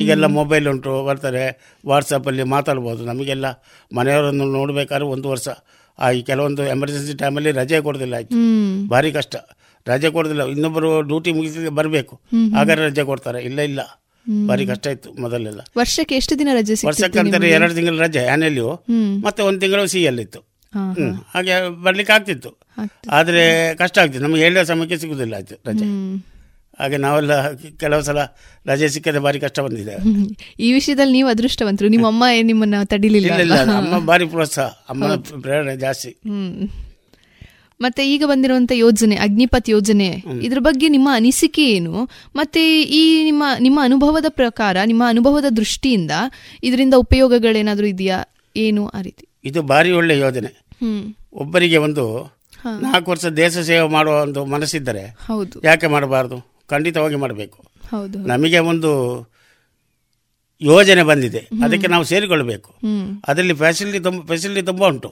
[0.00, 1.42] ಈಗೆಲ್ಲ ಮೊಬೈಲ್ ಉಂಟು ಬರ್ತಾರೆ.
[1.86, 3.02] ವಾಟ್ಸಪ್ಪಲ್ಲಿ ಮಾತಾಡ್ಬೋದು.
[3.04, 3.46] ನಮಗೆಲ್ಲ
[3.96, 5.48] ಮನೆಯವರನ್ನು ನೋಡಬೇಕಾದ್ರೆ ಒಂದು ವರ್ಷ
[6.12, 8.36] ಈ ಕೆಲವೊಂದು ಎಮರ್ಜೆನ್ಸಿ ಟೈಮಲ್ಲಿ ರಜೆ ಕೊಡೋದಿಲ್ಲ ಆಯ್ತು.
[8.88, 9.36] ಭಾರಿ ಕಷ್ಟ.
[9.88, 10.46] ರಜೆ ಕೊಡೋದಿಲ್ಲ.
[10.46, 12.20] ಇನ್ನೊಬ್ಬರು ಡ್ಯೂಟಿ ಮುಗಿಸಿ ಬರಬೇಕು.
[12.56, 13.42] ಆಗ ರಜೆ ಕೊಡ್ತಾರೆ.
[13.42, 13.80] ಇಲ್ಲ ಇಲ್ಲ.
[14.48, 15.60] ಭಾರಿ ಕಷ್ಟ ಇತ್ತು ಮೊದಲೆಲ್ಲ.
[15.78, 18.84] ವರ್ಷಕ್ಕೆ ಎಷ್ಟು ದಿನ ರಜೆ ವರ್ಷಕ್ಕೆ ಅಂತಾರೆ ಎರಡು ತಿಂಗಳು ರಜೆ ಆನೆಲ್ಲಿಯು
[19.22, 21.14] ಮತ್ತೆ ಒಂದು ತಿಂಗಳು ಸಿ ಹ್ಮ್.
[21.34, 22.58] ಹಾಗೆ ಬರ್ಲಿಕ್ಕೆ ಆಗ್ತಿತ್ತು.
[23.10, 24.28] ಆದರೆ ಕಷ್ಟ ಆಗ್ತಿತ್ತು.
[24.28, 25.84] ನಮಗೆ ಹೇಳಿದ ಸಮಯಕ್ಕೆ ಸಿಗುದಿಲ್ಲ ಆಯ್ತು ರಜೆ.
[26.80, 28.18] ಹಾಗೆ ನಾವೆಲ್ಲ ಕೆಲವು ಸಲ
[28.66, 29.94] ರಜೆ ಸಿಕ್ಕದೆ ಭಾರಿ ಕಷ್ಟ ಬಂದಿದೆ.
[30.60, 31.88] ಈ ವಿಷಯದಲ್ಲಿ ನೀವು ಅದೃಷ್ಟವಂತರು.
[31.88, 34.66] ನಿಮ್ಮ ಅಮ್ಮ ಏನ್ ನಿಮ್ಮನ್ನ ತಡಿಲಿಲ್ಲ ಇಲ್ಲ ಅಮ್ಮ ಭಾರಿ ಪ್ರೋತ್ಸಾಹ.
[34.66, 36.16] ಅಮ್ಮನ ಪ್ರೇರಣೆ ಜಾಸ್ತಿ.
[37.80, 42.08] ಮತ್ತೆ ಈಗ ಬಂದಿರುವಂತ ಯೋಜನೆ ಅಗ್ನಿಪಥ್ ಯೋಜನೆ ಇದ್ರ ಬಗ್ಗೆ ನಿಮ್ಮ ಅನಿಸಿಕೆ ಏನು?
[42.36, 46.10] ಮತ್ತೆ ಈ ನಿಮ್ಮ ನಿಮ್ಮ ಅನುಭವದ ಪ್ರಕಾರ ನಿಮ್ಮ ಅನುಭವದ ದೃಷ್ಟಿಯಿಂದ
[46.62, 48.24] ಇದರಿಂದ ಉಪಯೋಗಗಳೇನಾದ್ರೂ ಇದೆಯಾ?
[48.56, 49.28] ಏನು ಆ ರೀತಿ?
[49.44, 50.50] ಇದು ಭಾರಿ ಒಳ್ಳೆ ಯೋಜನೆ.
[51.32, 52.34] ಒಬ್ಬರಿಗೆ ಒಂದು.
[52.80, 55.62] ನಾಲ್ಕು ವರ್ಷ ದೇಶ ಸೇವೆ ಮಾಡುವ ಒಂದು ಮನಸ್ಸಿದ್ದರೆ ಹೌದು.
[55.62, 56.53] ಯಾಕೆ ಮಾಡಬಾರ್ದು?
[56.66, 57.64] ಖಂಡಿತವಾಗಿ ಮಾಡಬೇಕು.
[58.18, 58.90] ನಮಗೆ ಒಂದು
[60.62, 61.38] ಯೋಜನೆ ಬಂದಿದೆ.
[61.64, 62.74] ಅದಕ್ಕೆ ನಾವು ಸೇರಿಕೊಳ್ಬೇಕು.
[63.28, 65.08] ಅದರಲ್ಲಿ ಫೆಸಿಲಿಟಿ ತುಂಬ ಫೆಸಿಲಿಟಿ ತುಂಬ ಉಂಟು.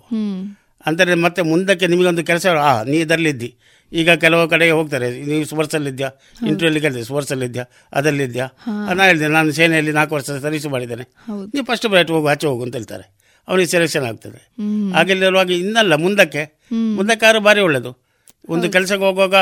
[0.87, 3.57] ಅಂದರೆ ಮತ್ತೆ ಮುಂದಕ್ಕೆ ನಿಮಗೊಂದು ಕೆಲಸ ಆ ನೀ ಇದರಲ್ಲಿದ್ದಿ.
[3.93, 5.25] ಈಗ ಕೆಲವು ಕಡೆಗೆ ಹೋಗ್ತಾರೆ.
[5.25, 6.11] ನೀವು ಸ್ಪೋರ್ಟ್ಸಲ್ಲಿದ್ಯಾ?
[6.47, 7.65] ಇಂಟರ್ವ್ಯೂಲಿ ಕಲಿತೆ ಸ್ಪೋರ್ಟ್ಸಲ್ಲಿದ್ಯಾ?
[7.93, 8.49] ಅದರಲ್ಲಿದ್ಯಾ?
[8.69, 11.15] ನಾನು ಹೇಳಿದೆ ನಾನು ಸೇನೆಯಲ್ಲಿ ನಾಲ್ಕು ವರ್ಷ ಸರ್ವಿಸ್ ಮಾಡಿದ್ದೇನೆ.
[11.55, 13.23] ನೀವು ಫಸ್ಟ್ ಬ್ರೈಟ್ ಹೋಗು ಆಚೆ ಹೋಗು ಅಂತ ಹೇಳ್ತಾರೆ.
[13.49, 14.37] ಅವನಿಗೆ ಸೆಲೆಕ್ಷನ್ ಆಗ್ತದೆ.
[14.37, 14.95] ಹ್ಮ್.
[14.95, 16.59] ಹಾಗೆಲ್ಲಿರುವಾಗ ಇನ್ನಲ್ಲ ಮುಂದಕ್ಕೆ.
[16.73, 18.12] ಮುಂದಕ್ಕೆ ಭಾರಿ ಒಳ್ಳೆಯದು
[18.49, 19.35] ಒಂದು ಕೆಲಸಕ್ಕೆ ಹೋಗುವಾಗ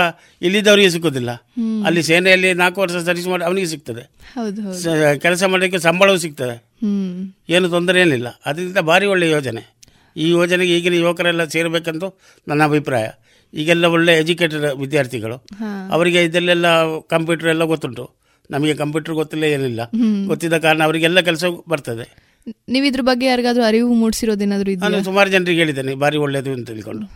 [0.42, 1.30] ಇಲ್ಲಿದ್ದವರಿಗೆ ಸಿಗೋದಿಲ್ಲ
[1.86, 4.02] ಅಲ್ಲಿ ಸೇನೆಯಲ್ಲಿ ನಾಲ್ಕು ವರ್ಷ ಸರ್ವಿಸ್ ಮಾಡಿ ಅವನಿಗೆ ಸಿಗ್ತದೆ.
[5.18, 6.56] ಕೆಲಸ ಮಾಡಲಿಕ್ಕೆ ಸಂಬಳವೂ ಸಿಗ್ತದೆ.
[7.48, 8.40] ಏನು ತೊಂದರೆ ಏನಿಲ್ಲ.
[8.46, 9.62] ಅದರಿಂದ ಭಾರಿ ಒಳ್ಳೆಯ ಯೋಜನೆ.
[10.16, 12.04] ಈ ಯೋಜನೆಗೆ ಈಗಿನ ಯುವಕರೆಲ್ಲ ಸೇರಬೇಕಂತ
[12.48, 13.08] ನನ್ನ ಅಭಿಪ್ರಾಯ.
[13.54, 15.36] ಈಗೆಲ್ಲ ಒಳ್ಳೆ ಎಜುಕೇಟೆಡ್ ವಿದ್ಯಾರ್ಥಿಗಳು.
[15.90, 16.66] ಅವರಿಗೆ ಇದರಲ್ಲೆಲ್ಲ
[17.00, 18.10] ಕಂಪ್ಯೂಟರ್ ಎಲ್ಲ ಗೊತ್ತುಂಟು.
[18.50, 19.80] ನಮಗೆ ಕಂಪ್ಯೂಟರ್ ಗೊತ್ತಿಲ್ಲ ಏನಿಲ್ಲ.
[20.26, 22.29] ಗೊತ್ತಿದ್ದ ಕಾರಣ ಅವರಿಗೆಲ್ಲ ಕೆಲಸ ಬರ್ತದೆ.
[22.68, 27.06] ನೀವು ಇದ್ರ ಬಗ್ಗೆ ಯಾರಿಗಾದ್ರೂ ಅರಿವು ಮೂಡಿಸಿರೋದೇನಾದ್ರೂ ನಾನು ಸುಮಾರು ಜನರಿಗೆ ಹೇಳಿದ್ದೇನೆ ಬಾರಿ ಒಳ್ಳೇದು ಅಂತ ತಿಳ್ಕೊಂಡು.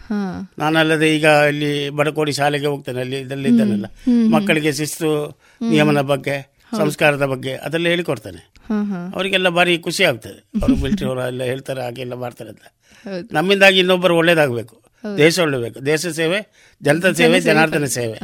[0.59, 3.87] ನಾನಲ್ಲದೆ ಈಗ ಇಲ್ಲಿ ಬಡಕೋಡಿ ಶಾಲೆಗೆ ಹೋಗ್ತೇನೆ ಅಲ್ಲಿ ಇದರಲ್ಲಿ ಇದ್ದಾನಲ್ಲ.
[4.33, 5.41] ಮಕ್ಕಳಿಗೆ ಶಿಸ್ತು
[5.71, 8.53] ನಿಯಮನ ಬಗ್ಗೆ ಸಂಸ್ಕಾರದ ಬಗ್ಗೆ ಅದೆಲ್ಲ ಹೇಳಿಕೊಡ್ತೇನೆ.
[9.15, 10.61] ಅವರಿಗೆಲ್ಲ ಭಾರಿ ಖುಷಿ ಆಗ್ತದೆ.
[10.63, 12.61] ಅವರು ಮಿಲ್ಟ್ರಿ ಅವರು ಎಲ್ಲ ಹೇಳ್ತಾರೆ ಹಾಗೆಲ್ಲ ಮಾಡ್ತಾರೆ ಅಂತ.
[13.33, 14.85] ನಮ್ಮಿಂದಾಗಿ ಇನ್ನೊಬ್ಬರು ಒಳ್ಳೇದಾಗಬೇಕು.
[15.17, 15.87] ದೇಶ ಒಳ್ಳೇಬೇಕು.
[15.87, 16.39] ದೇಶ ಸೇವೆ
[16.83, 18.21] ಜನತಾ ಸೇವೆ ಜನಾರ್ದನ ಸೇವೆ.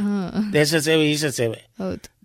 [0.53, 1.59] ದೇಶ ಸೇವೆ ಈಶ ಸೇವೆ.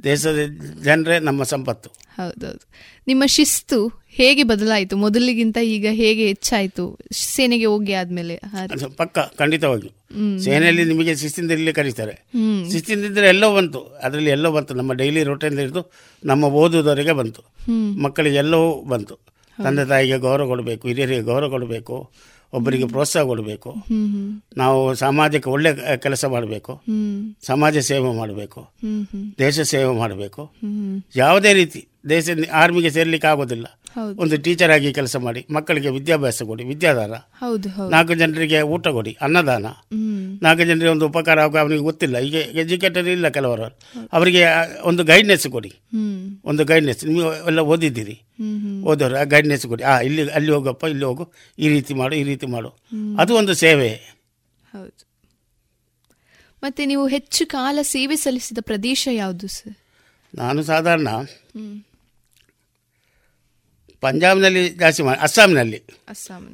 [0.04, 0.38] ದೇಶದ
[0.84, 1.90] ಜನರೇ ನಮ್ಮ ಸಂಪತ್ತು.
[2.16, 2.64] ಹೌದೌದು.
[3.06, 4.96] ನಿಮ್ಮ ಶಿಸ್ತು ಹೇಗೆ ಬದಲಾಯಿತು?
[4.96, 6.98] ಮೊದಲಿಗಿಂತ ಈಗ ಹೇಗೆ ಹೆಚ್ಚಾಯಿತು?
[7.12, 8.40] ಸೇನೆಗೆ ಹೋಗಿ ಆದ್ಮೇಲೆ
[8.96, 9.90] ಪಕ್ಕ ಖಂಡಿತವಾಗಿ
[10.44, 12.12] ಸೇನೆಯಲ್ಲಿ ನಿಮಗೆ ಶಿಸ್ತಿಂದ ಇಲ್ಲಿ ಕರೀತಾರೆ.
[12.12, 12.70] ಹ್ಮ್.
[12.70, 13.80] ಶಿಸ್ತಿಂದಿದ್ರೆ ಎಲ್ಲೋ ಬಂತು.
[13.80, 14.74] ಅದರಲ್ಲಿ ಎಲ್ಲೋ ಬಂತು.
[14.74, 15.92] ನಮ್ಮ ಡೈಲಿ ರೊಟೀನ್ ಹಿಡಿದು
[16.24, 17.42] ನಮ್ಮ ಓದುವುದವರಿಗೆ ಬಂತು.
[18.02, 19.14] ಮಕ್ಕಳಿಗೆ ಎಲ್ಲವೂ ಬಂತು.
[19.62, 22.10] ತಂದೆ ತಾಯಿಗೆ ಗೌರವ ಕೊಡಬೇಕು ಹಿರಿಯರಿಗೆ ಗೌರವ ಕೊಡಬೇಕು
[22.52, 23.74] ಒಬ್ಬರಿಗೆ ಪ್ರೋತ್ಸಾಹ ಕೊಡಬೇಕು.
[24.56, 26.82] ನಾವು ಸಮಾಜಕ್ಕೆ ಒಳ್ಳೆ ಕೆಲಸ ಮಾಡಬೇಕು.
[27.46, 28.68] ಸಮಾಜ ಸೇವೆ ಮಾಡಬೇಕು.
[29.38, 30.52] ದೇಶ ಸೇವೆ ಮಾಡಬೇಕು.
[31.16, 33.80] ಯಾವುದೇ ರೀತಿ ದೇಶ ಆರ್ಮಿಗೆ ಸೇರ್ಲಿಕ್ಕೆ ಆಗೋದಿಲ್ಲ.
[34.18, 37.12] ಒಂದು ಟೀಚರ್ ಆಗಿ ಕೆಲಸ ಮಾಡಿ ಮಕ್ಕಳಿಗೆ ವಿದ್ಯಾಭ್ಯಾಸ ಕೊಡಿ ವಿದ್ಯಾದಾನ.
[37.90, 39.66] ನಾಲ್ಕು ಜನರಿಗೆ ಊಟ ಕೊಡಿ ಅನ್ನದಾನ.
[40.42, 42.18] ನಾಲ್ಕು ಜನರಿಗೆ ಒಂದು ಉಪಕಾರ ಆಗ ಅವನಿಗೆ ಗೊತ್ತಿಲ್ಲ.
[42.18, 43.78] ಈಗ ಎಜುಕೇಟೆಡ್ ಇಲ್ಲ ಕೆಲವರು.
[44.12, 44.44] ಅವರಿಗೆ
[44.82, 45.72] ಒಂದು ಗೈಡ್ನೆಸ್ ಕೊಡಿ.
[46.44, 48.20] ಒಂದು ಗೈಡ್ನೆಸ್ ನೀವು ಎಲ್ಲ ಓದಿದ್ದೀರಿ.
[48.82, 49.84] ಓದೋರು ಆ ಗೈಡ್ನೆಸ್ ಕೊಡಿ.
[49.84, 51.32] ಆ ಇಲ್ಲಿ ಅಲ್ಲಿ ಹೋಗಪ್ಪ ಇಲ್ಲಿ ಹೋಗು.
[51.58, 52.68] ಈ ರೀತಿ ಮಾಡು ಈ ರೀತಿ ಮಾಡು.
[53.18, 53.88] ಅದು ಒಂದು ಸೇವೆ.
[54.72, 55.06] ಹೌದು.
[56.62, 59.76] ಮತ್ತೆ ನೀವು ಹೆಚ್ಚು ಕಾಲ ಸೇವೆ ಸಲ್ಲಿಸಿದ ಪ್ರದೇಶ ಯಾವುದು ಸರ್?
[60.34, 61.08] ನಾನು ಸಾಧಾರಣ
[64.00, 65.82] ಪಂಜಾಬ್ನಲ್ಲಿ ಜಾಸ್ತಿ ಮಾಡಿ ಅಸ್ಸಾಂನಲ್ಲಿ.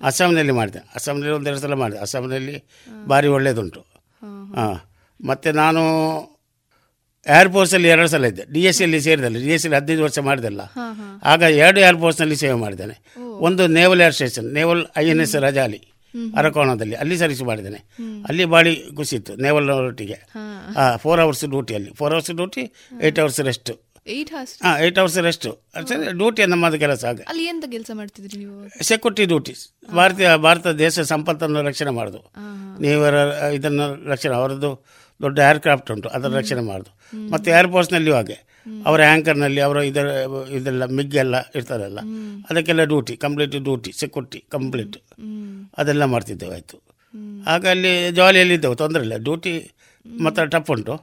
[0.02, 0.52] ಅಸ್ಸಾಂನಲ್ಲಿ.
[0.52, 0.78] ಮಾಡಿದೆ.
[0.94, 1.98] ಅಸ್ಸಾಂನಲ್ಲಿ ಒಂದೆರಡು ಸಲ ಮಾಡಿದೆ.
[2.00, 2.64] ಅಸ್ಸಾಂನಲ್ಲಿ
[3.06, 3.80] ಭಾರಿ ಒಳ್ಳೆಯದುಂಟು
[4.56, 4.80] ಹಾಂ
[5.26, 5.82] ಮತ್ತು ನಾನು
[7.26, 8.52] ಏರ್ಫೋರ್ಸಲ್ಲಿ ಎರಡು ಸಲ ಇದ್ದೆ.
[8.52, 9.36] ಡಿ ಎಸ್ ಸಿಯಲ್ಲಿ ಸೇರಿದಲ್ಲ.
[9.36, 10.60] ಡಿ ಎಸ್ ಸಿಲಿ ಹದಿನೈದು ವರ್ಷ ಮಾಡಿದಲ್ಲ.
[11.24, 13.02] ಆಗ ಎರಡು ಏರ್ಫೋರ್ಸ್ನಲ್ಲಿ ಸೇವೆ ಮಾಡಿದ್ದೇನೆ.
[13.40, 15.80] ಒಂದು naval air station naval I N S Rajali
[16.36, 16.94] ಅರಕೋಣದಲ್ಲಿ.
[16.94, 17.76] ಅಲ್ಲಿ ಸರ್ವಿಸ್ ಮಾಡಿದ್ದೇನೆ.
[18.28, 19.70] ಅಲ್ಲಿ ಭಾರಿ ಖುಷಿ ಇತ್ತು ನೇವಲ್
[20.74, 20.96] ಹಾ.
[20.96, 23.70] Four hours ಡ್ಯೂಟಿಯಲ್ಲಿ four hours duty eight hours rest
[24.06, 25.46] eight hours ಹಾಂ ಏಯ್ಟ್ ಅವರ್ಸ್ ರೆಸ್ಟ್
[26.20, 28.54] ಡ್ಯೂಟಿ ನಮ್ಮದು ಕೆಲಸ ಆಗ ಅಲ್ಲಿ ಎಂತ ಕೆಲಸ ಮಾಡ್ತಿದ್ರಿ ನೀವು?
[28.90, 29.62] ಸೆಕ್ಯೂರಿಟಿ ಡ್ಯೂಟೀಸ್
[29.98, 32.20] ಭಾರತೀಯ ಭಾರತ ದೇಶ ಸಂಪತ್ತನ್ನು ರಕ್ಷಣೆ ಮಾಡೋದು.
[32.84, 33.14] ನೀವರ
[33.58, 34.70] ಇದನ್ನು ರಕ್ಷಣೆ ಅವರದ್ದು
[35.20, 36.90] ದೊಡ್ಡ ಏರ್ಕ್ರಾಫ್ಟ್ ಉಂಟು ಅದರ ರಕ್ಷಣೆ ಮಾಡೋದು.
[37.34, 38.38] ಮತ್ತು ಏರ್ಫೋರ್ಸ್ನಲ್ಲಿಯೂ ಹಾಗೆ.
[38.88, 40.06] ಅವರ ಆ್ಯಂಕರ್ನಲ್ಲಿ ಅವರ ಇದರ
[40.58, 42.00] ಇದೆಲ್ಲ ಮಿಗ್ಗೆಲ್ಲ ಇರ್ತಾರಲ್ಲ.
[42.50, 44.98] ಅದಕ್ಕೆಲ್ಲ duty complete duty security complete
[45.82, 46.78] ಅದೆಲ್ಲ ಮಾಡ್ತಿದ್ದೇವೆ ಆಯಿತು.
[47.54, 49.16] ಆಗ ಅಲ್ಲಿ ಜಾಲಿಯಲ್ಲಿದ್ದೆವು ತೊಂದರೆ ಇಲ್ಲ.
[49.28, 49.54] ಡ್ಯೂಟಿ
[50.06, 50.94] ಮಾತ್ರ ಟಫ್ ಉಂಟು.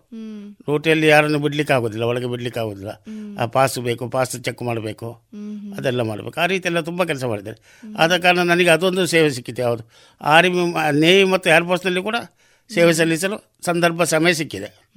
[0.51, 3.03] ಡ್ಯೂಟಿಯಲ್ಲಿ ಯಾರನ್ನು ಬಿಡ್ಲಿಕ್ಕೆ ಆಗೋದಿಲ್ಲ ಒಳಗೆ ಬಿಡ್ಲಿಕ್ಕೆ ಆಗೋದಿಲ್ಲ
[3.39, 5.13] ಆ ಪಾಸ್ ಬೇಕು ಪಾಸ್ ಚೆಕ್ ಮಾಡಬೇಕು
[5.77, 6.41] ಅದೆಲ್ಲ ಮಾಡಬೇಕು.
[6.41, 7.77] ಆ ರೀತಿ ಎಲ್ಲ ತುಂಬ ಕೆಲಸ ಮಾಡಿದ್ದಾರೆ.
[7.97, 9.89] ಆದ ಕಾರಣ ನನಗೆ ಅದೊಂದು ಸೇವೆ ಸಿಕ್ಕಿದೆ ಯಾವುದು?
[10.21, 12.15] ಆರ್ಮಿ ನೇವಿ ಮತ್ತು ಏರ್ಫೋರ್ಸ್ನಲ್ಲಿ ಕೂಡ
[12.73, 14.89] ಸೇವೆ ಸಲ್ಲಿಸಲು ಸಂದರ್ಭ ಸಮಯ ಸಿಕ್ಕಿದೆ.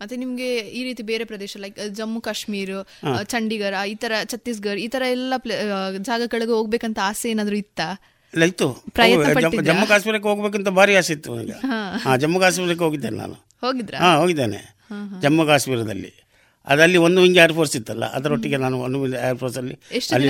[0.00, 4.88] ಮತ್ತೆ ನಿಮಗೆ ಈ ರೀತಿ ಬೇರೆ ಪ್ರದೇಶ ಲೈಕ್ ಜಮ್ಮು ಕಾಶ್ಮೀರ ಚಂಡೀಗಡ ಚಂಡೀಗಢ ಈ ತರ ಛತ್ತೀಸ್ಗಢ ಈ
[4.88, 5.34] ತರ ಎಲ್ಲ
[5.98, 8.00] ಜಾಗಗಳಿಗೆ ಹೋಗ್ಬೇಕಂತ ಆಸೆ ಏನಾದ್ರು ಇತ್ತಾ?
[8.34, 8.84] ಇಲ್ಲ ಇತ್ತು.
[9.64, 11.52] ಜಮ್ಮು- ಕಾಶ್ಮೀರಕ್ಕೆ ಹೋಗ್ಬೇಕಂತ ಭಾರಿ ಆಸೆ ಇತ್ತು ನನಗೆ.
[11.52, 11.96] ಹಾ.
[11.96, 13.51] ಹಾಂ ಜಮ್ಮು ಕಾಶ್ಮೀರಕ್ಕೆ ಹೋಗಿದ್ದೇನೆ ನಾನು.
[13.64, 13.98] ಹೋಗಿದ್ರಾ?
[13.98, 14.60] ಹಾಂ ಹೋಗಿದ್ದೇನೆ.
[15.20, 16.12] ಜಮ್ಮು ಕಾಶ್ಮೀರದಲ್ಲಿ.
[16.66, 20.28] ಅದಲ್ಲಿ ಒಂದು ವಿಂಗ್ ಏರ್ಫೋರ್ಸ್ ಇತ್ತಲ್ಲ ಅದರೊಟ್ಟಿಗೆ ನಾನು ಒಂದು ವಿಂಗ್ ಏರ್ಫೋರ್ಸಲ್ಲಿ ಎಷ್ಟು ಅಲ್ಲಿ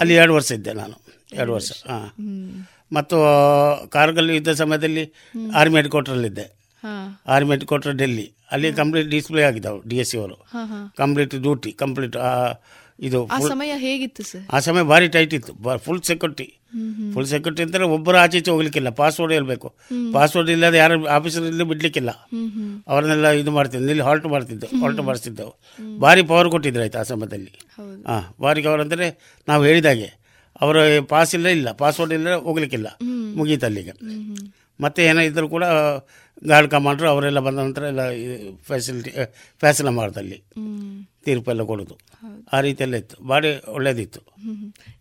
[0.00, 0.96] ಅಲ್ಲಿ ಎರಡು ವರ್ಷ ಇದ್ದೆ ನಾನು.
[1.32, 2.06] ಎರಡು ವರ್ಷ ಹಾಂ.
[2.92, 3.16] ಮತ್ತು
[3.88, 5.04] ಕಾರ್ಗಲ್ ಯುದ್ಧ ಸಮಯದಲ್ಲಿ
[5.54, 6.46] ಆರ್ಮಿ ಹೆಡ್ ಕ್ವಾರ್ಟರಲ್ಲಿದ್ದೆ
[7.28, 10.36] ಆರ್ಮಿ ಹೆಡ್ ಕ್ವಾರ್ಟರ್ ಡೆಲ್ಲಿ ಅಲ್ಲಿ ಕಂಪ್ಲೀಟ್ ಡಿಸ್ಪ್ಲೇ ಆಗಿದ್ದವು ಡಿ ಎಸ್ ಸಿ ಅವರು.
[10.96, 12.16] ಕಂಪ್ಲೀಟ್ ಡ್ಯೂಟಿ ಕಂಪ್ಲೀಟ್
[13.00, 14.42] ಇದು ಆ ಸಮಯ ಹೇಗಿತ್ತು ಸರ್?
[14.52, 16.46] ಆ ಸಮಯ ಭಾರಿ ಟೈಟ್ ಇತ್ತು ಫುಲ್ ಸೆಕ್ಯೂರಿಟಿ
[17.14, 18.90] ಫುಲ್ ಸೆಕ್ಯೂರಿಟಿ ಅಂತಾರೆ ಒಬ್ಬರು ಆಚೆ ಈಚೆ ಹೋಗ್ಲಿಕ್ಕಿಲ್ಲ.
[19.00, 19.68] ಪಾಸ್ವರ್ಡ್ ಹೇಳ್ಬೇಕು.
[20.14, 22.10] ಪಾಸ್ವರ್ಡ್ ಇಲ್ಲದೆ ಯಾರು ಆಫೀಸರಲ್ಲಿ ಬಿಡ್ಲಿಕ್ಕಿಲ್ಲ.
[22.88, 23.90] ಅವರನ್ನೆಲ್ಲ ಇದು ಮಾಡ್ತಿದ್ದೆ.
[23.90, 25.54] ಇಲ್ಲಿ ಹಾಲ್ಟ್ ಮಾಡ್ತಿದ್ದೆ ಹಾಲ್ಟ್ ಮಾಡಿಸ್ತಿದ್ದೆವು.
[25.98, 27.52] ಭಾರಿ ಪವರ್ ಕೊಟ್ಟಿದ್ರು ಆಯ್ತು ಆ ಸಮಯದಲ್ಲಿ.
[27.78, 29.08] ಹಾಂ ಭಾರಿ ಪವರ್ ಅಂದರೆ
[29.48, 30.10] ನಾವು ಹೇಳಿದಾಗೆ
[30.60, 31.72] ಅವರ ಪಾಸ್ ಇಲ್ಲ ಇಲ್ಲ.
[31.72, 32.88] ಪಾಸ್ವರ್ಡ್ ಇಲ್ಲ ಹೋಗ್ಲಿಕ್ಕಿಲ್ಲ.
[33.36, 33.94] ಮುಗೀತು ಅಲ್ಲಿಗೆ
[34.80, 35.64] ಮತ್ತೆ ಏನೋ ಕೂಡ
[36.44, 38.02] ಗಾರ್ಡ್ ಕಮಾಂಡ್ರು ಅವರೆಲ್ಲ ಬಂದ ನಂತರ ಎಲ್ಲ
[38.68, 39.10] ಫೆಸಿಲಿಟಿ
[39.60, 40.52] ಫ್ಯಾಸಲ ತೀರ್ಪು
[41.24, 41.98] ತೀರ್ಪೆಲ್ಲ ಕೊಡೋದು.
[42.52, 43.16] ಆ ರೀತಿಯೆಲ್ಲ ಇತ್ತು.
[43.28, 44.20] ಭಾರಿ ಒಳ್ಳೇದಿತ್ತು.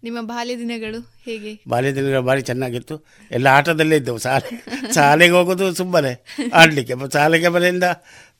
[0.03, 1.51] ನಿಮ್ಮ ಬಾಲ್ಯ ದಿನಗಳು ಹೇಗೆ?
[1.67, 2.95] ಬಾಲ್ಯ ದಿನಗಳು ಭಾರಿ ಚೆನ್ನಾಗಿತ್ತು.
[3.31, 4.17] ಎಲ್ಲ ಆಟದಲ್ಲೇ ಇದ್ದವು.
[4.17, 4.49] ಶಾಲೆ,
[4.93, 6.13] ಶಾಲೆಗೆ ಹೋಗೋದು ಸುಮ್ಮನೆ
[6.53, 6.93] ಆಡಲಿಕ್ಕೆ.
[7.13, 7.83] ಶಾಲೆಗೆ ಮನೆಯಿಂದ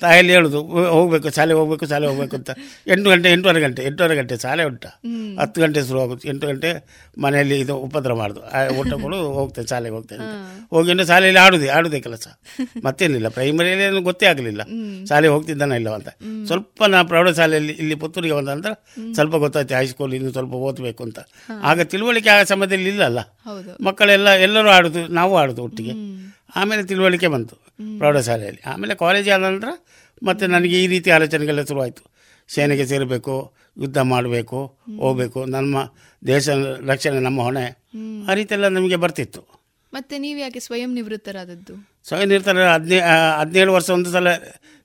[0.01, 0.59] ತಾಯಲ್ಲಿ ಹೇಳೋದು
[0.89, 2.49] ಹೋಗಬೇಕು, ಶಾಲೆಗೆ ಹೋಗಬೇಕು ಶಾಲೆ ಹೋಗಬೇಕು ಅಂತ.
[2.88, 4.85] ಎಂಟು ಗಂಟೆ, ಎಂಟೂವರೆ ಗಂಟೆ ಎಂಟೂವರೆ ಗಂಟೆ ಶಾಲೆ ಉಂಟ.
[5.39, 6.71] ಹತ್ತು ಗಂಟೆ ಶುರು ಆಗುತ್ತೆ ಎಂಟು ಗಂಟೆ
[7.17, 8.41] ಮನೆಯಲ್ಲಿ ಇದು ಉಪದ್ರ ಮಾಡೋದು.
[8.79, 10.35] ಊಟಗಳು ಹೋಗ್ತೇನೆ ಶಾಲೆಗೆ ಹೋಗ್ತೇನೆ ಅಂತ.
[10.71, 12.27] ಹೋಗಿ ಇನ್ನು ಶಾಲೆಯಲ್ಲಿ ಆಡುದೇ ಆಡುದೇ ಕೆಲಸ.
[12.83, 13.27] ಮತ್ತೇನಿಲ್ಲ.
[13.27, 14.61] ಪ್ರೈಮರಿಯಲ್ಲಿ ಏನು ಗೊತ್ತೇ ಆಗಲಿಲ್ಲ.
[15.09, 16.09] ಶಾಲೆಗೆ ಹೋಗ್ತಿದ್ದಾನ ಇಲ್ಲ ಅಂತ.
[16.47, 18.73] ಸ್ವಲ್ಪ ನಾ ಪ್ರೌಢಶಾಲೆಯಲ್ಲಿ ಇಲ್ಲಿ ಪುತ್ತೂರಿಗೆ ಬಂದ ನಂತರ
[19.13, 21.19] ಸ್ವಲ್ಪ ಗೊತ್ತಾಯ್ತು ಹೈಸ್ಕೂಲ್ ಇನ್ನು ಸ್ವಲ್ಪ ಓದ್ಬೇಕು ಅಂತ.
[21.63, 23.19] ಆಗ ತಿಳುವಳಿಕೆ ಆ ಸಮಯದಲ್ಲಿ ಇಲ್ಲಲ್ಲ.
[23.19, 23.83] ಹೌದು.
[23.83, 25.91] ಮಕ್ಕಳೆಲ್ಲ ಎಲ್ಲರೂ ಆಡೋದು ನಾವು ಆಡೋದು ಒಟ್ಟಿಗೆ.
[26.55, 27.55] ಆಮೇಲೆ ತಿಳುವಳಿಕೆ ಬಂತು
[27.97, 28.69] ಪ್ರೌಢಶಾಲೆಯಲ್ಲಿ.
[28.69, 29.67] ಆಮೇಲೆ ಕಾಲೇಜ್ ಆದ ನಂತರ
[30.23, 32.11] ಮತ್ತೆ ನನಗೆ ಈ ರೀತಿ ಆಲೋಚನೆಗೆಲ್ಲ ಶುರುವಾಯಿತು.
[32.47, 35.45] ಸೇನೆಗೆ ಸೇರಬೇಕು ಯುದ್ಧ ಮಾಡಬೇಕು ಹೋಗಬೇಕು.
[35.45, 35.77] ನಮ್ಮ
[36.27, 36.49] ದೇಶ
[36.87, 37.65] ರಕ್ಷಣೆ ನಮ್ಮ ಹೊಣೆ.
[38.29, 39.60] ಆ ರೀತಿಯೆಲ್ಲ ಎಲ್ಲ ನಮಗೆ ಬರ್ತಿತ್ತು.
[39.93, 41.73] ಮತ್ತೆ ನೀವು ಯಾಕೆ ಸ್ವಯಂ ನಿವೃತ್ತರಾದದ್ದು?
[42.07, 42.99] ಸ್ವಯಂ ನಿವೃತ್ತರ ಹದಿನೇ
[43.39, 44.27] ಹದಿನೇಳು ವರ್ಷ ಒಂದು ಸಲ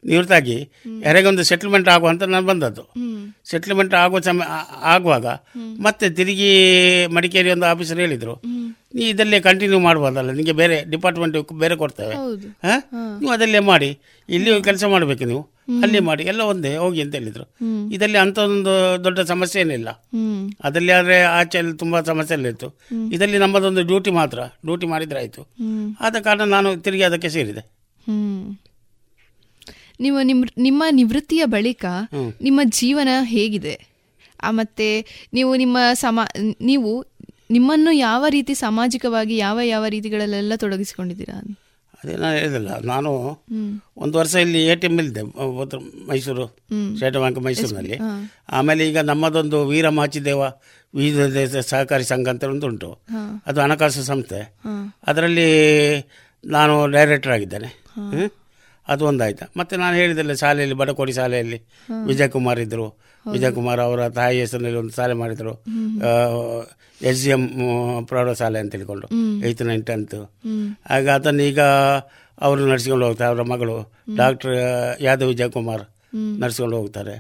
[0.05, 0.71] ನಿವೃತ್ತಾಗಿ
[1.03, 2.83] ಯಾರಿಗೊಂದು ಸೆಟ್ಲ್ಮೆಂಟ್ ಆಗುವಂತ ನಾನು ಬಂದದ್ದು.
[3.45, 4.47] ಸೆಟ್ಲ್ಮೆಂಟ್ ಆಗುವ ಸಮಯ
[4.83, 5.27] ಆಗುವಾಗ
[5.79, 6.51] ಮತ್ತೆ ತಿರುಗಿ
[7.07, 8.35] ಮಡಿಕೇರಿ ಒಂದು ಆಫೀಸರ್ ಹೇಳಿದರು
[8.95, 12.15] ನೀ ಇದಲ್ಲೇ ಕಂಟಿನ್ಯೂ ಮಾಡಬಹುದಲ್ಲ ನಿಮಗೆ ಬೇರೆ ಡಿಪಾರ್ಟ್ಮೆಂಟ್ ಬೇರೆ ಕೊಡ್ತೇವೆ.
[12.65, 12.77] ಹಾ?
[13.21, 15.56] ನೀವು ಅದಲ್ಲೇ ಮಾಡಿ ಇಲ್ಲಿ ಕೆಲಸ ಮಾಡಬೇಕು ನೀವು.
[15.83, 17.45] ಅಲ್ಲಿ ಮಾಡಿ ಎಲ್ಲ ಒಂದೇ ಹೋಗಿ ಅಂತ ಹೇಳಿದ್ರು.
[17.93, 18.73] ಇದರಲ್ಲಿ ಅಂತ ಒಂದು
[19.05, 19.89] ದೊಡ್ಡ ಸಮಸ್ಯೆ ಏನಿಲ್ಲ
[20.65, 22.69] ಅದರಲ್ಲಿ ಆದ್ರೆ ಆಚೆ ತುಂಬಾ ಸಮಸ್ಯೆ ಇತ್ತು
[23.13, 25.43] ಇದರಲ್ಲಿ ನಮ್ಮದೊಂದು ಡ್ಯೂಟಿ ಮಾತ್ರ ಡ್ಯೂಟಿ ಮಾಡಿದ್ರೆ ಆಯಿತು
[26.01, 27.65] ಆದ ಕಾರಣ ನಾನು ತಿರುಗಿ ಅದಕ್ಕೆ ಸೇರಿದೆ.
[30.01, 31.85] ನೀವು ನಿಮ್ ನಿಮ್ಮ ನಿವೃತ್ತಿಯ ಬಳಿಕ.
[32.43, 33.77] ನಿಮ್ಮ ಜೀವನ ಹೇಗಿದೆ?
[34.51, 34.89] ಮತ್ತೆ
[35.35, 36.21] ನೀವು ನಿಮ್ಮ ಸಮ
[36.61, 36.91] ನೀವು
[37.51, 41.37] ನಿಮ್ಮನ್ನು ಯಾವ ರೀತಿ ಸಾಮಾಜಿಕವಾಗಿ ಯಾವ ಯಾವ ರೀತಿಗಳಲ್ಲೆಲ್ಲ ತೊಡಗಿಸಿಕೊಂಡಿದ್ದೀರಾ
[42.03, 43.11] ಅದೇ ನಾನು ಹೇಳಿದಲ್ಲ ನಾನು
[43.97, 45.23] ಒಂದು ವರ್ಷ ಇಲ್ಲಿ ಎ ಟಿ ಎಂ ಇಲ್ಲದೆ
[46.09, 46.47] ಮೈಸೂರು.
[46.97, 47.99] ಸ್ಟೇಟ್ ಬ್ಯಾಂಕ್ ಮೈಸೂರಿನಲ್ಲಿ.
[48.53, 50.43] ಆಮೇಲೆ ಈಗ ನಮ್ಮದೊಂದು ವೀರ ಮಾಚಿದೇವ
[50.95, 52.99] ವಿವಿಧ ಸಹಕಾರಿ ಸಂಘ ಅಂತ ಒಂದು ಉಂಟು.
[53.47, 54.41] ಅದು ಹಣಕಾಸು ಸಂಸ್ಥೆ.
[55.07, 55.49] ಅದರಲ್ಲಿ
[56.45, 57.71] ನಾನು ಡೈರೆಕ್ಟರ್ ಆಗಿದ್ದೇನೆ?
[58.89, 59.59] ಅದು ಒಂದಾಯ್ತು.
[59.59, 61.59] ಮತ್ತೆ ನಾನು ಹೇಳಿದಲ್ಲ ಶಾಲೆಯಲ್ಲಿ ಬಡಕೋಡಿ ಶಾಲೆಯಲ್ಲಿ
[62.07, 65.55] ವಿಜಯ್ ಕುಮಾರ್ ಇದ್ದರು ವಿಜಯ್ ಕುಮಾರ್ ಅವರ ತಾಯಿ ಹೆಸರಿನಲ್ಲಿ ಒಂದು ಶಾಲೆ ಮಾಡಿದ್ರು.
[67.03, 67.43] ಎಸ್ ಜಿ ಎಂ
[68.05, 69.07] ಪ್ರೌಢಶಾಲೆ ಅಂತ ಹೇಳ್ಕೊಂಡು
[69.47, 70.17] ಏಯ್ತ್ ನೈನ್ ಟೆಂತ್
[70.91, 71.61] ಆಗ ಅದನ್ನು ಈಗ
[72.41, 74.57] ಅವರು ನಡೆಸಿಕೊಂಡು ಹೋಗ್ತಾರೆ ಅವರ ಮಗಳು ಡಾಕ್ಟರ್
[75.01, 75.85] ಯಾದವ್ ವಿಜಯಕುಮಾರ್
[76.41, 77.15] ನಡೆಸ್ಕೊಂಡು ಹೋಗ್ತಾರೆ.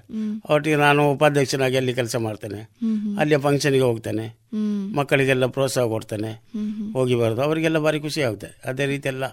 [0.51, 2.61] ಒಟ್ಟಿಗೆ ನಾನು ಉಪಾಧ್ಯಕ್ಷನಾಗಿ ಅಲ್ಲಿ ಕೆಲಸ ಮಾಡ್ತೇನೆ.
[3.20, 4.27] ಅಲ್ಲಿ ಫಂಕ್ಷನ್ಗೆ ಹೋಗ್ತೇನೆ.
[4.97, 6.33] ಮಕ್ಕಳಿಗೆಲ್ಲ ಪ್ರೋತ್ಸಾಹ ಕೊಡ್ತೇನೆ.
[6.93, 7.43] ಹೋಗಿ ಬರೋದು.
[7.43, 8.51] ಅವರಿಗೆಲ್ಲ ಭಾರಿ ಖುಷಿ ಆಗುತ್ತೆ.
[8.65, 9.24] ಅದೇ ರೀತಿ ಎಲ್ಲ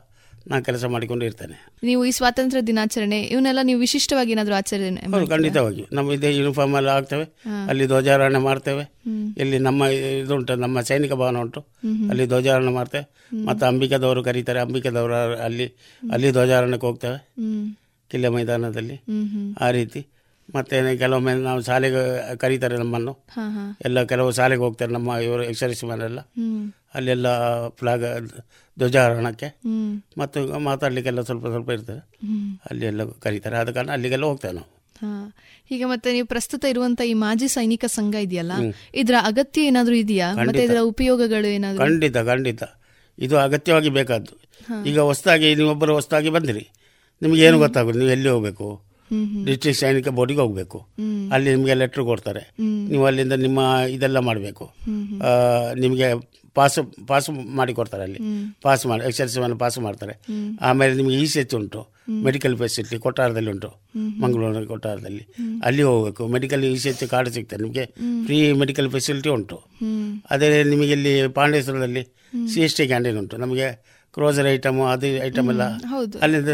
[0.48, 1.68] ನಾನು ಕೆಲಸ ಮಾಡಿಕೊಂಡು ಇರ್ತೇನೆ.
[1.84, 5.86] ನೀವು ಈ ಸ್ವಾತಂತ್ರ್ಯ ದಿನಾಚರಣೆ ಇವನ್ನೆಲ್ಲ ನೀವು ವಿಶಿಷ್ಟವಾಗಿ ಏನಾದರೂ ಆಚರಣೆ ಹೌದು ಖಂಡಿತವಾಗಿ.
[5.94, 7.24] ನಮ್ಮ ಇದೇ ಯೂನಿಫಾರ್ಮ್ ಎಲ್ಲ ಹಾಕ್ತೇವೆ.
[7.68, 8.92] ಅಲ್ಲಿ ಧ್ವಜಾರೋಹಣೆ ಮಾಡ್ತೇವೆ.
[9.38, 11.62] ಇಲ್ಲಿ ನಮ್ಮ ಇದುಂಟು ನಮ್ಮ ಸೈನಿಕ ಭವನ ಉಂಟು.
[12.10, 13.28] ಅಲ್ಲಿ ಧ್ವಜಾರೋಹಣೆ ಮಾಡ್ತೇವೆ.
[13.46, 14.60] ಮತ್ತು ಅಂಬಿಕಾದವರು ಕರೀತಾರೆ.
[14.60, 15.66] ಅಂಬಿಕಾದವರು ಅಲ್ಲಿ
[16.12, 17.34] ಅಲ್ಲಿ ಧ್ವಜಾರೋಹಣಕ್ಕೆ ಹೋಗ್ತೇವೆ.
[18.12, 19.02] ಕಿಲ್ಲೆ ಮೈದಾನದಲ್ಲಿ.
[19.62, 20.08] ಆ ರೀತಿ.
[20.56, 22.02] ಮತ್ತೆ ಕೆಲವೊಮ್ಮೆ ನಾವು ಶಾಲೆಗೆ
[22.36, 23.14] ಕರೀತಾರೆ ನಮ್ಮನ್ನು.
[23.86, 26.20] ಎಲ್ಲ ಕೆಲವು ಶಾಲೆಗೆ ಹೋಗ್ತಾರೆ ನಮ್ಮ ಇವರು ಎಕ್ಸರ್ಸ್ ಮನೆಲ್ಲ
[26.96, 27.28] ಅಲ್ಲೆಲ್ಲ
[27.70, 28.06] ಫ್ಲಾಗ್
[28.78, 29.48] ಧ್ವಜಾರೋಹಣಕ್ಕೆ
[30.18, 32.02] ಮತ್ತು ಮಾತಾಡಲಿಕ್ಕೆಲ್ಲ ಸ್ವಲ್ಪ ಸ್ವಲ್ಪ ಇರ್ತಾರೆ
[32.70, 33.56] ಅಲ್ಲಿ ಎಲ್ಲ ಕರೀತಾರೆ.
[33.58, 34.70] ಆದ ಕಾರಣ ಅಲ್ಲಿಗೆಲ್ಲ ಹೋಗ್ತೇವೆ ನಾವು.
[35.70, 38.54] ಹೀಗೆ ಮತ್ತೆ ನೀವು ಪ್ರಸ್ತುತ ಇರುವಂತ ಈ ಮಾಜಿ ಸೈನಿಕ ಸಂಘ ಇದೆಯಲ್ಲ
[38.96, 40.28] ಇದರ ಅಗತ್ಯ ಏನಾದರೂ ಇದೆಯಾ?
[40.34, 41.80] ಮತ್ತೆ ಇದರ ಉಪಯೋಗಗಳು ಏನಾದರೂ?
[41.84, 42.64] ಖಂಡಿತ ಖಂಡಿತ.
[43.20, 44.34] ಇದು ಅಗತ್ಯವಾಗಿ ಬೇಕಾದ್ದು.
[44.86, 46.66] ಈಗ ಹೊಸದಾಗಿ ನೀವೊಬ್ಬರು ಹೊಸದಾಗಿ ಬಂದಿರಿ.
[47.22, 47.98] ನಿಮಗೆ ಏನು ಗೊತ್ತಾಗೋದು?
[48.00, 48.68] ನೀವು ಎಲ್ಲಿ ಹೋಗಬೇಕು?
[49.48, 50.80] ಡಿಸ್ಟ್ರಿಕ್ಟ್ ಸೈನಿಕ ಬೋರ್ಡಿಗೆ ಹೋಗಬೇಕು.
[51.34, 52.44] ಅಲ್ಲಿ ನಿಮಗೆ ಲೆಟ್ರ್ ಕೊಡ್ತಾರೆ.
[52.92, 53.60] ನೀವು ಅಲ್ಲಿಂದ ನಿಮ್ಮ
[53.96, 54.68] ಇದೆಲ್ಲ ಮಾಡಬೇಕು.
[55.86, 56.10] ನಿಮಗೆ
[56.58, 56.76] ಪಾಸ್
[57.10, 57.28] ಪಾಸ್
[57.60, 58.20] ಮಾಡಿ ಕೊಡ್ತಾರೆ ಅಲ್ಲಿ.
[58.64, 60.14] ಪಾಸ್ ಮಾಡಿ ಎಕ್ಸರ್ಸೈಸ್ ಮೇಲೆ ಪಾಸ್ ಮಾಡ್ತಾರೆ.
[60.68, 61.82] ಆಮೇಲೆ ನಿಮಗೆ ಇ ಸಿ ಎಚ್ ಉಂಟು.
[62.28, 63.70] ಮೆಡಿಕಲ್ ಫೆಸಿಲಿಟಿ ಕೊಟ್ಟಾರದಲ್ಲಿ ಉಂಟು.
[64.24, 65.24] ಮಂಗಳೂರಿನ ಕೊಟ್ಟಾರದಲ್ಲಿ.
[65.68, 66.28] ಅಲ್ಲಿ ಹೋಗಬೇಕು.
[66.36, 67.62] Medical E C H card ಸಿಗ್ತದೆ.
[67.64, 67.86] ನಿಮಗೆ
[68.26, 69.58] ಫ್ರೀ ಮೆಡಿಕಲ್ ಫೆಸಿಲಿಟಿ ಉಂಟು.
[70.36, 72.04] ಅದೇ ನಿಮಗೆ ಇಲ್ಲಿ ಪಾಂಡೇಶ್ವರದಲ್ಲಿ
[72.54, 73.38] ಸಿ ಎಸ್ ಟಿ ಕ್ಯಾಂಟೀನ್ ಉಂಟು.
[73.38, 73.68] ನಮಗೆ
[74.14, 75.64] ಕ್ರೋಸರ್ ಐಟಮ್ ಅದು ಐಟಮ್ ಎಲ್ಲ.
[76.24, 76.50] ಅಲ್ಲಿಂದ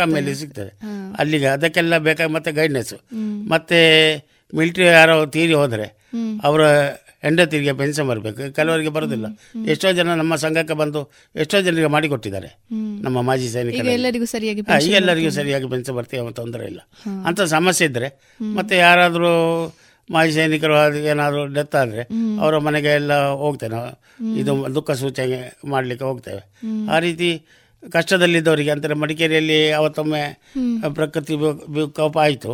[0.00, 0.72] ಕಮ್ಮಿಯಲ್ಲಿ ಸಿಗ್ತದೆ.
[1.18, 2.94] ಅಲ್ಲಿಗೆ ಅದಕ್ಕೆಲ್ಲ ಬೇಕಾಗಿ ಮತ್ತೆ ಗೈಡ್ನೆಸ್
[3.54, 3.80] ಮತ್ತೆ
[4.52, 5.86] ಮಿಲಿಟರಿ ಯಾರೋ ತೀರಿ ಹೋದರೆ
[6.44, 6.62] ಅವರ
[7.24, 8.42] ಹೆಂಡತಿರಿಗೆ ಪೆನ್ಷನ್ ಬರಬೇಕು.
[8.56, 9.26] ಕೆಲವರಿಗೆ ಬರೋದಿಲ್ಲ.
[9.70, 11.00] ಎಷ್ಟೋ ಜನ ನಮ್ಮ ಸಂಘಕ್ಕೆ ಬಂದು
[11.36, 12.50] ಎಷ್ಟೋ ಜನರಿಗೆ ಮಾಡಿಕೊಟ್ಟಿದ್ದಾರೆ
[13.04, 16.80] ನಮ್ಮ ಮಾಜಿ ಸೈನಿಕರು ಎಲ್ಲರಿಗೂ ಸರಿಯಾಗಿ ಎಲ್ಲರಿಗೂ ಸರಿಯಾಗಿ ಪೆನ್ಷನ್ ಬರ್ತೀವಿ ತೊಂದರೆ ಇಲ್ಲ.
[17.28, 18.08] ಅಂತ ಸಮಸ್ಯೆ ಇದ್ದರೆ
[18.58, 19.32] ಮತ್ತೆ ಯಾರಾದರೂ
[20.14, 22.02] ಮಾಜಿ ಸೈನಿಕರು ಅದು ಏನಾದರೂ ಡೆತ್ ಆದರೆ
[22.42, 23.12] ಅವರ ಮನೆಗೆ ಎಲ್ಲ
[23.44, 23.80] ಹೋಗ್ತೇನೆ
[24.40, 25.38] ಇದು ದುಃಖ ಸೂಚನೆ
[25.72, 26.42] ಮಾಡಲಿಕ್ಕೆ ಹೋಗ್ತೇವೆ.
[26.94, 27.30] ಆ ರೀತಿ
[27.94, 30.22] ಕಷ್ಟದಲ್ಲಿದ್ದವರಿಗೆ ಅಂದರೆ ಮಡಿಕೇರಿಯಲ್ಲಿ ಅವತ್ತೊಮ್ಮೆ
[30.96, 31.34] ಪ್ರಕೃತಿ
[31.76, 32.52] ವಿಕೋಪ ಆಯಿತು.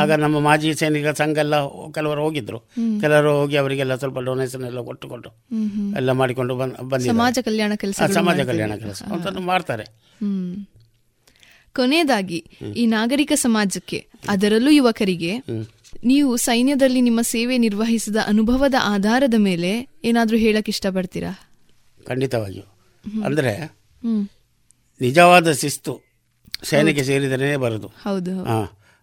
[0.00, 1.54] ಆಗ ನಮ್ಮ ಮಾಜಿ ಸೈನಿಕ ಸಂಘ ಎಲ್ಲ
[1.96, 2.58] ಕೆಲವರು ಹೋಗಿದ್ರು.
[3.02, 5.30] ಕೆಲವರು ಹೋಗಿ ಅವರಿಗೆಲ್ಲ ಸ್ವಲ್ಪ ಡೊನೇಷನ್ ಎಲ್ಲ ಕೊಟ್ಟುಕೊಂಡು
[6.00, 7.06] ಎಲ್ಲ ಮಾಡಿಕೊಂಡು ಬಂದ್.
[7.06, 9.02] ಸಮಾಜ ಕಲ್ಯಾಣ ಕೆಲಸ ಸಮಾಜ ಕಲ್ಯಾಣ ಕೆಲಸ.
[9.16, 9.86] ಅಂತಂದು ಮಾಡ್ತಾರೆ.
[11.76, 12.38] ಕೊನೆಯದಾಗಿ
[12.76, 13.98] ಈ ನಾಗರಿಕ ಸಮಾಜಕ್ಕೆ
[14.28, 15.34] ಅದರಲ್ಲೂ ಯುವಕರಿಗೆ
[16.04, 21.50] ನೀವು ಸೈನ್ಯದಲ್ಲಿ ನಿಮ್ಮ ಸೇವೆ ನಿರ್ವಹಿಸಿದ ಅನುಭವದ ಆಧಾರದ ಮೇಲೆ ಏನಾದರೂ ಹೇಳಕ್ ಇಷ್ಟಪಡ್ತೀರಾ?
[22.04, 22.62] ಖಂಡಿತವಾಗಿಯೂ.
[23.24, 23.76] ಅಂದರೆ
[25.00, 26.00] ನಿಜವಾದ ಶಿಸ್ತು
[26.62, 27.86] ಸೈನ್ಯಕ್ಕೆ ಸೇರಿದರೆ ಬರೋದು.
[27.86, 28.44] ಹೌದು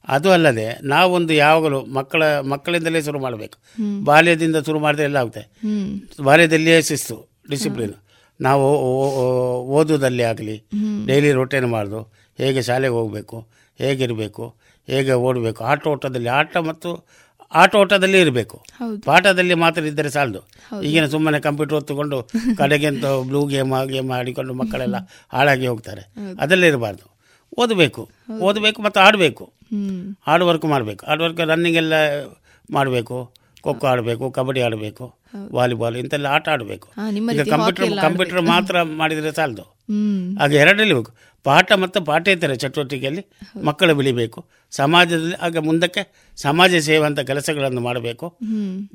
[0.07, 3.57] ಅದು ಅಲ್ಲದೆ ನಾವೊಂದು ಯಾವಾಗಲೂ ಮಕ್ಕಳ ಮಕ್ಕಳಿಂದಲೇ ಶುರು ಮಾಡಬೇಕು.
[4.03, 5.59] ಬಾಲ್ಯದಿಂದ ಶುರು ಮಾಡಿದ್ರೆ ಎಲ್ಲ ಆಗುತ್ತೆ.
[6.23, 7.93] ಬಾಲ್ಯದಲ್ಲಿಯೇ ಶಿಸ್ತು ಡಿಸಿಪ್ಲಿನ್.
[8.41, 9.85] ನಾವು ಓ- ಓ-
[10.22, 10.64] ಆಗಲಿ
[11.05, 13.47] ಡೈಲಿ ರೊಟೇನ್ ಮಾಡೋದು ಹೇಗೆ ಶಾಲೆಗೆ ಹೋಗಬೇಕು
[13.77, 14.55] ಹೇಗಿರಬೇಕು
[14.88, 15.64] ಹೇಗೆ ಓಡಬೇಕು?
[15.64, 16.89] ಆಟೋಟದಲ್ಲಿ ಆಟ ಮತ್ತು
[17.53, 18.57] ಆಟೋಟದಲ್ಲಿ ಇರಬೇಕು.
[19.05, 20.41] ಪಾಠದಲ್ಲಿ ಮಾತ್ರ ಇದ್ದರೆ ಸಾಲದು.
[20.81, 22.18] ಈಗಿನ ಸುಮ್ಮನೆ ಕಂಪ್ಯೂಟರ್ ಹೊತ್ತುಕೊಂಡು
[22.57, 24.95] ಕಡೆಗೆಂತ ಬ್ಲೂ ಗೇಮ್ ಆ ಗೇಮ್ ಆಡಿಕೊಂಡು ಮಕ್ಕಳೆಲ್ಲ
[25.34, 26.03] ಹಾಳಾಗಿ ಹೋಗ್ತಾರೆ.
[26.39, 27.05] ಅದೆಲ್ಲ ಇರಬಾರ್ದು.
[27.57, 28.01] ಓದಬೇಕು.
[28.41, 29.45] ಓದಬೇಕು ಮತ್ತು ಆಡಬೇಕು.
[30.27, 31.05] ಹಾರ್ಡ್ ವರ್ಕ್ ಮಾಡಬೇಕು.
[31.05, 31.93] ಹಾರ್ಡ್ ವರ್ಕ್ ರನ್ನಿಂಗ್ ಎಲ್ಲ
[32.69, 33.18] ಮಾಡಬೇಕು.
[33.64, 35.05] ಖೋಖೋ ಆಡಬೇಕು ಕಬಡ್ಡಿ ಆಡಬೇಕು
[35.53, 36.88] ವಾಲಿಬಾಲ್ ಇಂತೆಲ್ಲ ಆಟ ಆಡಬೇಕು.
[37.34, 39.65] ಈಗ ಕಂಪ್ಯೂಟರ್ ಕಂಪ್ಯೂಟರ್ ಮಾತ್ರ ಮಾಡಿದರೆ ಸಾಲದು.
[40.39, 41.11] ಹಾಗೆ ಎರಡರಲ್ಲಿ ಬೇಕು
[41.48, 43.24] ಪಾಠ ಮತ್ತು ಪಾಠೇತರ ಚಟುವಟಿಕೆಯಲ್ಲಿ
[43.64, 44.40] ಮಕ್ಕಳು ಬೆಳಿಬೇಕು.
[44.72, 46.02] ಸಮಾಜದಲ್ಲಿ ಆಗ ಮುಂದಕ್ಕೆ
[46.36, 48.28] ಸಮಾಜ ಸೇವಂತ ಕೆಲಸಗಳನ್ನು ಮಾಡಬೇಕು.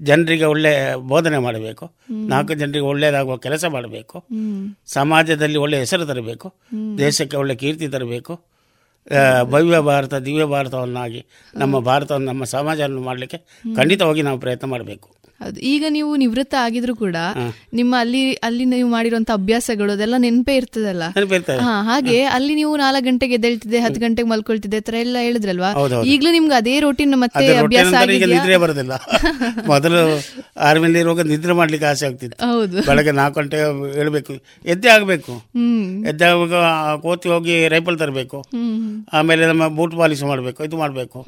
[0.01, 0.73] ಜನರಿಗೆ ಒಳ್ಳೆ
[1.09, 1.87] ಬೋಧನೆ ಮಾಡಬೇಕು.
[2.29, 4.17] ನಾಲ್ಕು ಜನರಿಗೆ ಒಳ್ಳೆಯದಾಗುವ ಕೆಲಸ ಮಾಡಬೇಕು.
[4.87, 6.49] ಸಮಾಜದಲ್ಲಿ ಒಳ್ಳೆ ಹೆಸರು ತರಬೇಕು.
[6.99, 8.35] ದೇಶಕ್ಕೆ ಒಳ್ಳೆ ಕೀರ್ತಿ ತರಬೇಕು.
[9.43, 11.21] ಭವ್ಯ ಭಾರತ ದಿವ್ಯ ಭಾರತವನ್ನಾಗಿ
[11.55, 13.39] ನಮ್ಮ ಭಾರತವನ್ನು ನಮ್ಮ ಸಮಾಜವನ್ನು ಮಾಡಲಿಕ್ಕೆ
[13.77, 15.09] ಖಂಡಿತವಾಗಿ ನಾವು ಪ್ರಯತ್ನ ಮಾಡಬೇಕು.
[15.63, 17.17] ಈಗ ನೀವು ನಿವೃತ್ತ ಆಗಿದ್ರು ಕೂಡ
[17.73, 21.03] ನಿಮ್ಮ ಅಲ್ಲಿ ಅಲ್ಲಿ ನೀವು ಮಾಡಿರುವಂತ ಅಭ್ಯಾಸಗಳು ಅದೆಲ್ಲ ನೆನಪೇ ಇರ್ತದಲ್ಲ?
[21.61, 26.03] ಹಾ ಹಾಗೆ ಅಲ್ಲಿ ನೀವು ನಾಲ್ಕು ಗಂಟೆಗೆ ಎದ್ದೇಳ್ತಿದ್ದೆ ಹತ್ತು ಗಂಟೆಗೆ ಮಲ್ಕೊಳ್ತಿದೆ ತರ ಎಲ್ಲ ಹೇಳಿದ್ರಲ್ವಾ.
[26.05, 27.95] ಈಗಲೂ ನಿಮ್ಗೆ ಅದೇ ರೋಟೀನ್ ಮತ್ತೆ ಅಭ್ಯಾಸ
[28.27, 28.93] ನಿದ್ರೆ ಬರೋದಿಲ್ಲ.
[29.67, 30.21] ಮೊದಲು
[30.61, 32.53] ಆರ್ಮಿಲಿ ಇರುವಾಗ ನಿದ್ರೆ ಮಾಡ್ಲಿಕ್ಕೆ ಆಸೆ ಆಗ್ತಿತ್ತು.
[32.53, 32.87] ಹೌದು.
[32.87, 33.57] ಬೆಳಗ್ಗೆ ನಾಲ್ಕು ಗಂಟೆ
[33.95, 34.33] ಹೇಳ್ಬೇಕು.
[34.67, 35.33] ಎದ್ದೆ ಆಗಬೇಕು.
[35.33, 36.07] ಹ್ಮ್.
[36.07, 36.55] ಎದ್ದಾಗ
[36.97, 38.41] ಕೋತಿ ಹೋಗಿ ರೈಫಲ್ ತರಬೇಕು.
[38.41, 39.05] ಹ್ಮ್.
[39.13, 41.25] ಆಮೇಲೆ ನಮ್ಮ ಬೂಟ್ ಪಾಲಿಶ್ ಮಾಡಬೇಕು ಇದು ಮಾಡಬೇಕು.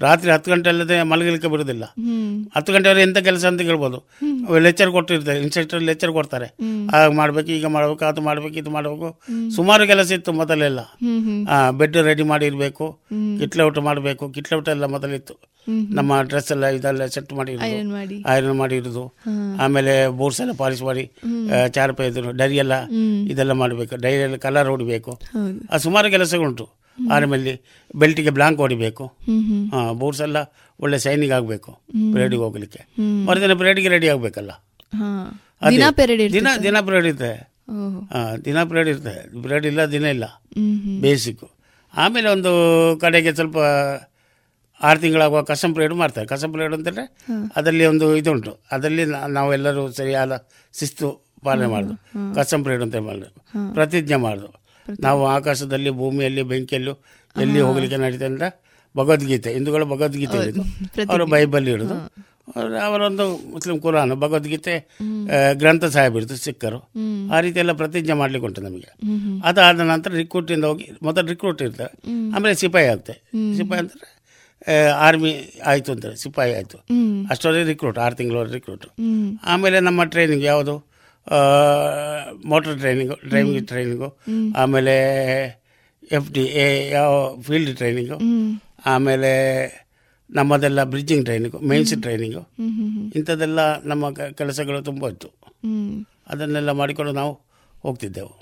[0.00, 1.84] ರಾತ್ರಿ ಹತ್ತು ಗಂಟೆ ಅಲ್ಲದೆ ಮಲಗಲಿಕ್ಕೆ ಬಿಡುದಿಲ್ಲ.
[2.56, 3.98] ಹತ್ತು ಗಂಟೆವರೆಗೆ ಎಂತ ಕೆಲಸ ಅಂತ ಹೇಳ್ಬೋದು.
[4.66, 6.48] ಲೆಕ್ಚರ್ ಕೊಟ್ಟಿರ್ತಾರೆ ಇನ್ಸ್ಟ್ರಕ್ಟರ್ ಲೆಕ್ಚರ್ ಕೊಡ್ತಾರೆ.
[6.96, 9.08] ಆಗ ಮಾಡ್ಬೇಕು ಈಗ ಮಾಡ್ಬೇಕು ಅದು ಮಾಡ್ಬೇಕು ಇದು ಮಾಡಬೇಕು.
[9.56, 10.80] ಸುಮಾರು ಕೆಲಸ ಇತ್ತು ಮೊದಲೆಲ್ಲ.
[11.80, 12.86] ಬೆಡ್ ರೆಡಿ ಮಾಡಿರ್ಬೇಕು
[13.42, 15.36] ಕಿಟ್ಲೌಟ್ ಮಾಡಬೇಕು ಕಿಟ್ಲೌಟ್ ಎಲ್ಲ ಮೊದಲಿತ್ತು.
[15.98, 17.52] ನಮ್ಮ ಡ್ರೆಸ್ ಎಲ್ಲ ಇದೆಲ್ಲ ಸೆಟ್ ಮಾಡಿ.
[18.34, 18.76] ಐರನ್ ಮಾಡಿ.
[18.80, 19.04] ಇರೋದು
[19.64, 21.04] ಆಮೇಲೆ ಬೋರ್ಡ್ಸ್ ಎಲ್ಲ ಪಾಲಿಶ್ ಮಾಡಿ
[21.50, 22.74] ಚಾರ್ ಚಾರ್ಪ ಇದ್ರು ಡೈರಿ ಎಲ್ಲ
[23.32, 23.94] ಇದೆಲ್ಲ ಮಾಡಬೇಕು.
[24.04, 25.12] ಡೈರಿಯಲ್ಲಿ ಕಲರ್ ಹೊಡಿಬೇಕು.
[25.72, 26.66] ಆ ಸುಮಾರು ಕೆಲಸಗಳುಂಟು.
[26.98, 27.52] ಆರ್ಮಲ್ಲಿ
[28.02, 29.04] ಬೆಲ್ಟಿಗೆ ಬ್ಲಾಂಕ್ ಹೊಡಿಬೇಕು.
[30.00, 30.38] ಬೋರ್ಡ್ಸ್ ಎಲ್ಲ
[30.80, 31.72] ಒಳ್ಳೆ ಶೈನಿಂಗ್ ಆಗಬೇಕು
[32.14, 32.80] ಪರೇಡಿಗೆ ಹೋಗ್ಲಿಕ್ಕೆ.
[33.24, 34.50] ಮರುದಿನ ಪರೇಡಿಗೆ ರೆಡಿ ಆಗಬೇಕಲ್ಲ.
[35.70, 36.32] ದಿನ ಪೆರೇಡ್
[36.62, 39.42] ದಿನ ಪರೇಡ್ ಹಾಂ ದಿನ ಪರೇಡ್ ಇರ್ತದೆ.
[39.42, 40.24] ಪರೇಡ್ ಇಲ್ಲ ದಿನ ಇಲ್ಲ.
[41.00, 41.50] ಬೇಸಿಕ್ಕು
[41.96, 42.52] ಆಮೇಲೆ ಒಂದು
[43.00, 43.56] ಕಡೆಗೆ ಸ್ವಲ್ಪ
[44.82, 46.26] ಆರು ತಿಂಗಳಾಗುವ ಕಸಂ ಪರೇಡ್ ಮಾಡ್ತಾರೆ.
[46.26, 47.26] ಕಸಂ ಪರೇಡ್ ಅಂತಂದರೆ
[47.56, 48.58] ಅದರಲ್ಲಿ ಒಂದು ಇದುಂಟು.
[48.72, 50.46] ಅದರಲ್ಲಿ ನಾವೆಲ್ಲರೂ ಸರಿಯಾದ
[50.78, 52.34] ಶಿಸ್ತು ಪಾಲನೆ ಮಾಡೋದು.
[52.34, 53.74] ಕಸಂ ಪರೇಡ್ ಅಂತ ಮಾಡೋದು.
[53.74, 54.66] ಪ್ರತಿಜ್ಞೆ ಮಾಡೋದು.
[55.00, 56.92] ನಾವು ಆಕಾಶದಲ್ಲಿ ಭೂಮಿಯಲ್ಲಿ ಬೆಂಕಿಯಲ್ಲೂ
[57.40, 58.65] ಎಲ್ಲಿ ಹೋಗ್ಲಿಕ್ಕೆ ನಡೀತದೆ ಅಂದ್ರೆ
[58.96, 60.62] ಭಗವದ್ಗೀತೆ ಹಿಂದೂಗಳು ಭಗವದ್ಗೀತೆ ಇರೋದು
[61.08, 61.68] ಅವರು ಬೈಬಲ್
[62.56, 64.74] ಅವ್ರು- ಅವರೊಂದು ಮುಸ್ಲಿಂ ಕುರಾನ್ ಭಗವದ್ಗೀತೆ
[65.54, 66.78] ಗ್ರಂಥ ಸಾಹೇಬ್ ಇರ್ತದೆ ಸಿಕ್ಕರು
[67.30, 68.90] ಆ ರೀತಿ ಎಲ್ಲ ಪ್ರತಿಜ್ಞೆ ಮಾಡ್ಲಿಕ್ಕೆ ಉಂಟು ನಮಗೆ.
[69.44, 71.88] ಅದಾದ ನಂತರ ರಿಕ್ರೂಟಿಂದ ಹೋಗಿ ಮೊದಲು ರಿಕ್ರೂಟ್ ಇರ್ತದೆ
[72.34, 73.14] ಆಮೇಲೆ ಸಿಪಾಯಿ ಆಗುತ್ತೆ
[73.56, 74.06] ಸಿಪಾಯಿ ಅಂದರೆ
[74.98, 75.32] ಆರ್ಮಿ
[75.66, 76.78] ಆಯಿತು ಅಂತ ಸಿಪಾಯಿ ಆಯಿತು.
[77.30, 78.86] ಅಷ್ಟೊಂದು ರಿಕ್ರೂಟ್ ಆರು ತಿಂಗಳವರೆಗೆ ರಿಕ್ರೂಟ್
[79.44, 80.76] ಆಮೇಲೆ ನಮ್ಮ ಟ್ರೈನಿಂಗ್ ಯಾವುದು?
[82.44, 84.08] ಮೋಟರ್ ಟ್ರೈನಿಂಗು ಡ್ರೈವಿಂಗ್ ಟ್ರೈನಿಂಗು
[84.56, 84.94] ಆಮೇಲೆ
[86.10, 88.18] ಎಫ್ ಡಿ ಎ ಯಾವ ಫೀಲ್ಡ್ ಟ್ರೈನಿಂಗು
[88.84, 89.30] ಆಮೇಲೆ
[90.30, 92.48] ನಮ್ಮದೆಲ್ಲ ಬ್ರಿಡ್ಜಿಂಗ್ ಟ್ರೈನಿಂಗು ಮೇನ್ಸ್ ಟ್ರೈನಿಂಗು
[93.16, 95.28] ಇಂಥದ್ದೆಲ್ಲ ನಮ್ಮ ಕೆಲಸಗಳು ತುಂಬ ಇತ್ತು.
[96.26, 97.32] ಅದನ್ನೆಲ್ಲ ಮಾಡಿಕೊಂಡು ನಾವು
[97.82, 98.32] ಹೋಗ್ತಿದ್ದೆವು.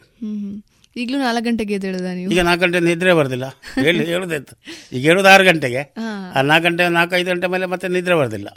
[0.97, 1.79] ಈಗಲೂ ನಾಲ್ಕು ಗಂಟೆಗೆ
[2.15, 2.33] ನೀವು?
[2.33, 3.45] ಈಗ ನಾಲ್ಕು ಗಂಟೆ ನಿದ್ರೆ ಬರೋದಿಲ್ಲ.
[3.83, 4.55] ಹೇಳಿ ಹೇಳುದಾಯ್ತು
[4.93, 5.95] ಈಗ ಹೇಳುದು ಆರು ಗಂಟೆಗೆ.
[6.37, 8.49] ಆ ನಾಲ್ಕು ಗಂಟೆ ನಾಲ್ಕು ಐದು ಗಂಟೆ ಮೇಲೆ ಮತ್ತೆ ನಿದ್ರೆ ಬರೋದಿಲ್ಲ.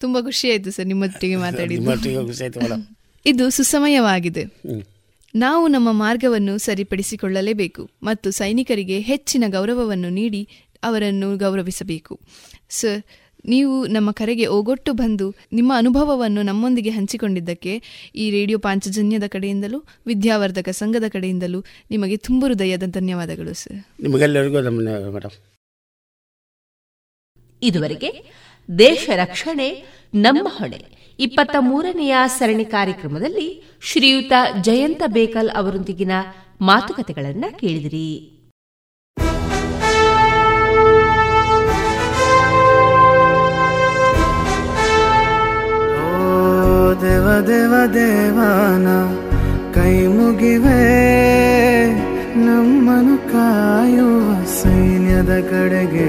[0.00, 2.82] ತುಂಬಾ ಖುಷಿ ಆಯ್ತು ಸರ್ ನಿಮ್ಮೊಟ್ಟಿಗೆ ಮಾತಾಡಿ ನಿಮ್ಮೊಟ್ಟಿಗೆ ಖುಷಿ ಆಯ್ತು ಮೇಡಮ್.
[3.26, 4.44] ಇದು ಸುಸಮಯವಾಗಿದೆ.
[5.34, 10.48] ನಾವು ನಮ್ಮ ಮಾರ್ಗವನ್ನು ಸರಿಪಡಿಸಿಕೊಳ್ಳಲೇಬೇಕು ಮತ್ತು ಸೈನಿಕರಿಗೆ ಹೆಚ್ಚಿನ ಗೌರವವನ್ನು ನೀಡಿ
[10.82, 12.20] ಅವರನ್ನು ಗೌರವಿಸಬೇಕು.
[12.68, 13.02] ಸರ್
[13.44, 17.82] ನೀವು ನಮ್ಮ ಕರೆಗೆ ಓಗೊಟ್ಟು ಬಂದು ನಿಮ್ಮ ಅನುಭವವನ್ನು ನಮ್ಮೊಂದಿಗೆ ಹಂಚಿಕೊಂಡಿದ್ದಕ್ಕೆ
[18.14, 24.02] ಈ ರೇಡಿಯೋ ಪಾಂಚಜನ್ಯದ ಕಡೆಯಿಂದಲೂ ವಿದ್ಯಾವರ್ಧಕ ಸಂಘದ ಕಡೆಯಿಂದಲೂ ನಿಮಗೆ ತುಂಬ ಹೃದಯದ ಧನ್ಯವಾದಗಳು ಸರ್.
[24.02, 25.30] ನಿಮಗೆಲ್ಲರಿಗೂ ಮೇಡಮ್
[27.62, 28.24] ಇದುವರೆಗೆ
[28.78, 29.84] ದೇಶ ರಕ್ಷಣೆ
[30.14, 30.97] ನಮ್ಮ ಹೊಣೆ.
[31.18, 34.32] ಇಪ್ಪತ್ತ ಮೂರನೆಯ ಸರಣಿ ಕಾರ್ಯಕ್ರಮದಲ್ಲಿ ಶ್ರೀಯುತ
[34.62, 36.12] ಜಯಂತ ಬೇಕಲ್ ಅವರೊಂದಿಗಿನ
[36.60, 38.34] ಮಾತುಕತೆಗಳನ್ನ ಕೇಳಿದಿರಿ.
[47.00, 48.86] ದೇವ ದೇವ ದೇವಾನ,
[49.72, 50.80] ಕೈ ಮುಗಿವೆ
[52.46, 56.08] ನಮ್ಮನು ಕಾಯುವ ಸೈನ್ಯದ ಕಡೆಗೆ.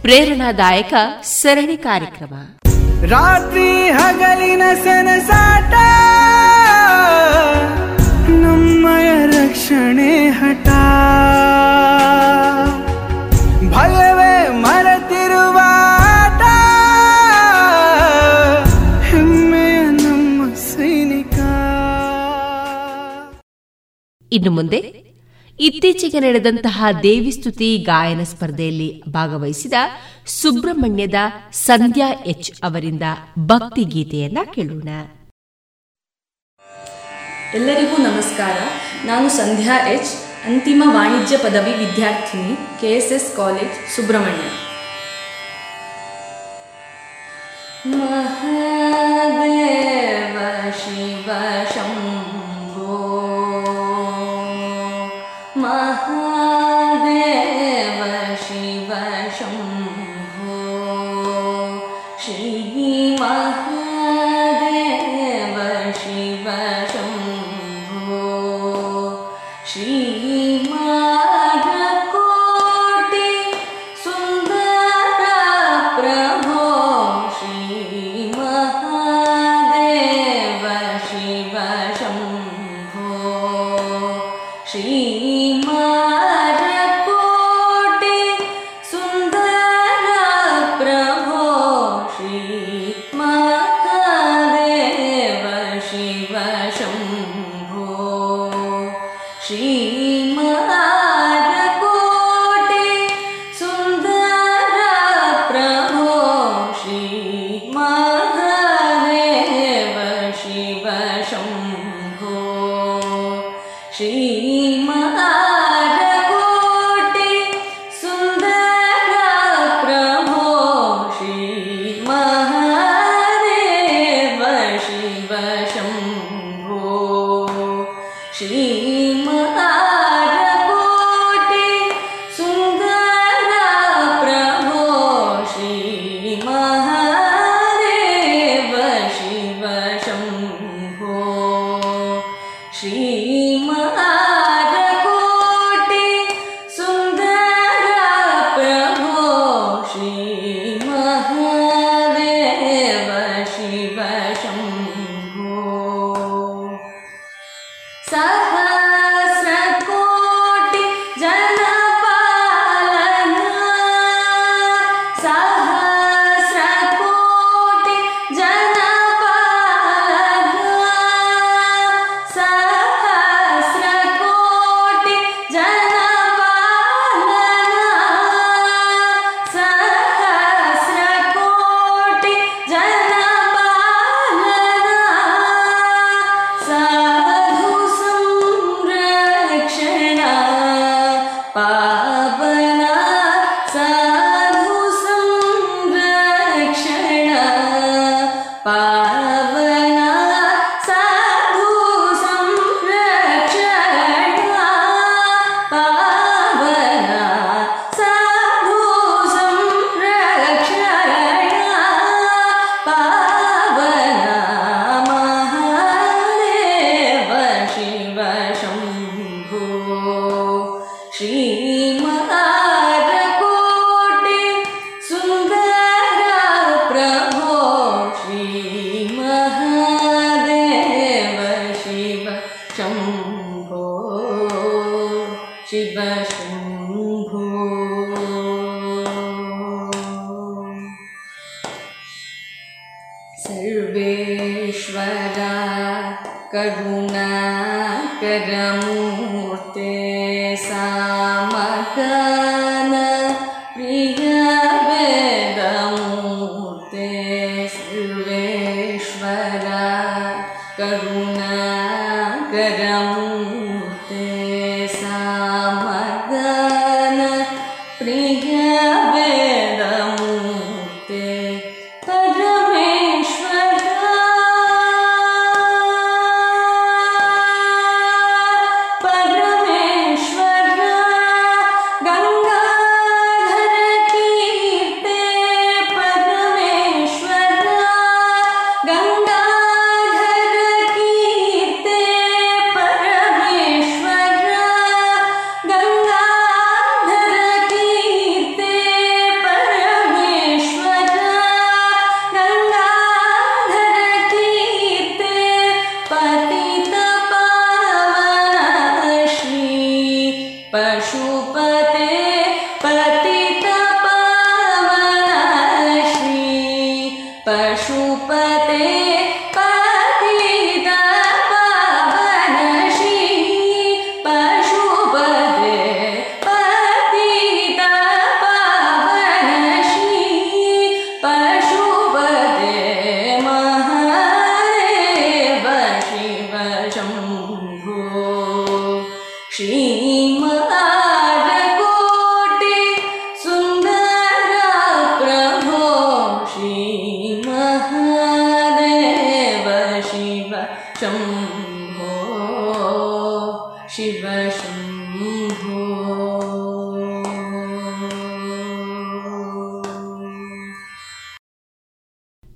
[0.00, 2.34] ಪ್ರೇರಣಾದಾಯಕ ಸರಣಿ ಕಾರ್ಯಕ್ರಮ.
[3.06, 5.74] ರಾತ್ರಿ ಹಗಲಿನ ಸೆನಸಾಟ
[8.30, 10.68] ನಮ್ಮಯ ರಕ್ಷಣೆ ಹಠ.
[13.74, 15.58] ಭಯವೇ ಮರೆತಿರುವ
[19.02, 21.34] ಹೆಮ್ಮೆಯ ನಮ್ಮ ಸೈನಿಕ.
[24.32, 25.07] ಇನ್ನು ಮುಂದೆ
[25.60, 29.72] ಇತ್ತೀಚೆಗೆ ನಡೆದಂತಹ ದೇವಿಸ್ತುತಿ ಗಾಯನ ಸ್ಪರ್ಧೆಯಲ್ಲಿ ಭಾಗವಹಿಸಿದ
[30.26, 31.14] ಸುಬ್ರಹ್ಮಣ್ಯದ
[31.52, 33.02] ಸಂಧ್ಯಾ ಎಚ್ ಅವರಿಂದ
[33.38, 34.88] ಭಕ್ತಿ ಗೀತೆಯನ್ನ ಕೇಳೋಣ.
[37.54, 38.56] ಎಲ್ಲರಿಗೂ ನಮಸ್ಕಾರ.
[39.04, 40.12] ನಾನು ಸಂಧ್ಯಾ ಎಚ್,
[40.46, 44.46] ಅಂತಿಮ ವಾಣಿಜ್ಯ ಪದವಿ ವಿದ್ಯಾರ್ಥಿನಿ ಕೆಎಸ್ಎಸ್ ಕಾಲೇಜ್, ಸುಬ್ರಹ್ಮಣ್ಯ.
[47.90, 49.87] ಮಹಾದೇವ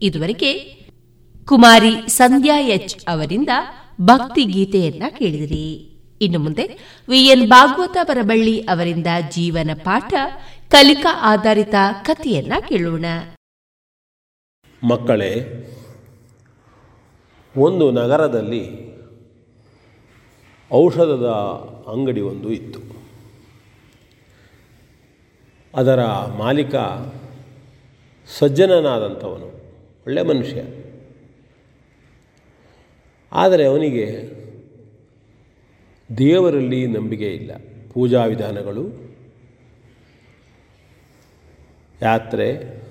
[0.02, 0.52] ಇದುವರೆಗೆ
[1.44, 3.48] ಕುಮಾರಿ ಸಂಧ್ಯಾ ಎಚ್ ಅವರಿಂದ
[4.00, 5.92] ಭಕ್ತಿ ಗೀತೆಯನ್ನ ಕೇಳಿದಿರಿ.
[6.22, 10.14] ಇನ್ನು ಮುಂದೆ ವಿಎನ್ ಭಾಗವತ ಬರಬಳ್ಳಿ ಅವರಿಂದ ಜೀವನ ಪಾಠ,
[10.70, 13.04] ಕಲಿಕಾ ಆಧಾರಿತ ಕಥೆಯನ್ನ ಕೇಳೋಣ.
[14.82, 15.34] ಮಕ್ಕಳೇ,
[17.56, 18.92] ಒಂದು ನಗರದಲ್ಲಿ
[20.72, 21.26] ಔಷಧದ
[21.92, 22.80] ಅಂಗಡಿ ಒಂದು ಇತ್ತು.
[25.74, 26.02] ಅದರ
[26.38, 26.74] ಮಾಲೀಕ
[28.38, 29.61] ಸಜ್ಜನನಾದಂಥವನು.
[30.06, 30.62] ಒಳ್ಳೆಯ ಮನುಷ್ಯ.
[33.32, 34.30] ಆದರೆ ಅವನಿಗೆ
[36.18, 37.50] ದೇವರಲ್ಲಿ ನಂಬಿಕೆ ಇಲ್ಲ.
[37.92, 39.12] ಪೂಜಾ ವಿಧಾನಗಳು,
[42.02, 42.82] ಯಾತ್ರೆ,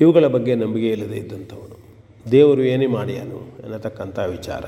[0.00, 1.78] ಇವುಗಳ ಬಗ್ಗೆ ನಂಬಿಕೆ ಇಲ್ಲದೆ ಇದ್ದಂಥವನು.
[2.30, 4.64] ದೇವರು ಏನೇ ಮಾಡ್ಯಾನು ಅನ್ನತಕ್ಕಂಥ ವಿಚಾರ.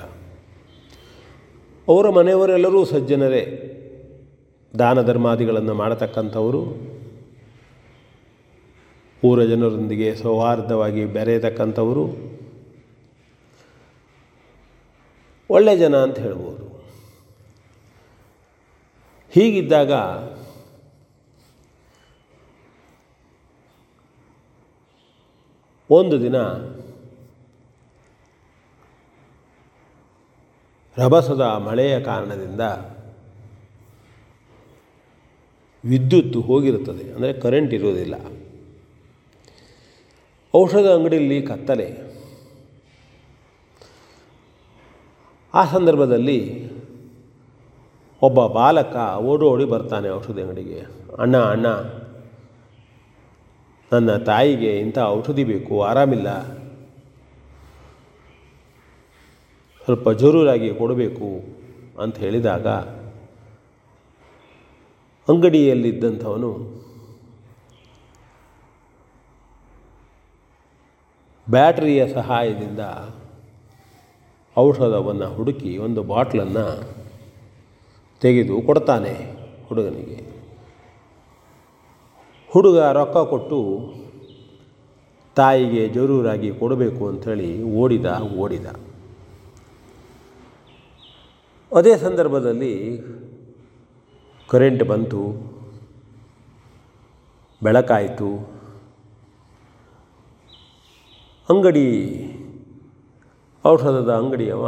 [1.89, 3.69] ಅವರ ಮನೆಯವರೆಲ್ಲರೂ ಸಜ್ಜನರೇ.
[4.79, 6.92] ದಾನ ಧರ್ಮಾದಿಗಳನ್ನು ಮಾಡತಕ್ಕಂಥವರು.
[9.25, 12.05] ಊರ ಜನರೊಂದಿಗೆ ಸೌಹಾರ್ದವಾಗಿ ಬೆರೆಯತಕ್ಕಂಥವರು
[15.51, 16.65] ಒಳ್ಳೆಯ ಜನ ಅಂತ ಹೇಳ್ಬೋದು.
[19.31, 19.93] ಹೀಗಿದ್ದಾಗ
[25.91, 26.37] ಒಂದು ದಿನ
[30.97, 32.61] ರಭಸದ ಮಳೆಯ ಕಾರಣದಿಂದ
[35.85, 37.15] ವಿದ್ಯುತ್ ಹೋಗಿರುತ್ತದೆ.
[37.15, 38.15] ಅಂದರೆ ಕರೆಂಟ್ ಇರುವುದಿಲ್ಲ.
[40.57, 41.87] ಔಷಧ ಅಂಗಡಿಯಲ್ಲಿ ಕತ್ತಲೆ.
[45.55, 46.39] ಆ ಸಂದರ್ಭದಲ್ಲಿ
[48.23, 50.81] ಒಬ್ಬ ಬಾಲಕ ಓಡಿ ಬರ್ತಾನೆ ಔಷಧಿ ಅಂಗಡಿಗೆ.
[51.19, 51.67] ಅಣ್ಣ ಅಣ್ಣ,
[53.93, 56.29] ನನ್ನ ತಾಯಿಗೆ ಇಂಥ ಔಷಧಿ ಬೇಕು, ಆರಾಮಿಲ್ಲ.
[59.85, 61.29] ಸ್ವಲ್ಪ ಜರೂರಾಗಿ ಕೊಡಬೇಕು
[62.03, 62.67] ಅಂತ ಹೇಳಿದಾಗ
[65.29, 66.82] ಅಂಗಡಿಯಲ್ಲಿದ್ದಂಥವನು
[71.51, 72.81] ಬ್ಯಾಟ್ರಿಯ ಸಹಾಯದಿಂದ
[74.59, 76.95] ಔಷಧವನ್ನು ಹುಡುಕಿ ಒಂದು ಬಾಟ್ಲನ್ನು
[78.21, 79.33] ತೆಗೆದು ಕೊಡ್ತಾನೆ
[79.69, 80.43] ಹುಡುಗನಿಗೆ.
[82.49, 83.59] ಹುಡುಗ ರೊಕ್ಕ ಕೊಟ್ಟು
[85.37, 88.07] ತಾಯಿಗೆ ಜರೂರಾಗಿ ಕೊಡಬೇಕು ಅಂಥೇಳಿ ಓಡಿದ
[88.39, 88.67] ಓಡಿದ.
[91.73, 93.01] ಅದೇ ಸಂದರ್ಭದಲ್ಲಿ
[94.49, 95.23] ಕರೆಂಟ್ ಬಂತು,
[97.63, 98.52] ಬೆಳಕಾಯಿತು.
[101.53, 101.89] ಅಂಗಡಿ,
[103.67, 104.67] ಔಷಧದ ಅಂಗಡಿಯವ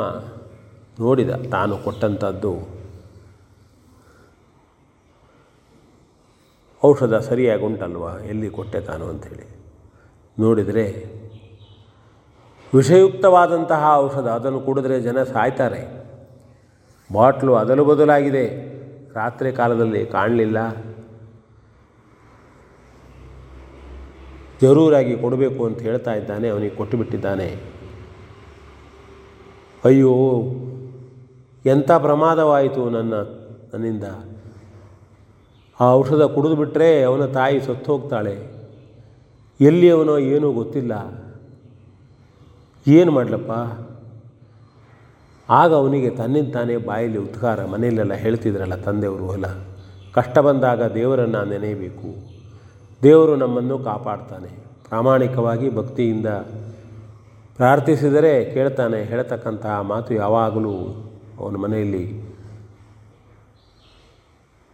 [1.01, 2.53] ನೋಡಿದ, ತಾನು ಕೊಟ್ಟಂಥದ್ದು
[6.85, 9.47] ಔಷಧ ಸರಿಯಾಗಿ ಉಂಟಲ್ವ ಎಲ್ಲಿ ಕೊಟ್ಟೆ ತಾನು ಅಂಥೇಳಿ.
[10.39, 10.85] ನೋಡಿದರೆ
[12.75, 15.83] ವಿಷಯುಕ್ತವಾದಂತಹ ಔಷಧ, ಅದನ್ನು ಕುಡಿದ್ರೆ ಜನ ಸಾಯ್ತಾರೆ.
[17.13, 18.45] ಬಾಟ್ಲು ಅದಲು ಬದಲಾಗಿದೆ.
[19.15, 20.59] ರಾತ್ರಿ ಕಾಲದಲ್ಲಿ ಕಾಣಲಿಲ್ಲ.
[24.65, 27.49] ಜರೂರಾಗಿ ಕೊಡಬೇಕು ಅಂತ ಹೇಳ್ತಾ ಇದ್ದಾನೆ, ಅವನಿಗೆ ಕೊಟ್ಟು ಬಿಟ್ಟಿದ್ದಾನೆ.
[29.85, 30.13] ಅಯ್ಯೋ,
[31.67, 33.15] ಎಂಥ ಪ್ರಮಾದವಾಯಿತು ನನ್ನ,
[33.75, 34.05] ನನ್ನಿಂದ.
[35.81, 38.35] ಆ ಔಷಧ ಕುಡಿದು ಬಿಟ್ಟರೆ ಅವನ ತಾಯಿ ಸತ್ತು ಹೋಗ್ತಾಳೆ
[39.61, 40.93] ಎಲ್ಲಿ ಅವನೋ ಏನೂ ಗೊತ್ತಿಲ್ಲ.
[42.87, 43.53] ಏನು ಮಾಡಲಪ್ಪ?
[45.51, 49.47] ಆಗ ಅವನಿಗೆ ತನ್ನಿಂದ ತಾನೇ ಬಾಯಲ್ಲಿ ಉದ್ಗಾರ ಮನೆಯಲ್ಲೆಲ್ಲ ಹೇಳ್ತಿದ್ರಲ್ಲ ತಂದೆಯವರು ಎಲ್ಲ.
[50.15, 52.34] ಕಷ್ಟ ಬಂದಾಗ ದೇವರನ್ನು ನೆನೆಯಬೇಕು.
[53.03, 54.49] ದೇವರು ನಮ್ಮನ್ನು ಕಾಪಾಡ್ತಾನೆ.
[54.89, 56.27] ಪ್ರಾಮಾಣಿಕವಾಗಿ ಭಕ್ತಿಯಿಂದ
[57.57, 60.73] ಪ್ರಾರ್ಥಿಸಿದರೆ ಕೇಳ್ತಾನೆ ಹೇಳ್ತಕ್ಕಂತಹ ಮಾತು ಯಾವಾಗಲೂ
[61.39, 62.35] ಅವನ ಮನೆಯಲ್ಲಿ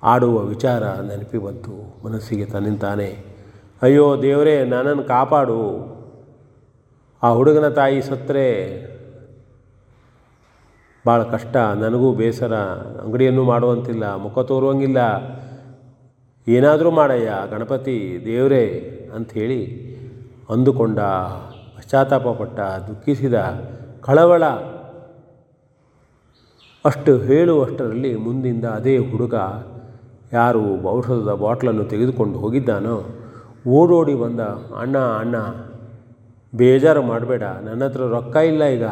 [0.03, 2.07] ಆಡುವ ವಿಚಾರ ನೆನಪಿ ಬಂತು.
[2.07, 3.25] ಮನಸ್ಸಿಗೆ ತನ್ನಿಂತಾನೆ,
[3.83, 5.61] ಅಯ್ಯೋ ದೇವರೇ, ನನ್ನನ್ನು ಕಾಪಾಡು.
[7.23, 8.47] ಆ ಹುಡುಗನ ತಾಯಿ ಸತ್ತರೆ
[11.07, 11.57] ಭಾಳ ಕಷ್ಟ.
[11.57, 12.55] ನನಗೂ ಬೇಸರ.
[13.03, 14.15] ಅಂಗಡಿಯನ್ನು ಮಾಡುವಂತಿಲ್ಲ.
[14.15, 14.99] ಮುಖ ತೋರುವಂಗಿಲ್ಲ.
[16.47, 18.65] ಏನಾದರೂ ಮಾಡಯ್ಯ, ಗಣಪತಿ, ದೇವರೇ
[19.15, 19.63] ಅಂಥೇಳಿ
[20.51, 20.99] ಅಂದುಕೊಂಡ
[21.77, 23.35] ಪಶ್ಚಾತ್ತಾಪಪಟ್ಟ ದುಃಖಿಸಿದ
[24.01, 24.45] ಕಳವಳ
[26.85, 29.35] ಅಷ್ಟು ಹೇಳುವಷ್ಟರಲ್ಲಿ ಮುಂದಿಂದ ಅದೇ ಹುಡುಗ
[30.33, 32.97] ಯಾರು ಔಷಧದ ಬಾಟ್ಲನ್ನು ತೆಗೆದುಕೊಂಡು ಹೋಗಿದ್ದಾನೋ,
[33.69, 34.41] ಓಡೋಡಿ ಬಂದ,
[34.77, 35.37] ಅಣ್ಣ ಅಣ್ಣ,
[36.55, 38.85] ಬೇಜಾರು ಮಾಡಬೇಡ, ನನ್ನ ಹತ್ರ ರೊಕ್ಕ ಇಲ್ಲ ಈಗ.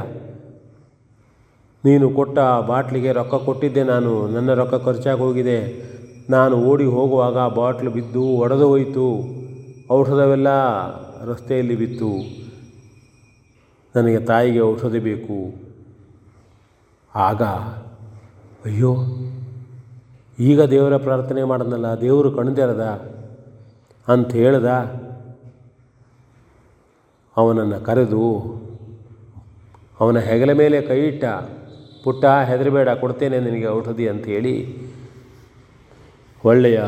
[1.85, 2.39] ನೀನು ಕೊಟ್ಟ
[2.69, 5.89] ಬಾಟ್ಲಿಗೆ ರೊಕ್ಕ ಕೊಟ್ಟಿದ್ದೆ ನಾನು, ನನ್ನ ರೊಕ್ಕ ಖರ್ಚಾಗಿ ಹೋಗಿದೆ
[6.31, 9.25] ನಾನು ಓಡಿ ಹೋಗುವಾಗ ಬಾಟ್ಲು ಬಿದ್ದು ಒಡೆದು ಹೋಯಿತು.
[9.93, 10.49] ಔಷಧವೆಲ್ಲ
[11.25, 12.09] ರಸ್ತೆಯಲ್ಲಿ ಬಿತ್ತು.
[13.97, 15.55] ನನಗೆ ತಾಯಿಗೆ ಔಷಧಿ ಬೇಕು.
[17.15, 17.43] ಆಗ,
[18.65, 18.97] ಅಯ್ಯೋ,
[20.39, 22.85] ಈಗ ದೇವರ ಪ್ರಾರ್ಥನೆ ಮಾಡಿದ್ನಲ್ಲ, ದೇವರು ಕಣ್ದೆರದ
[24.09, 24.67] ಅಂತ ಹೇಳ್ದ.
[27.37, 28.25] ಅವನನ್ನು ಕರೆದು,
[30.01, 31.25] ಅವನ ಹೆಗಲ ಮೇಲೆ ಕೈ ಇಟ್ಟ,
[32.05, 34.88] ಪುಟ್ಟ ಹೆದರಬೇಡ, ಕೊಡ್ತೇನೆ ನಿನಗೆ ಔಷಧಿ ಅಂಥೇಳಿ
[36.45, 36.83] ಒಳ್ಳೆಯ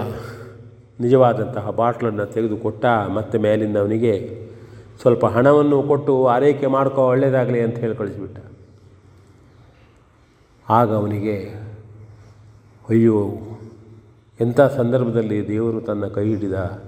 [1.01, 4.47] ನಿಜವಾದಂತಹ ಬಾಟ್ಲನ್ನು ತೆಗೆದುಕೊಟ್ಟ ಮತ್ತೆ ಮೇಲಿಂದ ಅವನಿಗೆ
[5.01, 8.39] ಸ್ವಲ್ಪ ಹಣವನ್ನು ಕೊಟ್ಟು ಆರೈಕೆ ಮಾಡ್ಕೋ ಒಳ್ಳೆಯದಾಗಲಿ ಅಂತ ಹೇಳಿ ಕಳಿಸಿಬಿಟ್ಟ.
[10.71, 11.51] ಆಗ ಅವನಿಗೆ,
[12.89, 13.31] ಅಯ್ಯೋ,
[14.41, 16.83] ಎಂಥ ಸಂದರ್ಭದಲ್ಲಿ ದೇವರು ತನ್ನ ಕೈ ಹಿಡಿದ?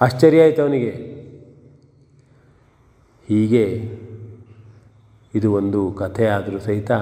[0.00, 1.20] ಆಶ್ಚರ್ಯ ಆಯಿತು ಅವನಿಗೆ.
[3.28, 3.98] ಹೀಗೆ
[5.34, 6.92] ಇದು ಒಂದು ಕಥೆ ಆದರೂ ಸಹಿತ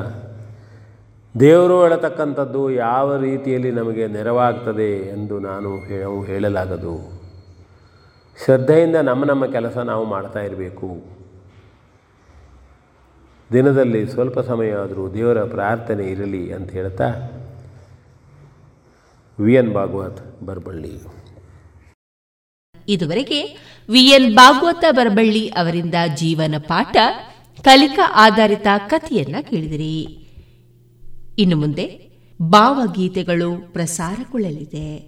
[1.41, 5.79] ದೇವರು ಹೇಳತಕ್ಕಂಥದ್ದು ಯಾವ ರೀತಿಯಲ್ಲಿ ನಮಗೆ ನೆರವಾಗ್ತದೆ ಎಂದು ನಾನು
[6.25, 6.95] ಹೇಳಲಾಗದು.
[8.45, 11.03] ಶ್ರದ್ಧೆಯಿಂದ ನಮ್ಮ ನಮ್ಮ ಕೆಲಸ ನಾವು ಮಾಡ್ತಾ ಇರಬೇಕು.
[13.53, 17.05] ದಿನದಲ್ಲಿ ಸ್ವಲ್ಪ ಸಮಯ ಆದರೂ ದೇವರ ಪ್ರಾರ್ಥನೆ ಇರಲಿ ಅಂತ ಹೇಳ್ತಾ
[19.41, 20.93] ವಿ ಎನ್ ಭಾಗವತ್ ಬರಬಳ್ಳಿ.
[22.89, 23.43] ಇದುವರೆಗೆ
[23.91, 26.97] ವಿ ಎನ್ ಭಾಗವತ ಬರಬಳ್ಳಿ ಅವರಿಂದ ಜೀವನ ಪಾಠ
[27.65, 30.28] ಕಲಿಕಾ ಆಧಾರಿತ ಕಥೆಯನ್ನ ಕೇಳಿದಿರಿ.
[31.39, 32.09] ಇನ್ನು ಮುಂದೆ
[32.43, 35.08] ಭಾವಗೀತೆಗಳು ಪ್ರಸಾರಗೊಳ್ಳಲಿದೆ.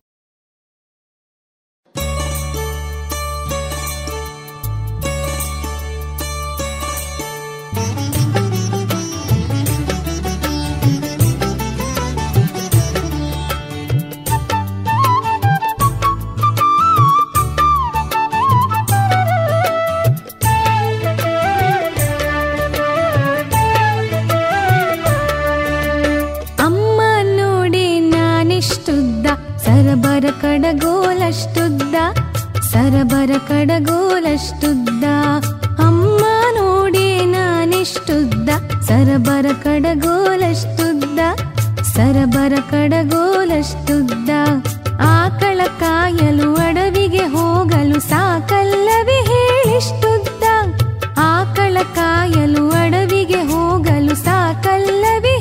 [30.42, 31.94] ಕಡಗೋಲಷ್ಟುದ್ದ,
[32.72, 35.04] ಸರಬರ ಕಡಗೋಲಷ್ಟುದ್ದ.
[35.78, 36.22] ಅಮ್ಮ
[36.56, 38.48] ನೋಡಿ ನಾನಿಷ್ಟುದ್ದ,
[38.88, 41.20] ಸರಬರ ಕಡಗೋಲಷ್ಟುದ್ದ
[41.94, 44.30] ಸರಬರ ಕಡಗೋಲಷ್ಟುದ್ದ.
[45.00, 50.44] ಆಕಳ ಕಾಯಲು ಅಡವಿಗೆ ಹೋಗಲು ಸಾಕಲ್ಲವೇ ಹೇಳಿಷ್ಟುದ್ದ.
[51.18, 55.34] ಆಕಳ ಕಾಯಲು ಅಡವಿಗೆ ಹೋಗಲು ಸಾಕಲ್ಲವೇ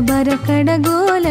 [0.00, 1.26] बरकडगोल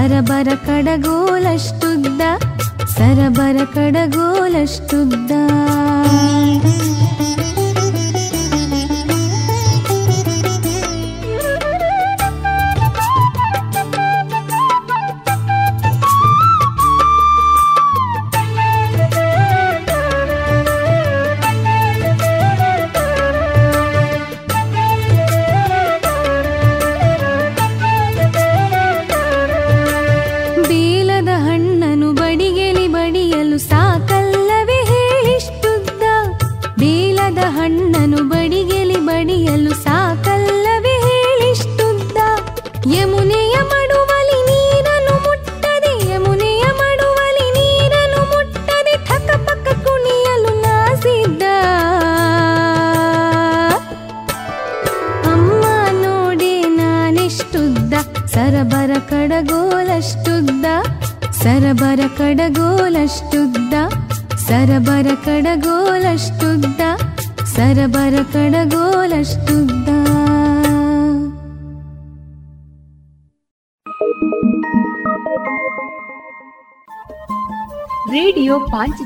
[0.00, 2.22] ಸರಬರ ಕಡಗೋಲಷ್ಟುದ್ದ
[2.96, 5.32] ಸರಬರ ಕಡಗೋಲಷ್ಟುದ್ದ.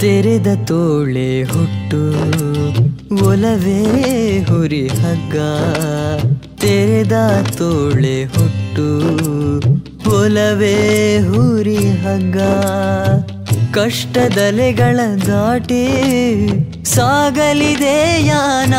[0.00, 2.02] ತೆರೆದ ತೋಳೆ ಹುಟ್ಟು,
[3.24, 3.82] ಒಲವೇ
[4.48, 5.36] ಹುರಿ ಹಗ್ಗ.
[6.60, 7.12] ತೆರೆದ
[7.58, 8.86] ತೋಳೆ ಹುಟ್ಟು,
[10.20, 12.38] ಒಲವೇ ಹುರಿ ಹಗ್ಗ.
[13.72, 15.86] ಕಷ್ಟದಲೆಗಳ ದಾಟಿ
[16.84, 18.74] ಸಾಗಲಿದೆ ಯಾನ.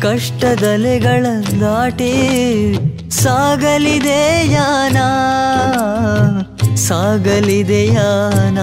[0.00, 1.26] ಕಷ್ಟದಲೆಗಳ
[1.60, 2.12] ದಾಟಿ
[3.10, 4.96] ಸಾಗಲಿದೆ ಯಾನ.
[6.90, 8.58] ಸಾಗಲಿದೆ ಯಾನ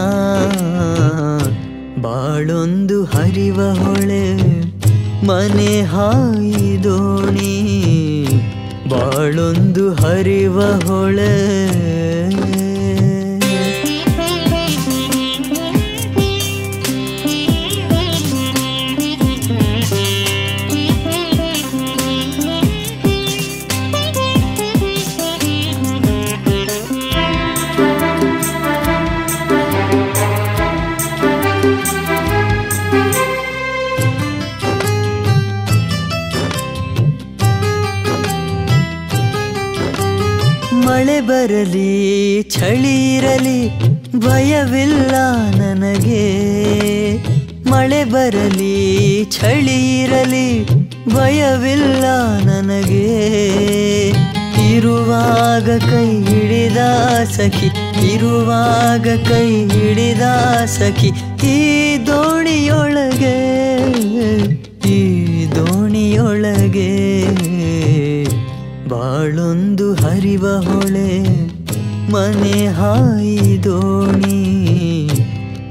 [2.02, 4.26] ಬಾಳೊಂದು ಹರಿವ ಹೊಳೆ
[5.28, 7.54] ಮನೆ ಹಾಯಿದೋಣಿ
[8.90, 11.34] ಬಾಳೊಂದು ಹರಿವ ಹೊಳೆ.
[41.48, 42.44] ಬರಲಿ
[43.16, 43.70] ಇರಲಿ
[44.16, 45.16] ಭಯವಿಲ್ಲ
[45.58, 46.26] ನನಗೆ.
[47.70, 50.66] ಮಳೆ ಬರಲಿ ಚಳಿ ಇರಲಿ
[51.16, 52.04] ಭಯವಿಲ್ಲ
[52.46, 53.30] ನನಗೆ.
[54.76, 56.78] ಇರುವಾಗ ಕೈ ಹಿಡಿದ
[57.24, 57.68] ಸಖಿ,
[58.14, 60.22] ಇರುವಾಗ ಕೈ ಹಿಡಿದ
[60.66, 61.12] ಸಖಿ
[61.48, 63.67] ಈ ದೋಣಿಯೊಳಗೆ.
[68.88, 71.12] ಬಾಳೊಂದು ಹರಿವ ಹೊಳೆ,
[72.12, 74.40] ಮನೆ ಹಾಯಿ ದೋಣಿ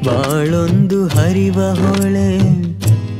[0.06, 2.38] ಬಾಳೊಂದು ಹರಿವ ಹೊಳೆ,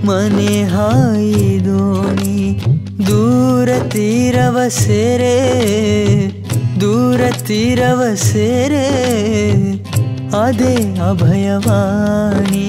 [0.06, 2.60] ಮನೆ ಹಾಯಿ ದೋಣಿ
[3.06, 5.36] ದೂರ ತೀರವ ಸೇರೆ,
[6.81, 8.86] ದೂರ ತೀರವ ಸೇರೆ,
[10.43, 10.74] ಅದೇ
[11.10, 12.68] ಅಭಯವಾಣಿ.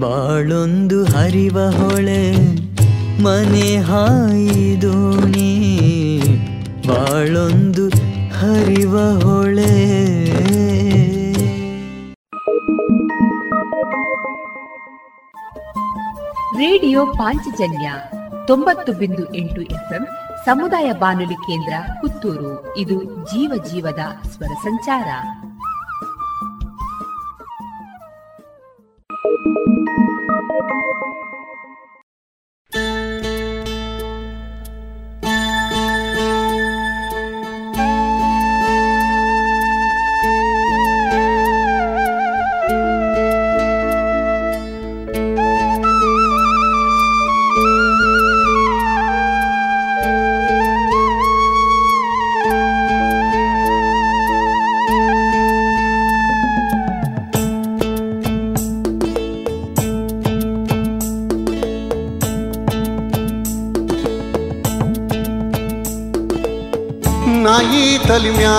[0.00, 2.22] ಬಾಳೊಂದು ಹರಿವ ಹೊಳೆ,
[3.22, 5.52] ಮನೆ ಹಾಯಿ ದೋಣಿ
[6.88, 7.88] ಬಾಳೊಂದು
[8.28, 9.86] ಹರಿವ ಹೊಳೆ.
[16.58, 17.92] ರೇಡಿಯೋ ಪಾಂಚಜನ್ಯ
[18.46, 20.06] ತೊಂಬತ್ತು ಬಿಂದು ಎಂಟು ಎಫ್ಎಂ
[20.44, 22.76] ಸಮುದಾಯ ಬಾನುಲಿ ಕೇಂದ್ರ ಪುತ್ತೂರು.
[22.76, 25.06] ಇದು ಜೀವ ಜೀವದ ಸ್ವರ ಸಂಚಾರ.
[30.56, 30.95] ತಲಿ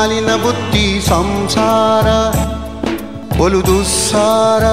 [0.07, 2.07] ಮ್ಯಾಲಿನ ಬುತ್ತಿ ಸಂಸಾರ,
[3.41, 4.63] ಒಲು ದುಸ್ಸಾರ.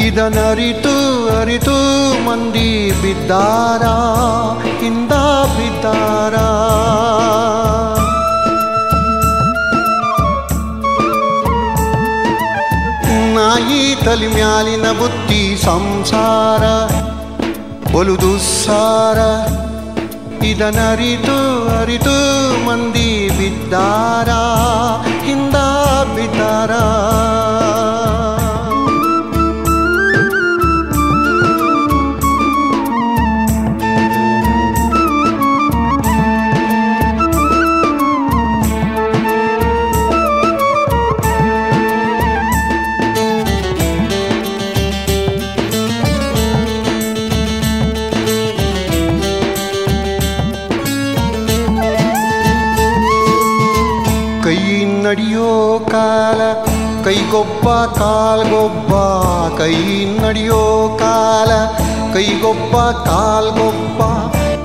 [0.00, 0.96] ಇದನರಿತು
[1.40, 1.76] ಅರಿತು
[2.24, 3.84] ಮಂದಿ ಬಿದ್ದಾರ
[4.80, 5.12] ಹಿಂದ
[5.56, 6.34] ಬಿದ್ದಾರ.
[13.36, 16.64] ನಾಯಿ ತಲಿ ಮ್ಯಾಲಿನ ಬುತ್ತಿ ಸಂಸಾರ,
[17.96, 19.49] ಒಲು ದುಸ್ಸಾರ.
[20.44, 21.36] ಇದನರಿತು
[21.76, 22.14] ಅರಿತು
[22.64, 24.30] ಮಂದಿ ಬಿದ್ದಾರ
[25.24, 25.56] ಹಿಂದ
[26.16, 26.72] ಬಿದ್ದಾರ
[57.10, 57.68] ಕೈಗೊಬ್ಬ,
[57.98, 58.92] ಕಾಲ್ಗೊಬ್ಬ,
[59.58, 61.50] ಕೈ ನಡೆಯೋ ಕಾಲ.
[62.12, 62.76] ಕೈಗೊಬ್ಬ,
[63.08, 64.02] ಕಾಲ್ಗೊಬ್ಬ,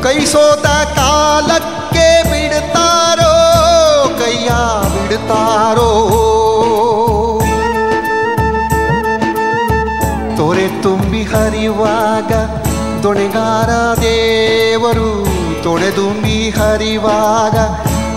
[0.04, 0.66] ಕೈ ಸೋತ
[0.96, 3.34] ಕಾಲಕ್ಕೆ ಬಿಡ್ತಾರೋ,
[4.20, 4.50] ಕೈಯ
[5.08, 5.90] ಬಿಡ್ತಾರೋ.
[10.38, 12.32] ತೊರೆ ತುಂಬಿ ಹರಿವಾಗ
[13.04, 15.28] ದೊಣೆಗಾರ ದೇವರು,
[15.64, 17.58] ತೊಡೆ ತುಂಬಿ ಹರಿವಾಗ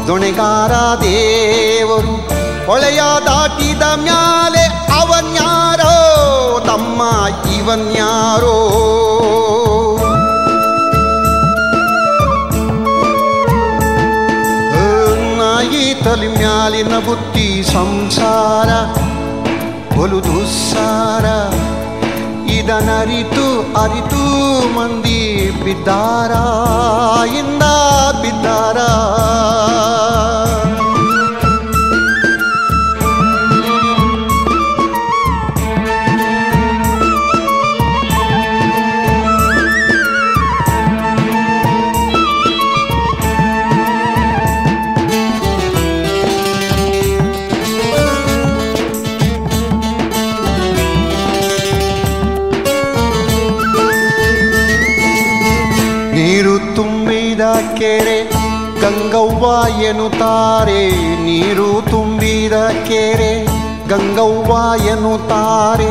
[0.07, 0.73] ದೊಣೆಗಾರ
[1.03, 2.28] ದೇವರು.
[2.69, 4.65] ಹೊಳೆಯ ದಾಟಿದ ಮ್ಯಾಲೆ
[5.01, 5.95] ಅವನ್ಯಾರೋ
[6.67, 7.03] ತಮ್ಮ
[7.53, 8.57] ಇವನ್ಯಾರೋ
[15.39, 18.69] ನಾಯಿ ತಲಿ ಮ್ಯಾಲಿನ ಬುತ್ತಿ ಸಂಸಾರ,
[19.99, 21.27] ಒಲು ದುಸ್ಸಾರ.
[22.51, 23.47] ಇದನರಿತು
[23.83, 24.25] ಅರಿತು
[24.79, 26.33] ಮಂದಿ ಬಿದ್ದಾರ?
[27.29, 27.63] ಇಂದ
[28.23, 28.79] ಬಿದ್ದಾರ?
[59.91, 60.81] ಎನ್ನುತ್ತಾರೆ,
[61.25, 62.57] ನೀರು ತುಂಬಿದ
[62.89, 63.33] ಕೆರೆ
[63.91, 64.53] ಗಂಗವ್ವ
[64.93, 65.89] ಎನ್ನುತ್ತಾರೆ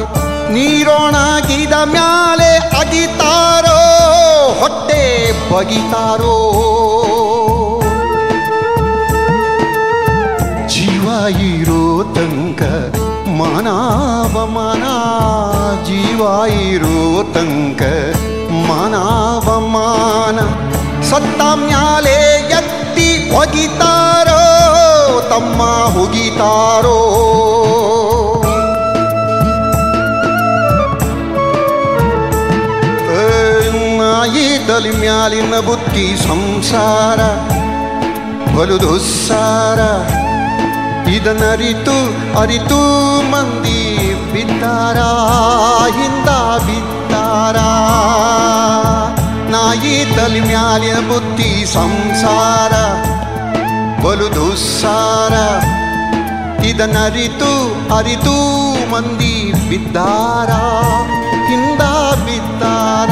[0.53, 3.79] ನೀರೊಣಗಿದ ಮ್ಯಾಲೆ ಅಗಿತಾರೋ,
[4.61, 5.01] ಹೊಟ್ಟೆ
[5.51, 6.37] ಬಗಿತಾರೋ.
[10.73, 11.05] ಜೀವ
[11.49, 11.83] ಇರೋ
[12.15, 12.63] ತನಕ
[13.39, 14.85] ಮಾನವಮಾನ,
[15.89, 16.21] ಜೀವ
[16.67, 16.99] ಇರೋ
[17.33, 17.83] ತನಕ
[18.69, 20.39] ಮಾನವಮಾನ,
[21.09, 22.19] ಸತ್ತ ಮ್ಯಾಲೆ
[23.35, 24.41] ಹೊಗಿತಾರೋ
[25.29, 25.61] ತಮ್ಮ
[25.93, 26.97] ಹುಗಿತಾರೋ.
[33.99, 37.19] ನಾಯಿ ತಲಿ ಮ್ಯಾಲಿನ ಬುತ್ತಿ ಸಂಸಾರ,
[38.55, 39.79] ಬಲು ದುಸ್ಸಾರ.
[41.09, 41.97] ಇದನ್ನರಿತು
[42.39, 42.79] ಅರಿತು
[43.31, 43.81] ಮಂದಿ
[44.33, 44.99] ಬಿದ್ದಾರ,
[45.97, 46.29] ಹಿಂದ
[46.67, 47.57] ಬಿದ್ದಾರ.
[49.51, 52.73] ನಾಯಿ ತಲಿ ಮ್ಯಾಲಿನ ಬುತ್ತಿ ಸಂಸಾರ
[54.03, 55.33] ಬಲು ದುಸ್ಸಾರ
[56.69, 57.51] ಇದನ್ನರಿತು
[57.95, 58.35] ಅರಿತು
[58.91, 59.35] ಮಂದಿ
[59.69, 60.51] ಬಿದ್ದಾರ
[61.49, 61.83] ಹಿಂದ
[62.25, 63.11] ಬಿದ್ದಾರ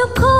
[0.00, 0.39] চক্ষু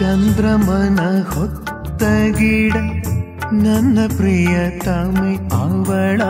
[0.00, 1.00] ಚಂದ್ರಮನ
[1.34, 2.02] ಹೊತ್ತ
[2.38, 2.76] ಗಿಡ,
[3.52, 6.22] ನನ್ನ ಪ್ರಿಯತಮೆ ಅವಳ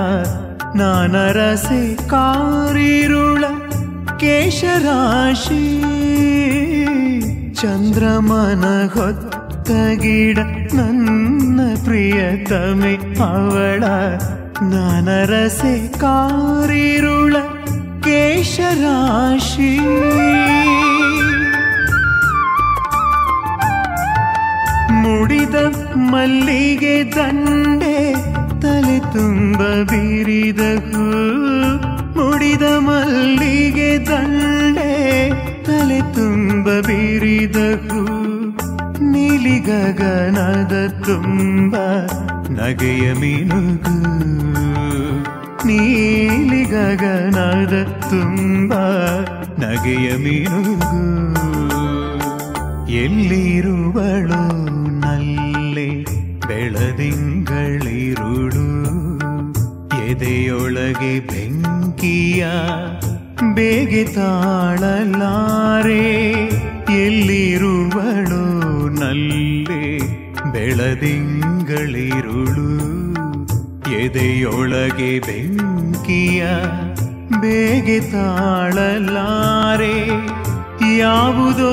[0.77, 3.45] ನಾನರಸೆ ಕಾರಿರುಳ
[4.21, 5.81] ಕೇಶರಾಶಿ.
[7.55, 10.39] ಚಂದ್ರಮನ ಹೊತ್ತ ಗಿಡ,
[10.75, 13.85] ನನ್ನ ಪ್ರಿಯತಮೆ ಅವಳ
[14.63, 17.37] ನಾನರಸೆ ಕಾರಿರುಳ
[18.01, 19.79] ಕೇಶರಾಶಿ.
[24.91, 25.55] ಮುಡಿದ
[25.97, 28.13] ಮಲ್ಲಿಗೆ ದಂಡೆ
[28.61, 29.59] ತಲೆ ತುಂಬ
[29.91, 30.61] ಬೀರಿದ
[32.17, 35.31] ಮುಡಿದ ಮಲ್ಲಿಗೆ ದಂಡೆ
[35.65, 37.57] ತಲೆ ತುಂಬ ಬೀರಿದ
[39.03, 41.77] ನೀಲಿ ಗಗನದ ತುಂಬ
[42.51, 43.97] ನಗೆಯ ಮಿನುಗು.
[45.67, 48.75] ನೀಲಿ ಗಗನದ ತುಂಬ
[49.59, 51.01] ನಗೆಯ ಮಿನುಗು.
[52.93, 54.60] ಎಲ್ಲಿರುವಳು?
[56.81, 58.67] ಬೆಳದಿಂಗಳಿರುಳು
[60.07, 62.47] ಎದೆಯೊಳಗೆ ಬೆಂಕಿಯ
[63.55, 66.05] ಬೇಗೆ ತಾಳಲಾರೆ.
[67.05, 69.99] ಎಲ್ಲಿರುವಳು ನಲ್ಲೆ
[70.53, 72.69] ಬೆಳದಿಂಗಳಿರುಳು.
[73.99, 76.47] ಎದೆಯೊಳಗೆ ಬೆಂಕಿಯ
[77.41, 79.97] ಬೇಗೆ ತಾಳಲಾರೆ.
[80.99, 81.73] ಯಾವುದೋ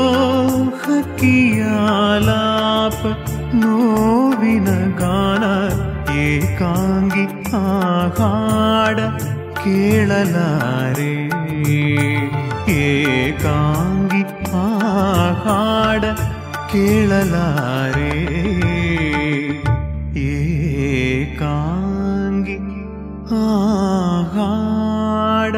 [0.69, 1.63] ಹಕ್ಕಿಯ
[2.19, 4.68] ಲಾಪ ನೋವಿನ
[5.00, 5.44] ಗಾನ
[6.24, 7.24] ಏಕಾಂಗಿ
[7.54, 7.62] ಆ
[8.18, 8.98] ಹಾಡ
[9.62, 11.12] ಕೇಳಲಾರೆ
[12.82, 14.22] ಏಕಾಂಗಿ
[14.60, 14.62] ಆ
[15.44, 16.04] ಹಾಡ
[16.72, 18.12] ಕೇಳಲಾರೆ
[21.12, 22.56] ಏಕಾಂಗಿ
[23.34, 23.36] ಆ
[24.34, 25.54] ಹಾಡ